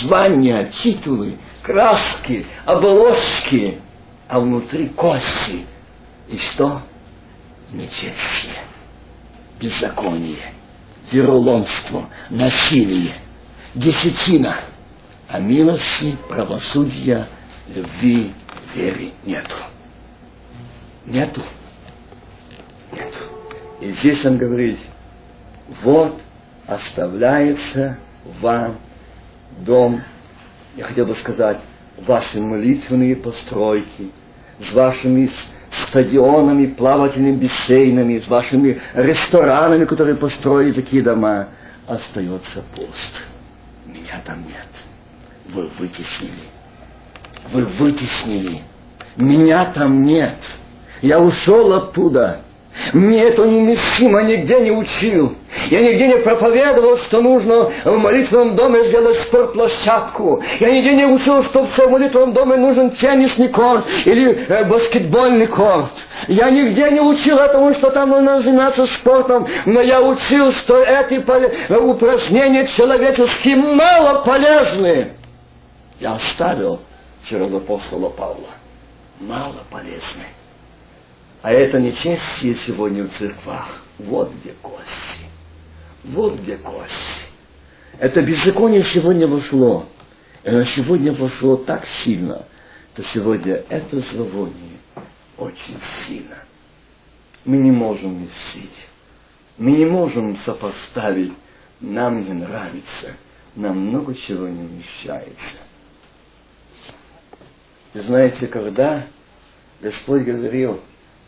звания, 0.00 0.66
титулы, 0.82 1.38
краски, 1.62 2.44
обложки, 2.64 3.80
а 4.26 4.40
внутри 4.40 4.88
кости. 4.88 5.64
И 6.26 6.38
что? 6.38 6.82
Нечестие, 7.70 8.64
беззаконие, 9.60 10.52
вероломство, 11.12 12.06
насилие, 12.30 13.14
десятина, 13.74 14.56
а 15.28 15.40
милости, 15.40 16.16
правосудия, 16.28 17.28
любви, 17.68 18.32
веры 18.74 19.12
нету. 19.24 19.54
Нету. 21.06 21.42
Нету. 22.92 23.18
И 23.80 23.90
здесь 23.92 24.24
он 24.24 24.38
говорит, 24.38 24.78
вот 25.82 26.20
оставляется 26.66 27.98
вам 28.40 28.78
дом, 29.58 30.02
я 30.76 30.84
хотел 30.84 31.06
бы 31.06 31.14
сказать, 31.14 31.58
ваши 32.06 32.40
молитвенные 32.40 33.16
постройки, 33.16 34.10
с 34.60 34.72
вашими 34.72 35.30
стадионами, 35.70 36.66
плавательными 36.66 37.36
бассейнами, 37.36 38.18
с 38.18 38.28
вашими 38.28 38.80
ресторанами, 38.94 39.84
которые 39.84 40.16
построили 40.16 40.72
такие 40.72 41.02
дома, 41.02 41.48
остается 41.86 42.62
пуст. 42.74 43.24
Меня 43.84 44.20
там 44.24 44.46
нет. 44.46 44.68
Вы 45.46 45.68
вытеснили. 45.78 46.48
Вы 47.52 47.64
вытеснили. 47.64 48.62
Меня 49.16 49.66
там 49.66 50.02
нет. 50.02 50.36
Я 51.02 51.20
ушел 51.20 51.72
оттуда. 51.74 52.43
Мне 52.92 53.22
это 53.22 53.44
немыслимо 53.44 54.22
нигде 54.22 54.60
не 54.60 54.70
учил. 54.72 55.34
Я 55.70 55.80
нигде 55.80 56.08
не 56.08 56.16
проповедовал, 56.16 56.98
что 56.98 57.20
нужно 57.22 57.70
в 57.84 57.98
молитвенном 57.98 58.56
доме 58.56 58.84
сделать 58.86 59.22
спортплощадку. 59.22 60.42
Я 60.58 60.70
нигде 60.70 60.94
не 60.94 61.06
учил, 61.06 61.44
что 61.44 61.64
в 61.64 61.90
молитвенном 61.90 62.32
доме 62.32 62.56
нужен 62.56 62.90
теннисный 62.90 63.48
корт 63.48 63.86
или 64.04 64.46
э, 64.48 64.64
баскетбольный 64.64 65.46
корт. 65.46 65.92
Я 66.26 66.50
нигде 66.50 66.90
не 66.90 67.00
учил 67.00 67.38
этому, 67.38 67.72
что 67.74 67.90
там 67.90 68.10
нужно 68.10 68.42
заниматься 68.42 68.86
спортом, 68.86 69.46
но 69.66 69.80
я 69.80 70.02
учил, 70.02 70.52
что 70.52 70.82
эти 70.82 71.24
упражнения 71.74 72.66
человеческие 72.66 73.56
мало 73.56 74.22
полезны. 74.22 75.12
Я 76.00 76.14
оставил 76.14 76.80
через 77.28 77.54
апостола 77.54 78.08
Павла. 78.10 78.48
Мало 79.20 79.62
полезны. 79.70 80.24
А 81.44 81.52
это 81.52 81.78
нечестие 81.78 82.54
сегодня 82.54 83.04
в 83.04 83.18
церквах. 83.18 83.82
Вот 83.98 84.32
где 84.32 84.54
кости. 84.62 85.26
Вот 86.02 86.40
где 86.40 86.56
кости. 86.56 86.94
Это 87.98 88.22
беззаконие 88.22 88.82
сегодня 88.82 89.26
вошло. 89.26 89.86
И 90.42 90.48
оно 90.48 90.64
сегодня 90.64 91.12
вошло 91.12 91.58
так 91.58 91.86
сильно, 92.02 92.46
то 92.94 93.04
сегодня 93.04 93.62
это 93.68 94.00
зловоние 94.00 94.78
очень 95.36 95.78
сильно. 96.06 96.38
Мы 97.44 97.58
не 97.58 97.72
можем 97.72 98.20
вместить. 98.20 98.86
Мы 99.58 99.72
не 99.72 99.84
можем 99.84 100.38
сопоставить. 100.46 101.34
Нам 101.78 102.24
не 102.24 102.32
нравится. 102.32 103.16
Нам 103.54 103.80
много 103.80 104.14
чего 104.14 104.48
не 104.48 104.66
вмещается. 104.66 105.58
И 107.92 107.98
знаете, 107.98 108.46
когда 108.46 109.04
Господь 109.82 110.22
говорил, 110.22 110.80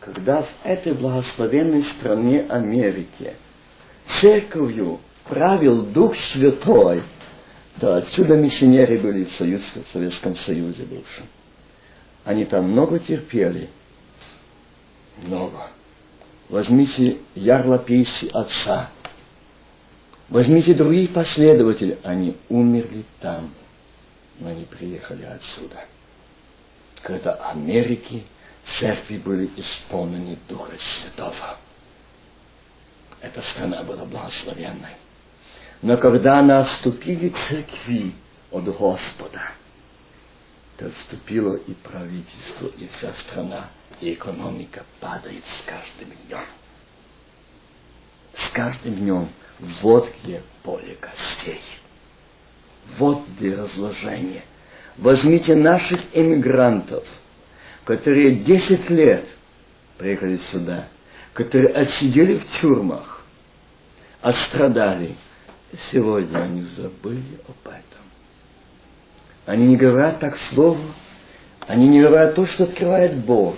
когда 0.06 0.42
в 0.42 0.48
этой 0.62 0.94
благословенной 0.94 1.82
стране 1.82 2.46
Америки 2.48 3.34
церковью 4.20 5.00
правил 5.24 5.82
Дух 5.82 6.14
Святой, 6.14 7.02
то 7.80 7.96
отсюда 7.96 8.36
миссионеры 8.36 9.00
были 9.00 9.24
в, 9.24 9.32
Союз, 9.32 9.62
в 9.74 9.92
Советском 9.92 10.36
Союзе 10.36 10.84
бывшем. 10.84 11.26
Они 12.24 12.44
там 12.44 12.70
много 12.70 13.00
терпели. 13.00 13.68
Много. 15.18 15.70
Возьмите 16.48 17.18
ярлопейси 17.34 18.30
отца. 18.32 18.90
Возьмите 20.28 20.74
другие 20.74 21.08
последователи. 21.08 21.98
Они 22.04 22.36
умерли 22.48 23.04
там, 23.20 23.52
но 24.38 24.50
они 24.50 24.66
приехали 24.66 25.24
отсюда. 25.24 25.84
Когда 27.02 27.34
Америки 27.50 28.22
церкви 28.78 29.18
были 29.18 29.50
исполнены 29.56 30.38
Духа 30.48 30.72
Святого. 30.78 31.58
Эта 33.20 33.42
страна 33.42 33.82
была 33.82 34.04
благословенной. 34.04 34.96
Но 35.82 35.96
когда 35.96 36.42
наступили 36.42 37.34
церкви 37.48 38.14
от 38.50 38.64
Господа, 38.64 39.52
то 40.76 40.86
отступило 40.86 41.56
и 41.56 41.74
правительство, 41.74 42.68
и 42.78 42.88
вся 42.88 43.12
страна, 43.14 43.70
и 44.00 44.12
экономика 44.12 44.84
падает 45.00 45.44
с 45.46 45.62
каждым 45.64 46.16
днем. 46.26 46.44
С 48.34 48.50
каждым 48.50 48.94
днем. 48.94 49.28
Вот 49.80 50.10
где 50.22 50.42
поле 50.62 50.96
костей. 51.00 51.62
Вот 52.98 53.26
где 53.28 53.54
разложение. 53.54 54.44
Возьмите 54.98 55.54
наших 55.54 56.00
эмигрантов, 56.12 57.04
которые 57.86 58.34
10 58.34 58.90
лет 58.90 59.24
приехали 59.96 60.38
сюда, 60.50 60.88
которые 61.32 61.68
отсидели 61.68 62.38
в 62.38 62.60
тюрьмах, 62.60 63.24
отстрадали. 64.20 65.14
Сегодня 65.92 66.38
они 66.42 66.62
забыли 66.76 67.38
об 67.46 67.68
этом. 67.68 68.04
Они 69.46 69.68
не 69.68 69.76
говорят 69.76 70.18
так 70.18 70.36
слово, 70.50 70.80
они 71.68 71.88
не 71.88 72.00
говорят 72.00 72.34
то, 72.34 72.44
что 72.46 72.64
открывает 72.64 73.24
Бог. 73.24 73.54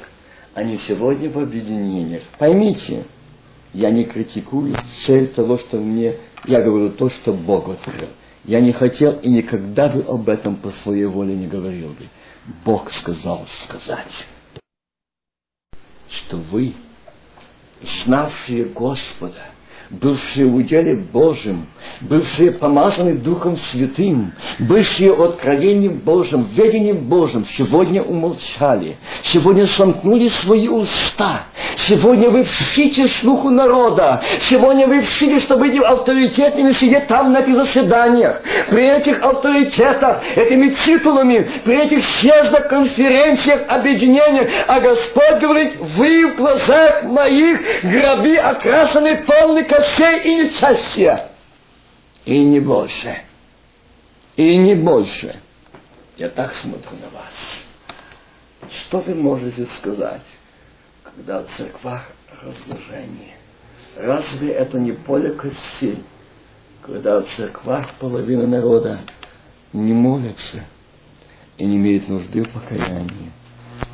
Они 0.55 0.77
сегодня 0.77 1.31
в 1.31 1.39
объединениях. 1.39 2.23
Поймите, 2.39 3.05
я 3.73 3.91
не 3.91 4.05
критикую 4.05 4.77
цель 5.07 5.29
того, 5.29 5.57
что 5.57 5.79
мне, 5.79 6.17
я 6.45 6.61
говорю 6.61 6.91
то, 6.91 7.09
что 7.09 7.33
Бог 7.33 7.71
открыл. 7.71 8.09
Я 8.45 8.61
не 8.61 8.73
хотел 8.73 9.19
и 9.21 9.31
никогда 9.31 9.89
бы 9.89 10.03
об 10.03 10.29
этом 10.29 10.57
по 10.57 10.71
своей 10.71 11.07
воле 11.07 11.35
не 11.35 11.47
говорил 11.47 11.91
бы. 11.91 12.09
Бог 12.65 12.91
сказал 12.93 13.47
сказать, 13.47 14.27
что 16.09 16.37
вы, 16.37 16.75
знавшие 17.81 18.65
Господа, 18.67 19.51
бывшие 19.91 20.47
в 20.47 20.57
уделе 20.57 20.95
Божьем, 20.97 21.67
бывшие 22.01 22.53
помазаны 22.53 23.15
Духом 23.15 23.57
Святым, 23.57 24.33
бывшие 24.59 25.13
откровением 25.13 25.99
Божьим, 25.99 26.49
ведением 26.53 27.09
Божьим, 27.09 27.47
сегодня 27.47 28.03
умолчали, 28.03 28.97
сегодня 29.25 29.67
сомкнули 29.67 30.29
свои 30.29 30.69
уста, 30.69 31.43
сегодня 31.77 32.29
вы 32.29 32.45
вшите 32.45 33.09
слуху 33.21 33.51
народа, 33.51 34.23
сегодня 34.49 34.87
вы 34.87 35.01
вшите, 35.03 35.41
чтобы 35.41 35.69
быть 35.69 35.81
авторитетными 35.81 36.73
сидеть 36.73 37.07
там 37.07 37.33
на 37.33 37.45
заседаниях, 37.49 38.43
при 38.69 38.85
этих 38.85 39.23
авторитетах, 39.23 40.21
этими 40.37 40.75
титулами, 40.85 41.49
при 41.65 41.85
этих 41.85 42.05
съездах, 42.05 42.69
конференциях, 42.69 43.63
объединениях, 43.69 44.49
а 44.67 44.81
Господь 44.81 45.41
говорит, 45.41 45.77
вы 45.97 46.33
в 46.33 46.37
глазах 46.37 47.05
моих 47.05 47.61
гроби 47.83 48.37
окрашены 48.37 49.25
полны 49.27 49.65
костей 49.79 50.21
и 50.25 50.47
несчастья. 50.47 51.29
И 52.25 52.45
не 52.45 52.61
больше. 52.61 53.23
И 54.37 54.57
не 54.57 54.75
больше. 54.75 55.37
Я 56.17 56.29
так 56.29 56.55
смотрю 56.57 56.97
на 57.01 57.09
вас. 57.11 58.71
Что 58.71 59.01
вы 59.01 59.15
можете 59.15 59.67
сказать, 59.79 60.23
когда 61.03 61.43
в 61.43 61.47
церквах 61.57 62.09
разложение? 62.43 63.35
Разве 63.97 64.53
это 64.53 64.79
не 64.79 64.93
поле 64.93 65.33
костей, 65.33 66.05
когда 66.83 67.21
в 67.21 67.29
церквах 67.37 67.95
половина 67.99 68.47
народа 68.47 69.01
не 69.73 69.93
молится 69.93 70.65
и 71.57 71.65
не 71.65 71.77
имеет 71.77 72.09
нужды 72.09 72.43
в 72.43 72.51
покаянии? 72.51 73.33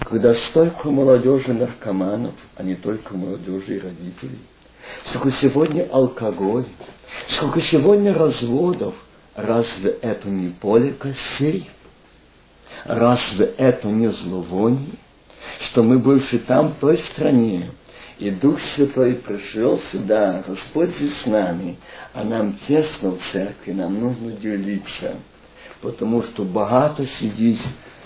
Когда 0.01 0.35
столько 0.35 0.91
молодежи 0.91 1.53
наркоманов, 1.53 2.35
а 2.57 2.63
не 2.63 2.75
только 2.75 3.15
молодежи 3.17 3.77
и 3.77 3.81
родителей– 3.81 4.41
сколько 5.07 5.31
сегодня 5.33 5.89
алкоголь, 5.91 6.67
сколько 7.29 7.61
сегодня 7.61 8.15
разводов. 8.15 8.95
Разве 9.35 9.91
это 10.01 10.29
не 10.29 10.51
поле 10.51 10.93
костей? 10.93 11.69
Разве 12.85 13.47
это 13.57 13.89
не 13.89 14.09
зловоние? 14.09 14.95
Что 15.61 15.83
мы 15.83 15.99
больше 15.99 16.39
там, 16.39 16.69
в 16.69 16.75
той 16.77 16.99
стране, 16.99 17.71
и 18.19 18.31
Дух 18.31 18.61
Святой 18.61 19.15
пришел 19.15 19.81
сюда, 19.91 20.45
Господь 20.47 20.97
здесь 20.97 21.17
с 21.19 21.27
нами, 21.27 21.77
а 22.13 22.23
нам 22.25 22.57
тесно 22.69 23.13
в 23.13 23.21
церкви, 23.33 23.73
нам 23.73 24.01
нужно 24.01 24.33
делиться, 24.33 25.17
потому 25.81 26.23
что 26.23 26.45
богато 26.45 27.07
сидеть 27.07 27.61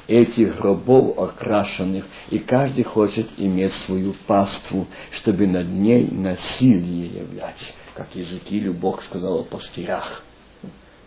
этих 0.09 0.57
гробов 0.57 1.19
окрашенных, 1.19 2.05
и 2.31 2.39
каждый 2.39 2.83
хочет 2.83 3.29
иметь 3.37 3.75
свою 3.75 4.15
паству, 4.27 4.87
чтобы 5.13 5.47
над 5.47 5.69
ней 5.69 6.09
насилие 6.11 7.07
являть, 7.21 7.75
как 7.95 8.09
Языкилю 8.15 8.73
Бог 8.73 9.03
сказал 9.03 9.41
о 9.41 9.45
пастырях, 9.45 10.25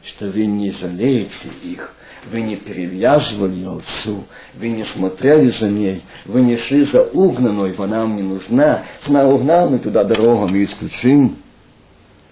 что 0.03 0.29
вы 0.29 0.45
не 0.45 0.71
жалеете 0.71 1.49
их, 1.63 1.93
вы 2.31 2.41
не 2.41 2.55
перевязывали 2.55 3.65
овцу, 3.65 4.23
вы 4.55 4.69
не 4.69 4.85
смотрели 4.85 5.49
за 5.49 5.69
ней, 5.69 6.03
вы 6.25 6.41
не 6.41 6.57
шли 6.57 6.83
за 6.83 7.03
угнанной, 7.03 7.73
она 7.75 7.87
нам 7.87 8.15
не 8.15 8.23
нужна, 8.23 8.83
она 9.07 9.27
угнал, 9.27 9.69
мы 9.69 9.79
туда 9.79 10.03
дорогу 10.03 10.47
мы 10.47 10.63
исключим. 10.63 11.37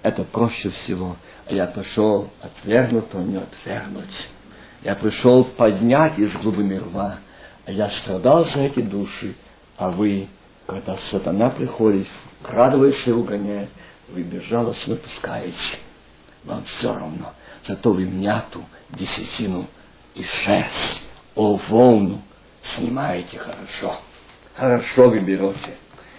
Это 0.02 0.24
проще 0.24 0.70
всего. 0.70 1.18
А 1.48 1.54
я 1.54 1.66
пошел 1.66 2.30
отвергнуть, 2.42 3.10
то 3.10 3.18
не 3.18 3.38
отвергнуть. 3.38 4.30
Я 4.82 4.96
пришел 4.96 5.44
поднять 5.44 6.18
из 6.18 6.32
глубины 6.38 6.80
рва, 6.80 7.18
а 7.66 7.72
я 7.72 7.90
страдал 7.90 8.46
за 8.46 8.62
эти 8.62 8.82
души, 8.82 9.36
а 9.78 9.90
вы, 9.90 10.28
когда 10.66 10.98
сатана 10.98 11.50
приходит, 11.50 12.08
крадывается 12.42 13.10
и 13.10 13.14
угоняет, 13.14 13.70
вы 14.08 14.24
безжалостно 14.24 14.96
пускаете. 14.96 15.78
Вам 16.46 16.64
все 16.64 16.94
равно. 16.94 17.34
Зато 17.66 17.92
вы 17.92 18.06
мяту, 18.06 18.64
десятину 18.92 19.68
и 20.16 20.24
шерсть, 20.24 21.04
о 21.36 21.60
волну 21.68 22.22
снимаете 22.62 23.38
хорошо. 23.38 24.00
Хорошо 24.56 25.10
вы 25.10 25.20
берете. 25.20 25.76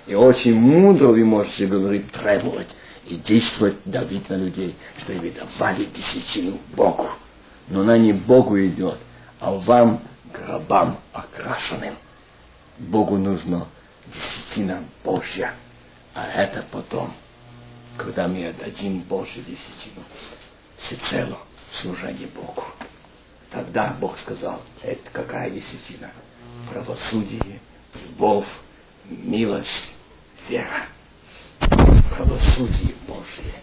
И 0.06 0.14
очень 0.14 0.54
мудро 0.54 1.08
вы 1.08 1.24
можете 1.24 1.66
говорить, 1.66 2.10
требовать 2.12 2.68
и 3.06 3.16
действовать, 3.16 3.76
давить 3.86 4.28
на 4.28 4.34
людей, 4.34 4.74
что 5.02 5.14
вы 5.14 5.30
давали 5.30 5.86
десятину 5.86 6.58
Богу 6.74 7.08
но 7.70 7.82
она 7.82 7.96
не 7.96 8.12
Богу 8.12 8.60
идет, 8.60 8.98
а 9.38 9.52
вам, 9.52 10.02
гробам 10.32 10.98
окрашенным. 11.12 11.94
Богу 12.78 13.16
нужно 13.16 13.68
десятина 14.06 14.84
Божья, 15.04 15.54
а 16.14 16.26
это 16.28 16.64
потом, 16.70 17.14
когда 17.96 18.26
мы 18.26 18.48
отдадим 18.48 19.00
Божью 19.02 19.44
десятину, 19.44 20.04
всецело 20.78 21.38
служение 21.70 22.28
Богу. 22.28 22.64
Тогда 23.50 23.96
Бог 24.00 24.18
сказал, 24.18 24.60
это 24.82 25.08
какая 25.12 25.50
десятина? 25.50 26.10
Правосудие, 26.72 27.60
любовь, 27.94 28.46
милость, 29.04 29.94
вера. 30.48 30.86
Правосудие 31.60 32.94
Божье, 33.06 33.54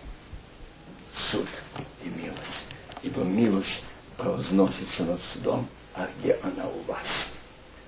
суд 1.32 1.48
и 2.04 2.10
милость. 2.10 2.68
Ибо 3.04 3.22
милость 3.22 3.84
провозносится 4.18 5.04
над 5.04 5.22
судом, 5.34 5.68
а 5.94 6.08
где 6.20 6.40
она 6.44 6.68
у 6.68 6.92
вас? 6.92 7.06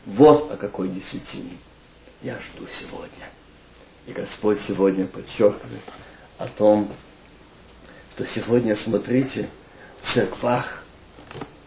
Вот 0.05 0.51
о 0.51 0.57
какой 0.57 0.89
десятине 0.89 1.57
я 2.21 2.36
жду 2.39 2.67
сегодня. 2.80 3.30
И 4.05 4.11
Господь 4.11 4.59
сегодня 4.67 5.05
подчеркивает 5.05 5.84
о 6.38 6.47
том, 6.47 6.91
что 8.13 8.25
сегодня, 8.27 8.75
смотрите, 8.75 9.49
в 10.03 10.13
церквах, 10.13 10.84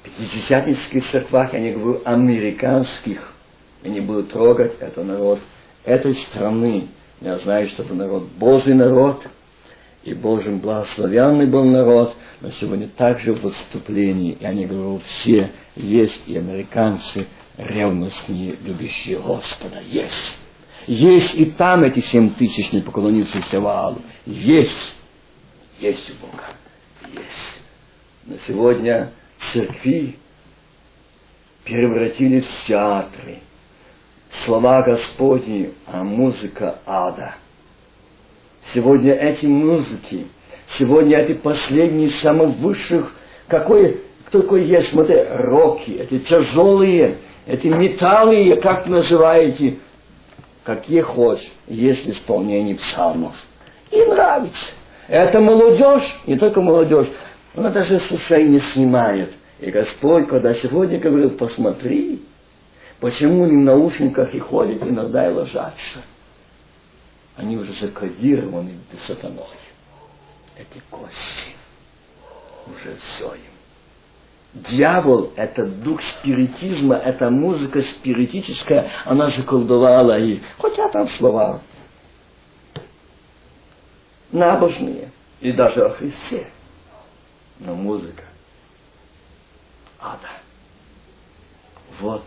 пятидесятнических 0.02 1.08
церквах, 1.10 1.52
я 1.52 1.60
не 1.60 1.72
говорю 1.72 2.00
американских, 2.04 3.32
я 3.82 3.90
не 3.90 4.00
буду 4.00 4.24
трогать 4.24 4.78
это 4.80 5.04
народ 5.04 5.40
этой 5.84 6.14
страны. 6.14 6.88
Я 7.20 7.38
знаю, 7.38 7.68
что 7.68 7.82
это 7.82 7.94
народ 7.94 8.24
Божий 8.24 8.74
народ– 8.74 9.26
и 10.04 10.14
Божьим 10.14 10.58
благословенный 10.58 11.46
был 11.46 11.64
народ, 11.64 12.16
но 12.40 12.50
сегодня 12.50 12.88
также 12.88 13.32
в 13.32 13.46
отступлении, 13.46 14.36
я 14.40 14.52
не 14.52 14.66
говорю 14.66 15.00
все, 15.06 15.52
есть 15.76 16.22
и 16.26 16.36
американцы 16.36 17.26
ревностные, 17.56 18.56
любящие 18.64 19.18
Господа, 19.18 19.80
есть. 19.80 20.38
Есть 20.86 21.34
и 21.36 21.44
там 21.44 21.84
эти 21.84 22.00
семь 22.00 22.30
тысяч 22.30 22.72
не 22.72 22.80
поклонившихся 22.80 23.60
Ваалу. 23.60 24.02
Есть. 24.26 24.96
Есть 25.78 26.10
у 26.10 26.14
Бога. 26.14 26.44
Есть. 27.12 27.62
Но 28.24 28.36
сегодня 28.48 29.12
церкви 29.52 30.16
превратились 31.62 32.46
в 32.46 32.66
театры. 32.66 33.38
Слова 34.44 34.82
Господни, 34.82 35.72
а 35.86 36.02
музыка 36.02 36.80
ада– 36.84 37.36
Сегодня 38.72 39.12
эти 39.12 39.46
музыки, 39.46 40.26
сегодня 40.78 41.18
эти 41.18 41.34
последние 41.34 42.08
самых 42.08 42.56
высших, 42.56 43.12
какой, 43.48 44.00
кто 44.26 44.42
такой 44.42 44.64
есть, 44.64 44.90
смотри, 44.90 45.22
роки, 45.36 45.90
эти 45.90 46.20
тяжелые, 46.20 47.18
эти 47.46 47.66
металлы, 47.66 48.56
как 48.62 48.86
называете, 48.86 49.76
какие 50.64 51.00
хочешь, 51.00 51.50
есть 51.66 52.08
исполнение 52.08 52.76
псалмов. 52.76 53.34
И 53.90 54.02
нравится. 54.04 54.74
Это 55.08 55.40
молодежь, 55.40 56.16
не 56.26 56.38
только 56.38 56.60
молодежь, 56.62 57.08
Она 57.54 57.68
даже 57.68 58.00
с 58.00 58.10
ушей 58.10 58.48
не 58.48 58.60
снимает. 58.60 59.30
И 59.60 59.70
Господь, 59.70 60.28
когда 60.28 60.54
сегодня 60.54 60.98
говорил, 60.98 61.30
посмотри, 61.30 62.22
почему 63.00 63.44
они 63.44 63.56
в 63.56 63.60
наушниках 63.60 64.34
и 64.34 64.38
ходят 64.38 64.82
иногда 64.82 65.28
и 65.28 65.34
ложатся. 65.34 65.98
Они 67.36 67.56
уже 67.56 67.72
закодированы 67.72 68.78
сатаной. 69.06 69.46
Эти 70.56 70.82
кости. 70.90 71.56
Уже 72.66 72.96
все 72.96 73.34
им. 73.34 73.52
Дьявол– 74.54 75.32
это 75.36 75.64
дух 75.64 76.02
спиритизма, 76.02 76.96
это 76.96 77.30
музыка 77.30 77.80
спиритическая, 77.80 78.90
она 79.06 79.30
заколдовала 79.30 80.18
их. 80.18 80.42
Хотя 80.58 80.90
там 80.90 81.08
слова 81.08 81.62
набожные, 84.30 85.10
и 85.40 85.52
даже 85.52 85.86
о 85.86 85.90
Христе. 85.90 86.48
Но 87.60 87.74
музыка 87.74 88.24
ада. 89.98 90.28
Вот 92.00 92.24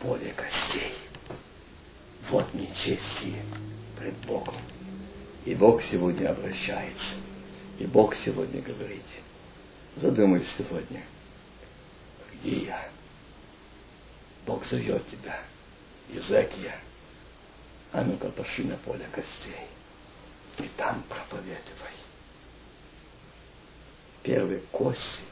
поле 0.00 0.32
костей. 0.34 0.94
Вот 2.30 2.52
нечестие 2.54 3.42
пред 4.06 4.14
Богом. 4.26 4.54
И 5.44 5.54
Бог 5.54 5.82
сегодня 5.90 6.30
обращается. 6.30 7.16
И 7.78 7.86
Бог 7.86 8.14
сегодня 8.14 8.62
говорит. 8.62 9.02
Задумайся 9.96 10.46
сегодня– 10.58 11.02
где 12.42 12.66
я? 12.66 12.88
Бог 14.44 14.64
зовет 14.66 15.08
тебя. 15.10 15.40
Езекия, 16.08 16.78
а 17.90 18.04
ну-ка 18.04 18.28
пошли 18.28 18.64
на 18.64 18.76
поле 18.76 19.04
костей. 19.10 19.66
И 20.58 20.68
там 20.76 21.02
проповедуй. 21.08 21.56
Первые 24.22 24.60
кости. 24.70 25.22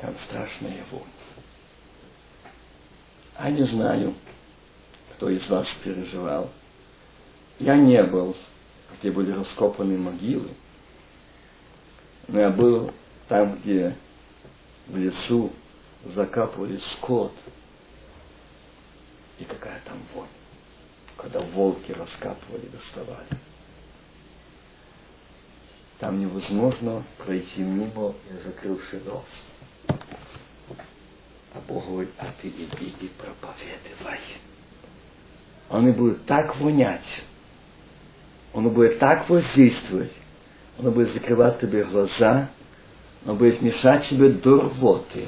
Там 0.00 0.16
страшная 0.18 0.84
вонь. 0.90 1.02
А 3.36 3.50
не 3.50 3.62
знаю, 3.64 4.14
кто 5.16 5.30
из 5.30 5.48
вас 5.48 5.66
переживал. 5.82 6.50
Я 7.58 7.76
не 7.76 8.02
был, 8.02 8.36
где 8.98 9.10
были 9.10 9.32
раскопаны 9.32 9.96
могилы. 9.96 10.50
Но 12.28 12.40
я 12.40 12.50
был 12.50 12.92
там, 13.28 13.58
где 13.58 13.96
в 14.86 14.96
лесу 14.96 15.52
закапывали 16.04 16.76
скот. 16.76 17.32
И 19.38 19.44
какая 19.44 19.80
там 19.84 19.98
вонь, 20.14 20.28
когда 21.16 21.40
волки 21.40 21.92
раскапывали, 21.92 22.66
доставали. 22.66 23.28
Там 25.98 26.20
невозможно 26.20 27.02
пройти 27.18 27.62
мимо, 27.62 28.14
не 28.30 28.38
закрывши 28.44 29.00
нос. 29.00 29.24
А 29.88 31.60
Бог 31.66 31.86
говорит, 31.86 32.10
а 32.18 32.32
ты 32.40 32.48
иди 32.48 32.94
и 33.00 33.08
проповедуй. 33.08 33.96
Он 35.68 35.88
и 35.88 35.92
будет 35.92 36.24
так 36.26 36.56
вонять, 36.60 37.22
он 38.52 38.68
будет 38.70 38.98
так 38.98 39.28
воздействовать, 39.28 40.12
оно 40.78 40.90
будет 40.90 41.12
закрывать 41.12 41.60
тебе 41.60 41.84
глаза, 41.84 42.48
оно 43.24 43.34
будет 43.34 43.60
мешать 43.62 44.04
тебе 44.04 44.30
до 44.30 44.60
рвоты. 44.60 45.26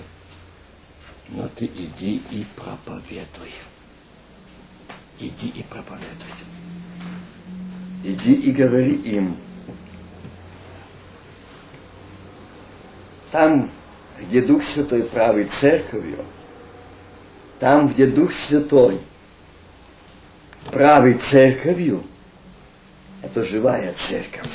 Но 1.29 1.49
ты 1.49 1.67
иди 1.67 2.23
и 2.31 2.47
проповедуй. 2.57 3.53
Иди 5.19 5.49
и 5.49 5.63
проповедуй. 5.65 6.07
Иди 8.05 8.33
и 8.33 8.53
говори 8.53 8.95
им. 8.95 9.37
Там, 13.31 13.71
где 14.21 14.41
Дух 14.41 14.63
Святой 14.63 15.03
правит 15.03 15.53
церковью, 15.61 16.25
там, 17.59 17.89
где 17.89 18.07
Дух 18.07 18.33
Святой 18.33 19.01
правит 20.71 21.23
церковью, 21.31 22.03
это 23.23 23.43
живая 23.43 23.95
церковь. 24.09 24.51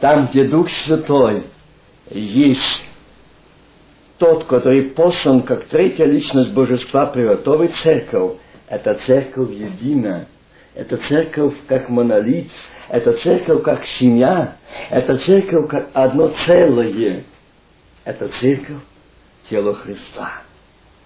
Там, 0.00 0.26
где 0.26 0.44
Дух 0.44 0.68
Святой 0.70 1.44
есть 2.10 2.88
тот, 4.18 4.44
который 4.44 4.90
послан 4.90 5.42
как 5.42 5.64
третья 5.64 6.04
личность 6.04 6.52
Божества 6.52 7.06
приготовить 7.06 7.74
церковь, 7.76 8.38
это 8.68 8.94
церковь 8.94 9.50
едина, 9.50 10.26
это 10.74 10.96
церковь 10.96 11.54
как 11.66 11.88
монолит, 11.88 12.50
это 12.88 13.12
церковь 13.14 13.62
как 13.62 13.84
семья, 13.84 14.56
это 14.90 15.18
церковь 15.18 15.68
как 15.68 15.88
одно 15.92 16.32
целое, 16.46 17.24
это 18.04 18.28
церковь 18.28 18.80
тело 19.50 19.74
Христа, 19.74 20.42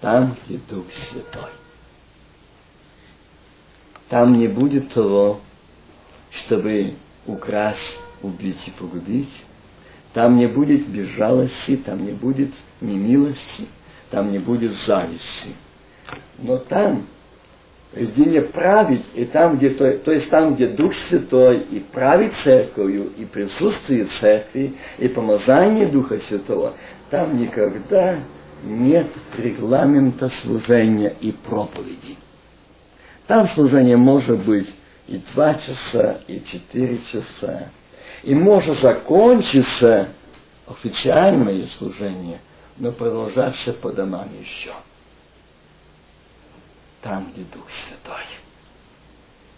там, 0.01 0.37
где 0.45 0.59
Дух 0.69 0.85
Святой. 0.91 1.56
Там 4.09 4.33
не 4.33 4.47
будет 4.47 4.93
того, 4.93 5.41
чтобы 6.31 6.93
украсть 7.25 7.99
убить 8.21 8.59
и 8.65 8.71
погубить. 8.71 9.29
Там 10.13 10.37
не 10.37 10.47
будет 10.47 10.87
безжалости, 10.87 11.75
там 11.77 12.05
не 12.05 12.13
будет 12.13 12.51
немилости, 12.81 13.67
там 14.09 14.31
не 14.31 14.39
будет 14.39 14.73
зависти. 14.85 15.49
Но 16.39 16.57
там, 16.57 17.05
где 17.93 18.25
не 18.25 18.41
править, 18.41 19.03
и 19.13 19.25
там, 19.25 19.57
где, 19.57 19.71
то, 19.71 19.91
то 19.97 20.11
есть 20.11 20.29
там, 20.29 20.55
где 20.55 20.67
Дух 20.67 20.93
Святой 20.95 21.59
и 21.59 21.79
правит 21.79 22.33
церковью, 22.43 23.11
и 23.17 23.25
присутствие 23.25 24.05
церкви, 24.19 24.73
и 24.97 25.07
помазание 25.07 25.87
Духа 25.87 26.17
Святого, 26.19 26.73
там 27.09 27.37
никогда 27.37 28.19
нет 28.63 29.07
регламента 29.37 30.29
служения 30.41 31.13
и 31.21 31.31
проповеди. 31.31 32.17
Там 33.27 33.49
служение 33.49 33.97
может 33.97 34.39
быть 34.39 34.69
и 35.07 35.21
два 35.33 35.55
часа, 35.55 36.21
и 36.27 36.41
четыре 36.45 36.99
часа, 37.11 37.69
и 38.23 38.33
может 38.33 38.79
закончиться 38.79 40.09
официальное 40.65 41.67
служение, 41.77 42.39
но 42.77 42.91
продолжаться 42.91 43.73
по 43.73 43.91
домам 43.91 44.29
еще. 44.39 44.71
Там, 47.01 47.31
где 47.33 47.43
Дух 47.53 47.65
Святой. 47.69 48.25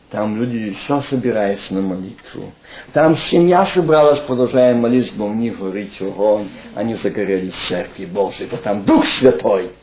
Там 0.10 0.38
люди 0.38 0.58
еще 0.58 1.02
собираются 1.02 1.74
на 1.76 1.82
молитву. 1.82 2.52
Там 2.94 3.16
семья 3.16 3.66
собралась, 3.68 4.20
продолжая 4.20 4.74
молитву, 4.74 5.30
не 5.30 5.52
говорить 5.52 6.02
огонь, 6.02 6.50
они 6.74 6.96
загорелись 6.96 7.54
в 7.54 7.68
церкви 7.68 8.06
Божьей, 8.06 8.48
там 8.64 8.84
Дух 8.84 9.06
Святой– 9.06 9.72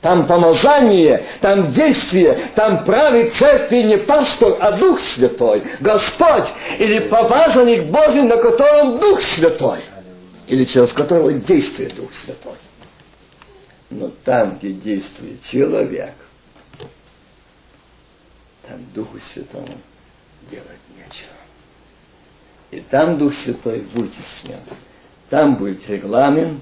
там 0.00 0.26
помазание, 0.26 1.24
там 1.40 1.70
действие, 1.70 2.50
там 2.54 2.84
правит 2.84 3.34
церкви 3.34 3.78
не 3.78 3.98
пастор, 3.98 4.56
а 4.60 4.72
Дух 4.72 5.00
Святой, 5.00 5.62
Господь 5.80 6.48
или 6.78 7.00
помазанник 7.08 7.90
Божий, 7.90 8.22
на 8.22 8.36
котором 8.36 8.98
Дух 8.98 9.20
Святой, 9.20 9.80
или 10.46 10.64
через 10.64 10.92
которого 10.92 11.32
действует 11.32 11.94
Дух 11.94 12.10
Святой. 12.24 12.56
Но 13.90 14.10
там, 14.24 14.58
где 14.58 14.72
действует 14.72 15.42
человек, 15.50 16.14
там 18.68 18.84
Духу 18.94 19.18
Святому 19.32 19.78
делать 20.50 20.80
нечего. 20.90 21.30
И 22.70 22.80
там 22.80 23.18
Дух 23.18 23.34
Святой 23.44 23.80
вытеснен. 23.94 24.60
Там 25.30 25.56
будет 25.56 25.88
регламент, 25.88 26.60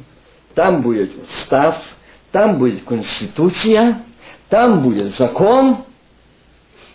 там 0.54 0.82
будет 0.82 1.12
устав, 1.22 1.76
там 2.34 2.58
будет 2.58 2.82
конституция, 2.82 4.02
там 4.48 4.82
будет 4.82 5.16
закон, 5.16 5.84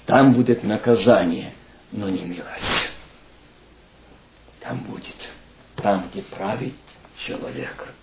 там 0.05 0.33
будет 0.33 0.65
наказание, 0.65 1.53
но 1.93 2.09
не 2.09 2.25
милость. 2.25 2.91
Там 4.59 4.79
будет, 4.79 5.15
там, 5.77 6.09
где 6.11 6.23
правит 6.23 6.73
человек. 7.25 7.93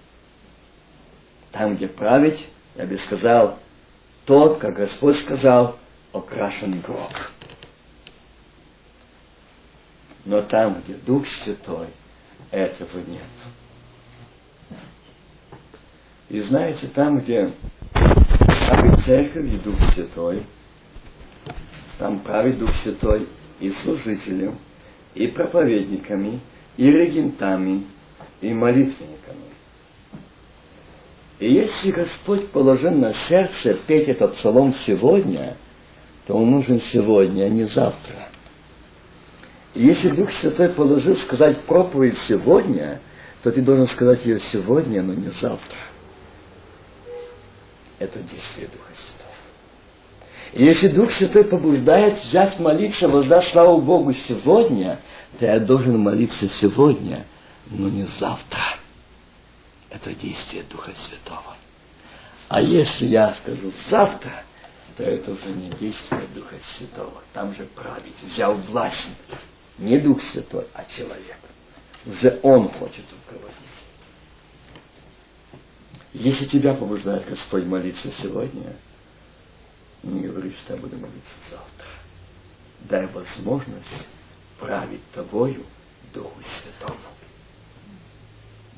Там, 1.53 1.77
где 1.77 1.89
править, 1.89 2.49
я 2.75 2.87
бы 2.87 2.97
сказал, 2.97 3.59
тот, 4.25 4.59
как 4.59 4.73
Господь 4.73 5.19
сказал, 5.21 5.79
окрашен 6.15 6.81
гроб. 6.81 7.13
Но 10.25 10.41
там, 10.41 10.81
где 10.81 10.95
Дух 10.95 11.27
Святой, 11.27 11.89
этого 12.51 12.99
нет. 13.01 13.21
И 16.29 16.41
знаете, 16.41 16.89
там, 16.89 17.21
где 17.21 17.53
правит 17.93 19.01
церковь 19.05 19.53
и 19.53 19.59
Дух 19.59 19.77
Святой, 19.95 20.43
там 21.99 22.19
правит 22.19 22.59
Дух 22.59 22.71
Святой 22.83 23.29
и 23.61 23.71
служителем, 23.71 24.59
и 25.15 25.29
проповедниками, 25.29 26.41
и 26.77 26.91
регентами, 26.91 27.87
и 28.41 28.53
молитвенниками. 28.53 29.47
И 31.39 31.53
если 31.53 31.93
Господь 31.93 32.49
положил 32.49 32.93
на 32.93 33.13
сердце 33.13 33.75
петь 33.87 34.09
этот 34.09 34.35
псалом 34.35 34.75
сегодня, 34.75 35.57
то 36.27 36.35
он 36.35 36.51
нужен 36.51 36.81
сегодня, 36.81 37.45
а 37.45 37.49
не 37.49 37.65
завтра. 37.65 38.29
Если 39.75 40.09
Дух 40.09 40.33
Святой 40.33 40.71
положил 40.71 41.17
сказать 41.19 41.61
проповедь 41.63 42.19
сегодня, 42.27 43.01
то 43.43 43.53
ты 43.53 43.63
должен 43.63 43.87
сказать 43.87 44.25
ее 44.25 44.41
сегодня, 44.41 45.03
но 45.03 45.15
не 45.15 45.31
завтра. 45.31 45.77
Это 47.99 48.19
действие 48.21 48.69
Духа 48.69 48.93
Святого. 48.95 49.27
И 50.53 50.65
если 50.65 50.89
Дух 50.89 51.13
Святой 51.13 51.45
побуждает 51.45 52.23
взять 52.23 52.59
молиться, 52.59 53.09
воздать 53.09 53.49
славу 53.49 53.81
Богу 53.81 54.13
сегодня, 54.13 55.01
то 55.39 55.47
я 55.47 55.59
должен 55.59 55.99
молиться 55.99 56.49
сегодня, 56.49 57.27
но 57.67 57.89
не 57.89 58.05
завтра. 58.19 58.79
Это 59.91 60.15
действие 60.15 60.65
Духа 60.71 60.93
Святого. 61.09 61.57
А 62.49 62.61
если 62.61 63.07
я 63.07 63.35
скажу 63.35 63.73
завтра, 63.91 64.45
то 64.97 65.05
это 65.05 65.33
уже 65.33 65.49
не 65.49 65.69
действие 65.71 66.27
Духа 66.35 66.57
Святого. 66.77 67.23
Там 67.33 67.55
же 67.55 67.65
править, 67.65 68.15
взял 68.23 68.55
власть. 68.55 69.07
Не 69.79 69.99
Дух 69.99 70.23
Святой, 70.23 70.67
а 70.73 70.85
человек. 70.97 71.39
Уже 72.07 72.39
он 72.43 72.69
хочет 72.71 73.05
руководить. 73.13 73.76
Если 76.19 76.47
тебя 76.47 76.73
побуждает 76.73 77.29
Господь 77.29 77.67
молиться 77.67 78.11
сегодня, 78.23 78.75
не 80.03 80.23
говори, 80.23 80.51
что 80.65 80.73
я 80.73 80.81
буду 80.81 80.97
молиться 80.97 81.35
завтра. 81.51 81.87
Дай 82.89 83.07
возможность 83.09 84.09
править 84.59 85.03
тобою 85.13 85.63
Духу 86.15 86.41
Святому 86.63 86.99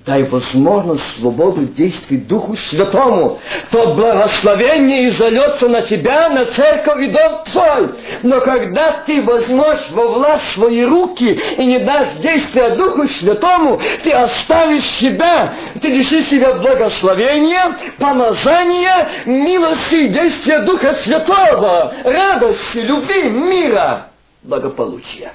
дай 0.07 0.23
возможность 0.25 1.19
свободу 1.19 1.67
действий 1.67 2.19
Духу 2.19 2.57
Святому, 2.57 3.39
то 3.71 3.95
благословение 3.95 5.11
изольется 5.11 5.69
на 5.69 5.83
тебя, 5.83 6.31
на 6.31 6.47
церковь 6.47 7.03
и 7.05 7.09
дом 7.09 7.45
твой. 7.45 7.95
Но 8.23 8.41
когда 8.41 9.03
ты 9.07 9.23
возьмешь 9.23 9.91
во 9.91 10.09
власть 10.09 10.53
свои 10.53 10.85
руки 10.85 11.39
и 11.59 11.67
не 11.67 11.79
дашь 11.79 12.15
действия 12.23 12.71
Духу 12.71 13.07
Святому, 13.09 13.81
ты 14.03 14.13
оставишь 14.13 14.89
себя, 14.93 15.55
ты 15.81 15.89
лишишь 15.89 16.29
себя 16.29 16.55
благословения, 16.55 17.77
помазания, 17.99 19.09
милости 19.27 19.95
и 19.95 20.09
действия 20.09 20.61
Духа 20.61 20.97
Святого, 21.05 21.93
радости, 22.05 22.79
любви, 22.79 23.25
мира, 23.25 24.09
благополучия. 24.43 25.33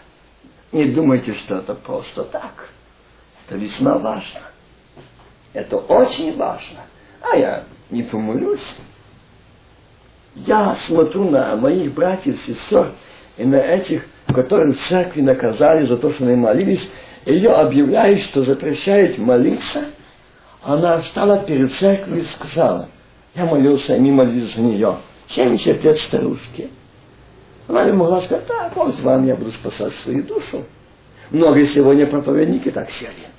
Не 0.72 0.85
думайте, 0.85 1.35
что 1.35 1.57
это 1.57 1.76
просто 1.76 2.23
так. 2.23 2.69
Это 3.48 3.57
весьма 3.57 3.98
важно. 3.98 4.40
Это 5.53 5.77
очень 5.77 6.35
важно. 6.35 6.80
А 7.21 7.38
я 7.38 7.63
не 7.89 8.03
помолюсь. 8.03 8.75
Я 10.35 10.75
смотрю 10.88 11.30
на 11.30 11.55
моих 11.55 11.93
братьев 11.93 12.39
сестер 12.41 12.93
и 13.38 13.45
на 13.45 13.57
этих, 13.57 14.05
которых 14.27 14.80
в 14.80 14.88
церкви 14.88 15.21
наказали 15.21 15.85
за 15.85 15.97
то, 15.97 16.11
что 16.11 16.25
они 16.25 16.35
молились, 16.35 16.89
и 17.25 17.34
ее 17.34 17.51
объявляют, 17.51 18.21
что 18.21 18.43
запрещает 18.43 19.17
молиться. 19.19 19.85
Она 20.63 20.99
встала 20.99 21.38
перед 21.38 21.73
церковью 21.73 22.21
и 22.21 22.25
сказала, 22.25 22.89
я 23.35 23.45
молился, 23.45 23.93
они 23.93 24.11
молились 24.11 24.55
за 24.55 24.61
нее. 24.61 24.97
70 25.27 25.84
лет 25.84 25.99
старушки. 25.99 26.69
Она 27.67 27.85
не 27.85 27.93
могла 27.93 28.21
сказать, 28.21 28.47
так, 28.47 28.75
вот 28.75 28.99
вам 29.01 29.25
я 29.25 29.35
буду 29.35 29.51
спасать 29.51 29.93
свою 30.03 30.23
душу. 30.23 30.63
Многие 31.30 31.65
сегодня 31.67 32.05
проповедники 32.07 32.69
так 32.71 32.89
сели. 32.91 33.32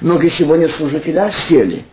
Много 0.00 0.30
сегодня 0.30 0.68
служителя 0.68 1.30
сели. 1.48 1.84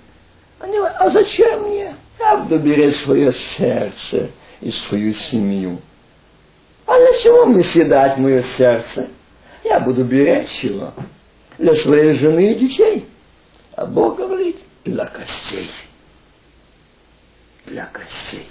Они 0.60 0.78
говорят, 0.78 0.98
а 1.00 1.10
зачем 1.10 1.68
мне? 1.68 1.96
Я 2.20 2.38
буду 2.38 2.92
свое 2.94 3.34
сердце 3.34 4.30
и 4.62 4.72
свою 4.72 5.14
семью. 5.14 5.80
А 6.86 6.98
для 6.98 7.14
чего 7.22 7.46
мне 7.46 7.64
съедать 7.64 8.18
мое 8.18 8.44
сердце? 8.58 9.08
Я 9.64 9.80
буду 9.80 10.04
беречь 10.04 10.64
его 10.64 10.94
для 11.58 11.76
своей 11.76 12.14
жены 12.14 12.52
и 12.52 12.56
детей. 12.56 13.06
А 13.76 13.86
Бог 13.86 14.18
говорит, 14.18 14.58
для 14.86 15.06
костей. 15.06 15.70
Для 17.66 17.86
костей. 17.86 18.48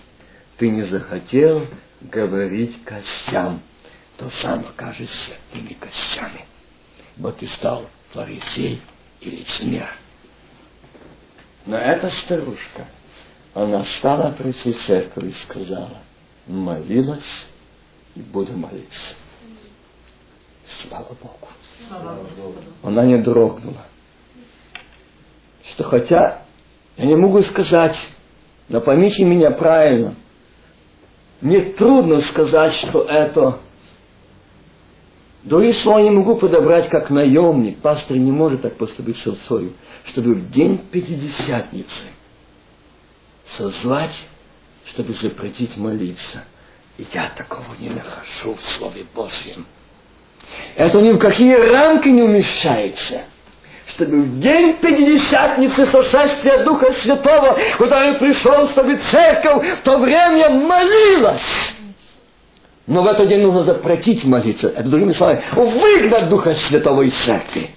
Ты 0.59 0.69
не 0.69 0.83
захотел 0.83 1.67
говорить 2.01 2.85
костям, 2.85 3.61
то 4.17 4.31
сам 4.43 4.61
окажешься 4.61 5.33
теми 5.53 5.75
костями. 5.75 6.45
Вот 7.17 7.39
ты 7.39 7.47
стал 7.47 7.87
фарисей, 8.13 8.81
и 9.21 9.31
лицемер. 9.31 9.89
Но 11.65 11.77
эта 11.77 12.11
старушка, 12.11 12.87
она 13.55 13.85
стала 13.85 14.31
прийти 14.33 14.73
в 14.73 14.85
церковь 14.85 15.25
и 15.25 15.33
сказала, 15.43 15.99
молилась 16.47 17.47
и 18.15 18.21
буду 18.21 18.53
молиться. 18.53 19.15
Слава 20.65 21.17
Богу. 21.21 21.49
Слава 21.89 22.27
Она 22.83 23.05
не 23.05 23.19
дрогнула. 23.19 23.87
Что 25.65 25.85
хотя 25.85 26.43
я 26.97 27.05
не 27.05 27.17
могу 27.17 27.43
сказать, 27.43 27.97
но 28.69 28.81
поймите 28.81 29.25
меня 29.25 29.51
правильно, 29.51 30.15
мне 31.41 31.61
трудно 31.61 32.21
сказать, 32.23 32.75
что 32.75 33.03
это 33.03 33.59
Другие 35.47 35.75
слова 35.75 36.01
не 36.01 36.11
могу 36.11 36.35
подобрать, 36.35 36.89
как 36.89 37.09
наемник. 37.09 37.79
Пастор 37.79 38.17
не 38.17 38.33
может 38.33 38.63
так 38.63 38.77
поступить 38.77 39.17
с 39.19 39.29
отцою, 39.29 39.75
чтобы 40.05 40.35
в 40.35 40.51
день 40.51 40.77
Пятидесятницы 40.77 42.07
созвать, 43.57 44.27
чтобы 44.87 45.13
запретить 45.13 45.77
молиться. 45.77 46.43
И 46.99 47.07
я 47.15 47.31
такого 47.37 47.65
не 47.79 47.91
нахожу 47.91 48.55
в 48.55 48.71
Слове 48.73 49.07
Божьем. 49.15 49.67
Это 50.75 51.01
ни 51.01 51.13
в 51.13 51.19
какие 51.19 51.55
рамки 51.55 52.09
не 52.09 52.23
умещается 52.23 53.23
чтобы 53.89 54.23
в 54.23 54.41
день 54.41 54.75
Пятидесятницы 54.79 55.87
сошествия 55.87 56.65
Духа 56.65 56.93
Святого, 57.03 57.57
который 57.79 58.15
пришел, 58.15 58.69
чтобы 58.71 58.99
церковь 59.13 59.79
в 59.79 59.83
то 59.83 59.99
время 59.99 60.51
молилась. 60.51 61.76
Но 62.87 63.03
в 63.03 63.07
этот 63.07 63.29
день 63.29 63.43
нужно 63.43 63.65
запретить 63.65 64.25
молиться. 64.25 64.69
Это 64.69 64.85
другими 64.85 65.13
словами, 65.13 65.43
выгнать 65.53 66.29
Духа 66.29 66.55
Святого 66.55 67.03
из 67.03 67.15
церкви. 67.15 67.71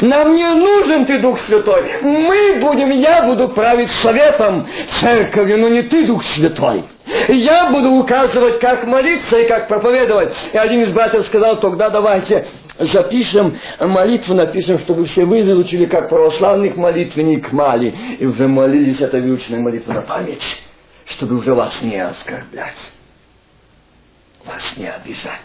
Нам 0.00 0.34
не 0.36 0.48
нужен 0.54 1.04
ты, 1.04 1.18
Дух 1.18 1.40
Святой. 1.46 1.84
Мы 2.02 2.60
будем, 2.60 2.90
я 2.90 3.24
буду 3.24 3.48
править 3.48 3.90
советом 4.02 4.66
церковью, 5.00 5.58
но 5.58 5.68
не 5.68 5.82
ты, 5.82 6.06
Дух 6.06 6.22
Святой. 6.24 6.84
Я 7.28 7.70
буду 7.70 7.90
указывать, 7.90 8.60
как 8.60 8.86
молиться 8.86 9.36
и 9.38 9.48
как 9.48 9.66
проповедовать. 9.66 10.34
И 10.52 10.56
один 10.56 10.82
из 10.82 10.92
братьев 10.92 11.26
сказал, 11.26 11.58
тогда 11.58 11.90
давайте 11.90 12.46
запишем 12.78 13.58
молитву, 13.80 14.34
напишем, 14.34 14.78
чтобы 14.78 15.06
все 15.06 15.24
вы 15.24 15.42
выучили, 15.42 15.86
как 15.86 16.08
православных 16.08 16.76
молитвенник 16.76 17.52
мали. 17.52 17.94
И 18.20 18.24
уже 18.24 18.46
молились 18.46 19.00
этой 19.00 19.20
выученной 19.20 19.58
молитвой 19.58 19.96
на 19.96 20.02
память, 20.02 20.42
чтобы 21.06 21.36
уже 21.36 21.54
вас 21.54 21.82
не 21.82 21.98
оскорблять 21.98 22.91
вас 24.44 24.76
не 24.76 24.90
обижать. 24.90 25.40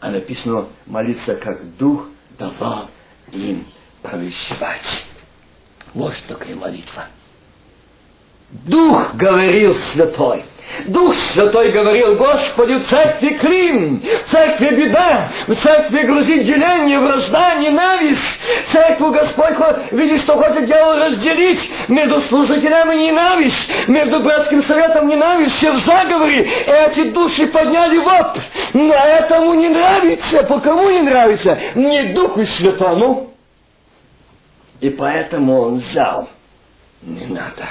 А 0.00 0.10
написано 0.10 0.68
молиться, 0.86 1.36
как 1.36 1.76
Дух 1.76 2.06
давал 2.38 2.88
им 3.32 3.66
провещевать. 4.02 5.04
Вот 5.94 6.14
такое 6.28 6.54
молитва. 6.56 7.06
Дух 8.50 9.14
говорил 9.14 9.74
святой. 9.74 10.44
Дух 10.86 11.14
Святой 11.32 11.72
говорил, 11.72 12.16
Господи, 12.16 12.74
в 12.74 12.88
церкви 12.88 13.30
Клин, 13.30 14.02
в 14.26 14.30
церкви 14.30 14.76
беда, 14.76 15.30
в 15.46 15.54
церкви 15.56 16.02
грузит 16.02 16.44
деление, 16.44 16.98
вражда, 16.98 17.54
ненависть. 17.56 18.20
Церкву 18.72 19.10
Господь 19.10 19.56
видит, 19.90 20.20
что 20.20 20.36
хочет 20.36 20.66
дело 20.66 21.04
разделить 21.04 21.70
между 21.88 22.20
служителями 22.22 22.94
ненависть, 22.94 23.88
между 23.88 24.20
братским 24.20 24.62
советом 24.62 25.08
ненависть, 25.08 25.56
все 25.56 25.72
в 25.72 25.84
заговоре. 25.84 26.48
Эти 26.66 27.10
души 27.10 27.46
подняли 27.48 27.98
воп. 27.98 28.38
Но 28.72 28.94
этому 28.94 29.54
не 29.54 29.68
нравится. 29.68 30.42
По 30.44 30.60
кому 30.60 30.88
не 30.88 31.02
нравится? 31.02 31.58
Не 31.74 32.04
Духу 32.14 32.44
Святому. 32.44 33.30
И 34.80 34.90
поэтому 34.90 35.60
он 35.60 35.78
взял. 35.78 36.28
Не 37.02 37.26
надо 37.26 37.66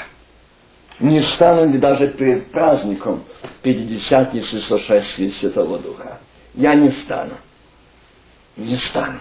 не 1.00 1.22
стану 1.22 1.78
даже 1.80 2.08
перед 2.10 2.52
праздником 2.52 3.24
Пятидесятницы 3.62 4.62
сошествия 4.62 5.30
Святого 5.32 5.80
Духа. 5.80 6.20
Я 6.54 6.76
не 6.76 6.92
стану. 6.92 7.36
Не 8.56 8.78
стану. 8.78 9.20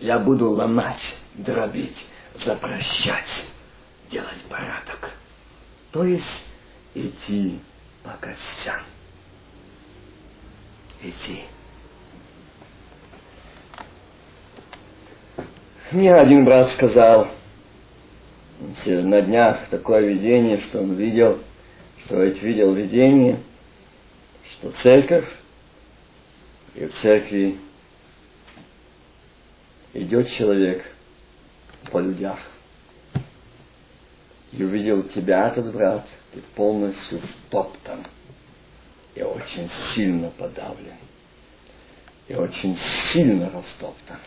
Я 0.00 0.18
буду 0.18 0.50
ломать, 0.50 1.16
дробить, 1.34 2.06
запрещать, 2.44 3.46
делать 4.10 4.42
порядок. 4.48 5.10
То 5.90 6.04
есть 6.04 6.24
идти 6.94 7.60
по 8.02 8.10
костям. 8.20 8.82
Идти. 11.02 11.44
Мне 15.90 16.14
один 16.14 16.44
брат 16.44 16.70
сказал, 16.72 17.28
на 18.86 19.22
днях 19.22 19.68
такое 19.68 20.00
видение, 20.00 20.60
что 20.62 20.80
он 20.80 20.94
видел, 20.94 21.40
что 22.04 22.22
ведь 22.22 22.42
видел 22.42 22.72
видение, 22.72 23.40
что 24.52 24.72
церковь, 24.82 25.28
и 26.74 26.86
в 26.86 26.94
церкви 27.00 27.58
идет 29.94 30.30
человек 30.30 30.84
по 31.90 32.00
людях 32.00 32.38
и 34.52 34.62
увидел 34.62 35.02
тебя, 35.02 35.48
этот 35.48 35.72
брат, 35.72 36.06
ты 36.32 36.40
полностью 36.54 37.20
втоптан 37.20 38.06
и 39.14 39.22
очень 39.22 39.68
сильно 39.94 40.30
подавлен, 40.30 40.96
и 42.28 42.34
очень 42.34 42.78
сильно 43.12 43.50
растоптан. 43.50 44.18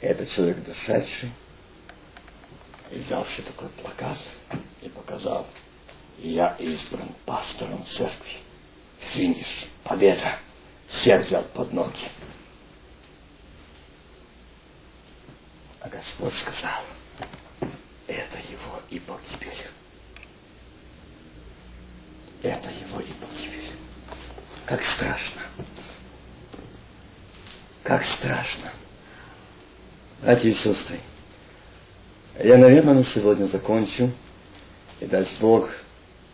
Этот 0.00 0.30
человек 0.30 0.64
дошедший, 0.64 1.30
и 2.90 2.98
взявший 2.98 3.44
такой 3.44 3.68
плакат 3.68 4.18
и 4.80 4.88
показал, 4.88 5.46
я 6.18 6.56
избран 6.58 7.14
пастором 7.26 7.84
церкви. 7.84 8.38
Финиш, 9.12 9.66
победа. 9.84 10.38
Всех 10.88 11.24
взял 11.26 11.42
под 11.44 11.72
ноги. 11.72 12.10
А 15.80 15.88
Господь 15.88 16.34
сказал, 16.36 16.82
это 18.06 18.38
его 18.38 18.82
и 18.90 18.98
погибель. 18.98 19.70
Это 22.42 22.70
его 22.70 23.00
и 23.00 23.12
погибель. 23.12 23.72
Как 24.66 24.82
страшно. 24.84 25.42
Как 27.82 28.04
страшно. 28.04 28.72
Братья 30.22 30.50
и 30.50 30.52
сестры, 30.52 31.00
я, 32.38 32.58
наверное, 32.58 32.92
на 32.92 33.04
сегодня 33.04 33.46
закончу. 33.46 34.10
И 35.00 35.06
даст 35.06 35.30
Бог, 35.40 35.70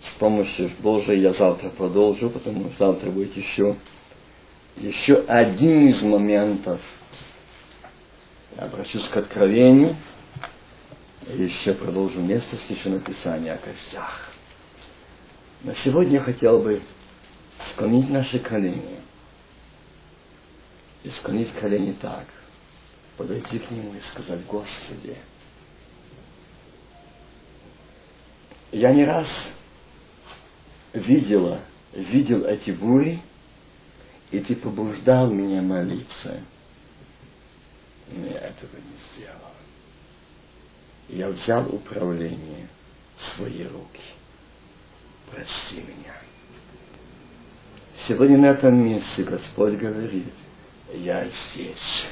с 0.02 0.18
помощью 0.18 0.72
Божией 0.80 1.20
я 1.20 1.32
завтра 1.32 1.68
продолжу, 1.68 2.30
потому 2.30 2.68
что 2.70 2.86
завтра 2.86 3.10
будет 3.10 3.36
еще, 3.36 3.76
еще 4.76 5.24
один 5.28 5.86
из 5.86 6.02
моментов. 6.02 6.80
Я 8.56 8.64
обращусь 8.64 9.06
к 9.06 9.16
откровению, 9.18 9.94
и 11.28 11.44
еще 11.44 11.72
продолжу 11.72 12.20
место 12.20 12.56
Священного 12.66 13.02
Писания 13.02 13.54
о 13.54 13.58
костях. 13.58 14.32
На 15.62 15.74
сегодня 15.74 16.14
я 16.14 16.20
хотел 16.20 16.58
бы 16.58 16.82
склонить 17.68 18.10
наши 18.10 18.40
колени. 18.40 18.98
И 21.04 21.10
склонить 21.10 21.52
колени 21.52 21.94
так. 22.02 22.24
Подойти 23.16 23.58
к 23.58 23.70
Нему 23.70 23.94
и 23.94 24.00
сказать, 24.12 24.44
Господи, 24.46 25.16
я 28.72 28.92
не 28.92 29.04
раз 29.04 29.28
видела, 30.92 31.60
видел 31.92 32.44
эти 32.44 32.72
бури, 32.72 33.22
и 34.30 34.40
ты 34.40 34.54
побуждал 34.54 35.30
меня 35.30 35.62
молиться. 35.62 36.42
Но 38.08 38.26
я 38.26 38.38
этого 38.38 38.76
не 38.76 39.14
сделал. 39.14 39.36
Я 41.08 41.28
взял 41.30 41.66
управление 41.74 42.68
в 43.16 43.36
свои 43.36 43.62
руки. 43.64 44.02
Прости 45.30 45.76
меня. 45.76 46.14
Сегодня 48.06 48.38
на 48.38 48.46
этом 48.46 48.76
месте 48.76 49.24
Господь 49.24 49.74
говорит, 49.74 50.32
я 50.92 51.28
здесь. 51.28 52.06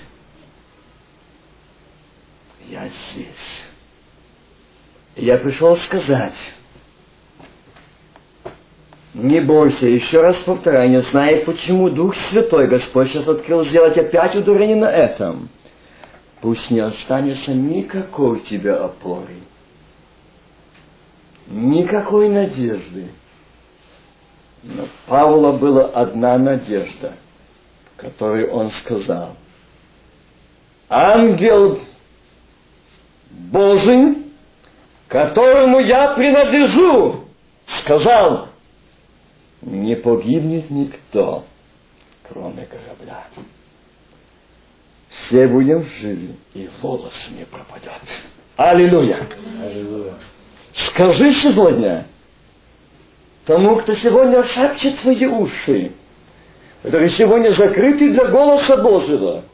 Я 2.69 2.89
здесь. 2.89 3.65
Я 5.17 5.39
пришел 5.39 5.77
сказать, 5.77 6.35
не 9.15 9.41
бойся, 9.41 9.87
еще 9.87 10.21
раз 10.21 10.37
повторяю, 10.39 10.91
не 10.91 11.01
знаю, 11.01 11.45
почему 11.45 11.89
Дух 11.89 12.17
Святой 12.17 12.67
Господь 12.67 13.11
сейчас 13.11 13.29
открыл 13.29 13.65
сделать 13.65 13.97
опять 13.97 14.35
ударение 14.35 14.77
на 14.77 14.91
этом. 14.91 15.49
Пусть 16.41 16.71
не 16.71 16.81
останется 16.81 17.55
никакой 17.55 18.39
у 18.39 18.41
тебя 18.41 18.85
опоры, 18.85 19.37
никакой 21.47 22.29
надежды. 22.29 23.09
Но 24.65 24.89
Павла 25.07 25.53
была 25.53 25.85
одна 25.85 26.37
надежда, 26.39 27.13
которой 27.97 28.49
он 28.49 28.71
сказал. 28.73 29.37
Ангел 30.89 31.81
Божий, 33.35 34.19
которому 35.09 35.81
я 35.81 36.15
принадлежу, 36.15 37.25
сказал, 37.81 38.49
не 39.63 39.97
погибнет 39.97 40.71
никто, 40.71 41.45
кроме 42.29 42.67
корабля. 42.67 43.25
Все 45.09 45.47
будем 45.47 45.85
живы, 46.01 46.37
и 46.55 46.69
волос 46.81 47.29
не 47.37 47.45
пропадет. 47.45 47.93
Аллилуйя! 48.57 49.27
Аллилуйя! 49.63 50.15
Скажи 50.73 51.33
сегодня 51.33 52.07
тому, 53.47 53.77
кто 53.77 53.95
сегодня 53.95 54.43
шепчет 54.45 54.99
свои 55.01 55.27
уши, 55.27 55.93
которые 56.83 57.11
сегодня 57.11 57.51
закрыты 57.51 58.11
для 58.11 58.27
голоса 58.27 58.77
Божьего, 58.77 59.45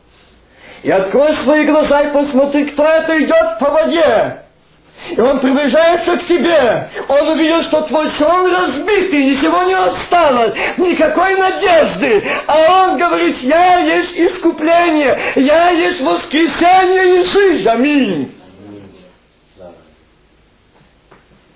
и 0.82 0.90
открой 0.90 1.35
свои 1.44 1.65
глаза 1.65 2.02
и 2.02 2.12
посмотри, 2.12 2.66
кто 2.66 2.85
это 2.85 3.23
идет 3.23 3.59
по 3.59 3.70
воде. 3.70 4.43
И 5.11 5.20
он 5.20 5.40
приближается 5.40 6.16
к 6.19 6.27
тебе. 6.27 6.90
Он 7.09 7.28
увидел, 7.28 7.62
что 7.62 7.82
твой 7.82 8.11
сон 8.12 8.52
разбитый, 8.52 9.31
ничего 9.31 9.62
не 9.62 9.74
осталось, 9.74 10.55
никакой 10.77 11.36
надежды. 11.36 12.23
А 12.47 12.85
он 12.85 12.98
говорит, 12.98 13.39
я 13.39 13.78
есть 13.78 14.12
искупление, 14.15 15.19
я 15.36 15.70
есть 15.70 16.01
воскресение 16.02 17.23
и 17.23 17.27
жизнь. 17.27 17.69
Аминь. 17.69 18.35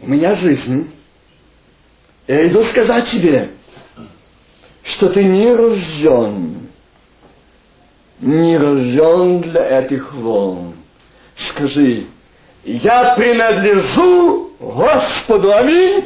У 0.01 0.09
меня 0.09 0.35
жизнь. 0.35 0.91
Я 2.27 2.47
иду 2.47 2.63
сказать 2.65 3.11
тебе, 3.11 3.51
что 4.85 5.09
ты 5.09 5.23
не 5.23 5.55
рожден, 5.55 6.54
не 8.25 8.57
рожден 8.57 9.41
для 9.41 9.81
этих 9.81 10.15
волн. 10.15 10.73
Скажи, 11.37 12.07
я 12.65 13.15
принадлежу 13.17 14.51
Господу. 14.59 15.53
Аминь. 15.53 16.05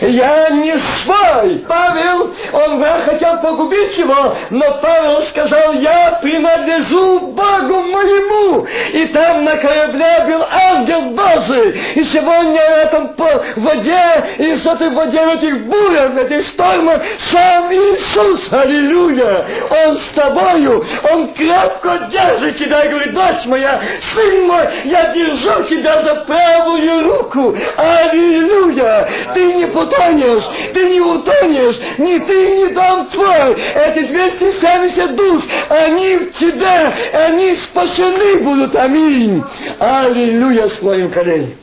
Я 0.00 0.50
не 0.50 0.74
свой. 1.02 1.64
Павел, 1.68 2.32
он 2.52 2.84
хотел 3.04 3.38
погубить 3.38 3.96
его, 3.98 4.34
но 4.50 4.78
Павел 4.80 5.26
сказал, 5.28 5.74
я 5.74 6.18
принадлежу 6.22 7.20
Богу 7.20 7.82
моему. 7.82 8.66
И 8.92 9.06
там 9.06 9.44
на 9.44 9.56
корабле 9.56 10.24
был 10.26 10.44
ангел 10.50 11.00
Божий. 11.10 11.80
И 11.94 12.04
сегодня 12.04 12.60
в 12.60 12.78
этом 12.84 13.14
воде, 13.56 14.24
и 14.38 14.56
с 14.56 14.66
этой 14.66 14.90
воде, 14.90 15.18
в 15.18 15.34
этих 15.34 15.60
бурях, 15.66 16.12
в 16.12 16.18
этих 16.18 16.46
штормах, 16.48 17.02
сам 17.30 17.72
Иисус, 17.72 18.52
аллилуйя, 18.52 19.44
Он 19.70 19.98
с 19.98 20.06
тобою, 20.14 20.84
Он 21.10 21.32
крепко 21.34 22.08
держит 22.10 22.56
тебя 22.58 22.84
и 22.84 22.88
говорит, 22.88 23.12
дочь 23.12 23.46
моя, 23.46 23.80
сын 24.14 24.46
мой, 24.46 24.68
я 24.84 25.08
держу 25.08 25.62
тебя 25.64 26.02
за 26.02 26.14
правую 26.16 27.04
руку. 27.04 27.56
Аллилуйя! 27.76 29.08
Ты 29.34 29.52
не 29.54 29.63
утонешь, 29.64 30.44
ты 30.72 30.88
не 30.90 31.00
утонешь, 31.00 31.78
ни 31.98 32.18
ты, 32.18 32.56
ни 32.56 32.72
дом 32.74 33.06
твой. 33.06 33.54
Эти 33.54 34.06
270 34.06 35.16
душ, 35.16 35.44
они 35.68 36.16
в 36.16 36.38
тебе, 36.38 36.92
они 37.12 37.56
спасены 37.56 38.42
будут. 38.42 38.74
Аминь. 38.74 39.42
Аллилуйя, 39.78 40.68
склоним 40.70 41.10
колени. 41.10 41.56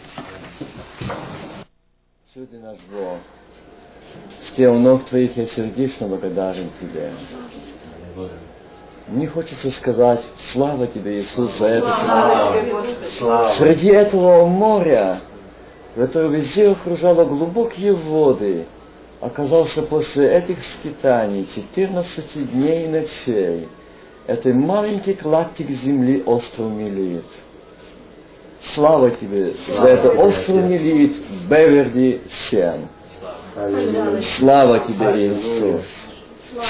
Судьи 2.33 2.59
наш 2.59 2.77
Бог, 2.89 3.17
с 4.47 4.55
тем 4.55 4.81
ног 4.83 5.05
Твоих 5.05 5.35
я 5.35 5.47
сердечно 5.47 6.07
благодарен 6.07 6.69
Тебе. 6.79 7.11
Мне 9.07 9.27
хочется 9.27 9.69
сказать, 9.71 10.21
слава 10.53 10.87
Тебе, 10.87 11.19
Иисус, 11.21 11.51
за 11.57 11.65
это. 11.65 11.87
Среди 13.57 13.89
этого 13.89 14.45
моря 14.45 15.19
которое 15.95 16.39
везде 16.39 16.69
окружало 16.69 17.25
глубокие 17.25 17.93
воды, 17.93 18.65
оказался 19.19 19.83
после 19.83 20.31
этих 20.31 20.57
скитаний 20.75 21.47
14 21.53 22.51
дней 22.51 22.85
и 22.85 22.87
ночей. 22.87 23.67
Это 24.27 24.49
маленький 24.49 25.13
клаптик 25.13 25.69
земли 25.69 26.23
остров 26.25 26.71
Мелит. 26.71 27.25
Слава 28.73 29.11
тебе 29.11 29.53
за 29.67 29.87
это 29.87 30.09
остров 30.11 30.63
Мелит, 30.63 31.17
Беверди 31.49 32.21
Сен. 32.49 32.87
Слава 34.37 34.79
тебе, 34.79 35.27
Иисус. 35.27 35.81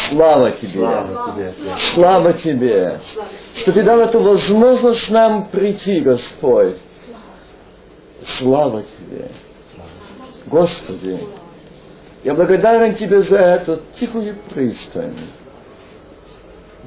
Слава 0.10 0.52
тебе. 0.52 1.54
Слава 1.94 2.34
тебе. 2.34 3.00
Что 3.56 3.72
ты 3.72 3.84
дал 3.84 4.00
эту 4.00 4.22
возможность 4.22 5.10
нам 5.10 5.46
прийти, 5.46 6.00
Господь 6.00 6.78
Слава 8.26 8.84
Тебе! 8.84 9.30
Господи, 10.48 11.20
я 12.24 12.34
благодарен 12.34 12.96
Тебе 12.96 13.22
за 13.22 13.38
эту 13.38 13.82
тихую 14.00 14.36
пристань. 14.50 15.18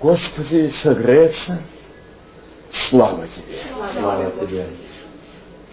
Господи, 0.01 0.69
согреться. 0.83 1.59
Слава 2.89 3.27
Тебе. 3.27 3.59
Слава 3.93 4.31
Тебе. 4.41 4.67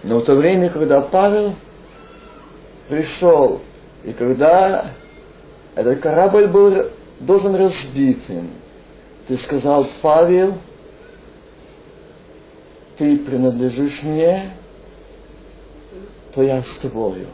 Но 0.04 0.20
в 0.20 0.26
то 0.26 0.36
время, 0.36 0.70
когда 0.70 1.02
Павел 1.02 1.56
пришел, 2.88 3.62
и 4.04 4.14
когда 4.14 4.92
этот 5.76 6.00
корабль 6.00 6.48
был 6.48 6.88
должен 7.20 7.56
разбитым, 7.56 8.50
ты 9.28 9.38
сказал, 9.38 9.88
Павел, 10.02 10.58
ты 12.98 13.18
принадлежишь 13.18 14.02
мне, 14.04 14.52
то 16.36 16.44
я 16.44 16.64
с 16.64 16.74
тобою. 16.82 17.28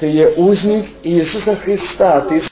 Ты 0.00 0.10
є 0.10 0.28
узник 0.28 0.86
Ісуса 1.02 1.54
Христа, 1.54 2.20
ти 2.20 2.42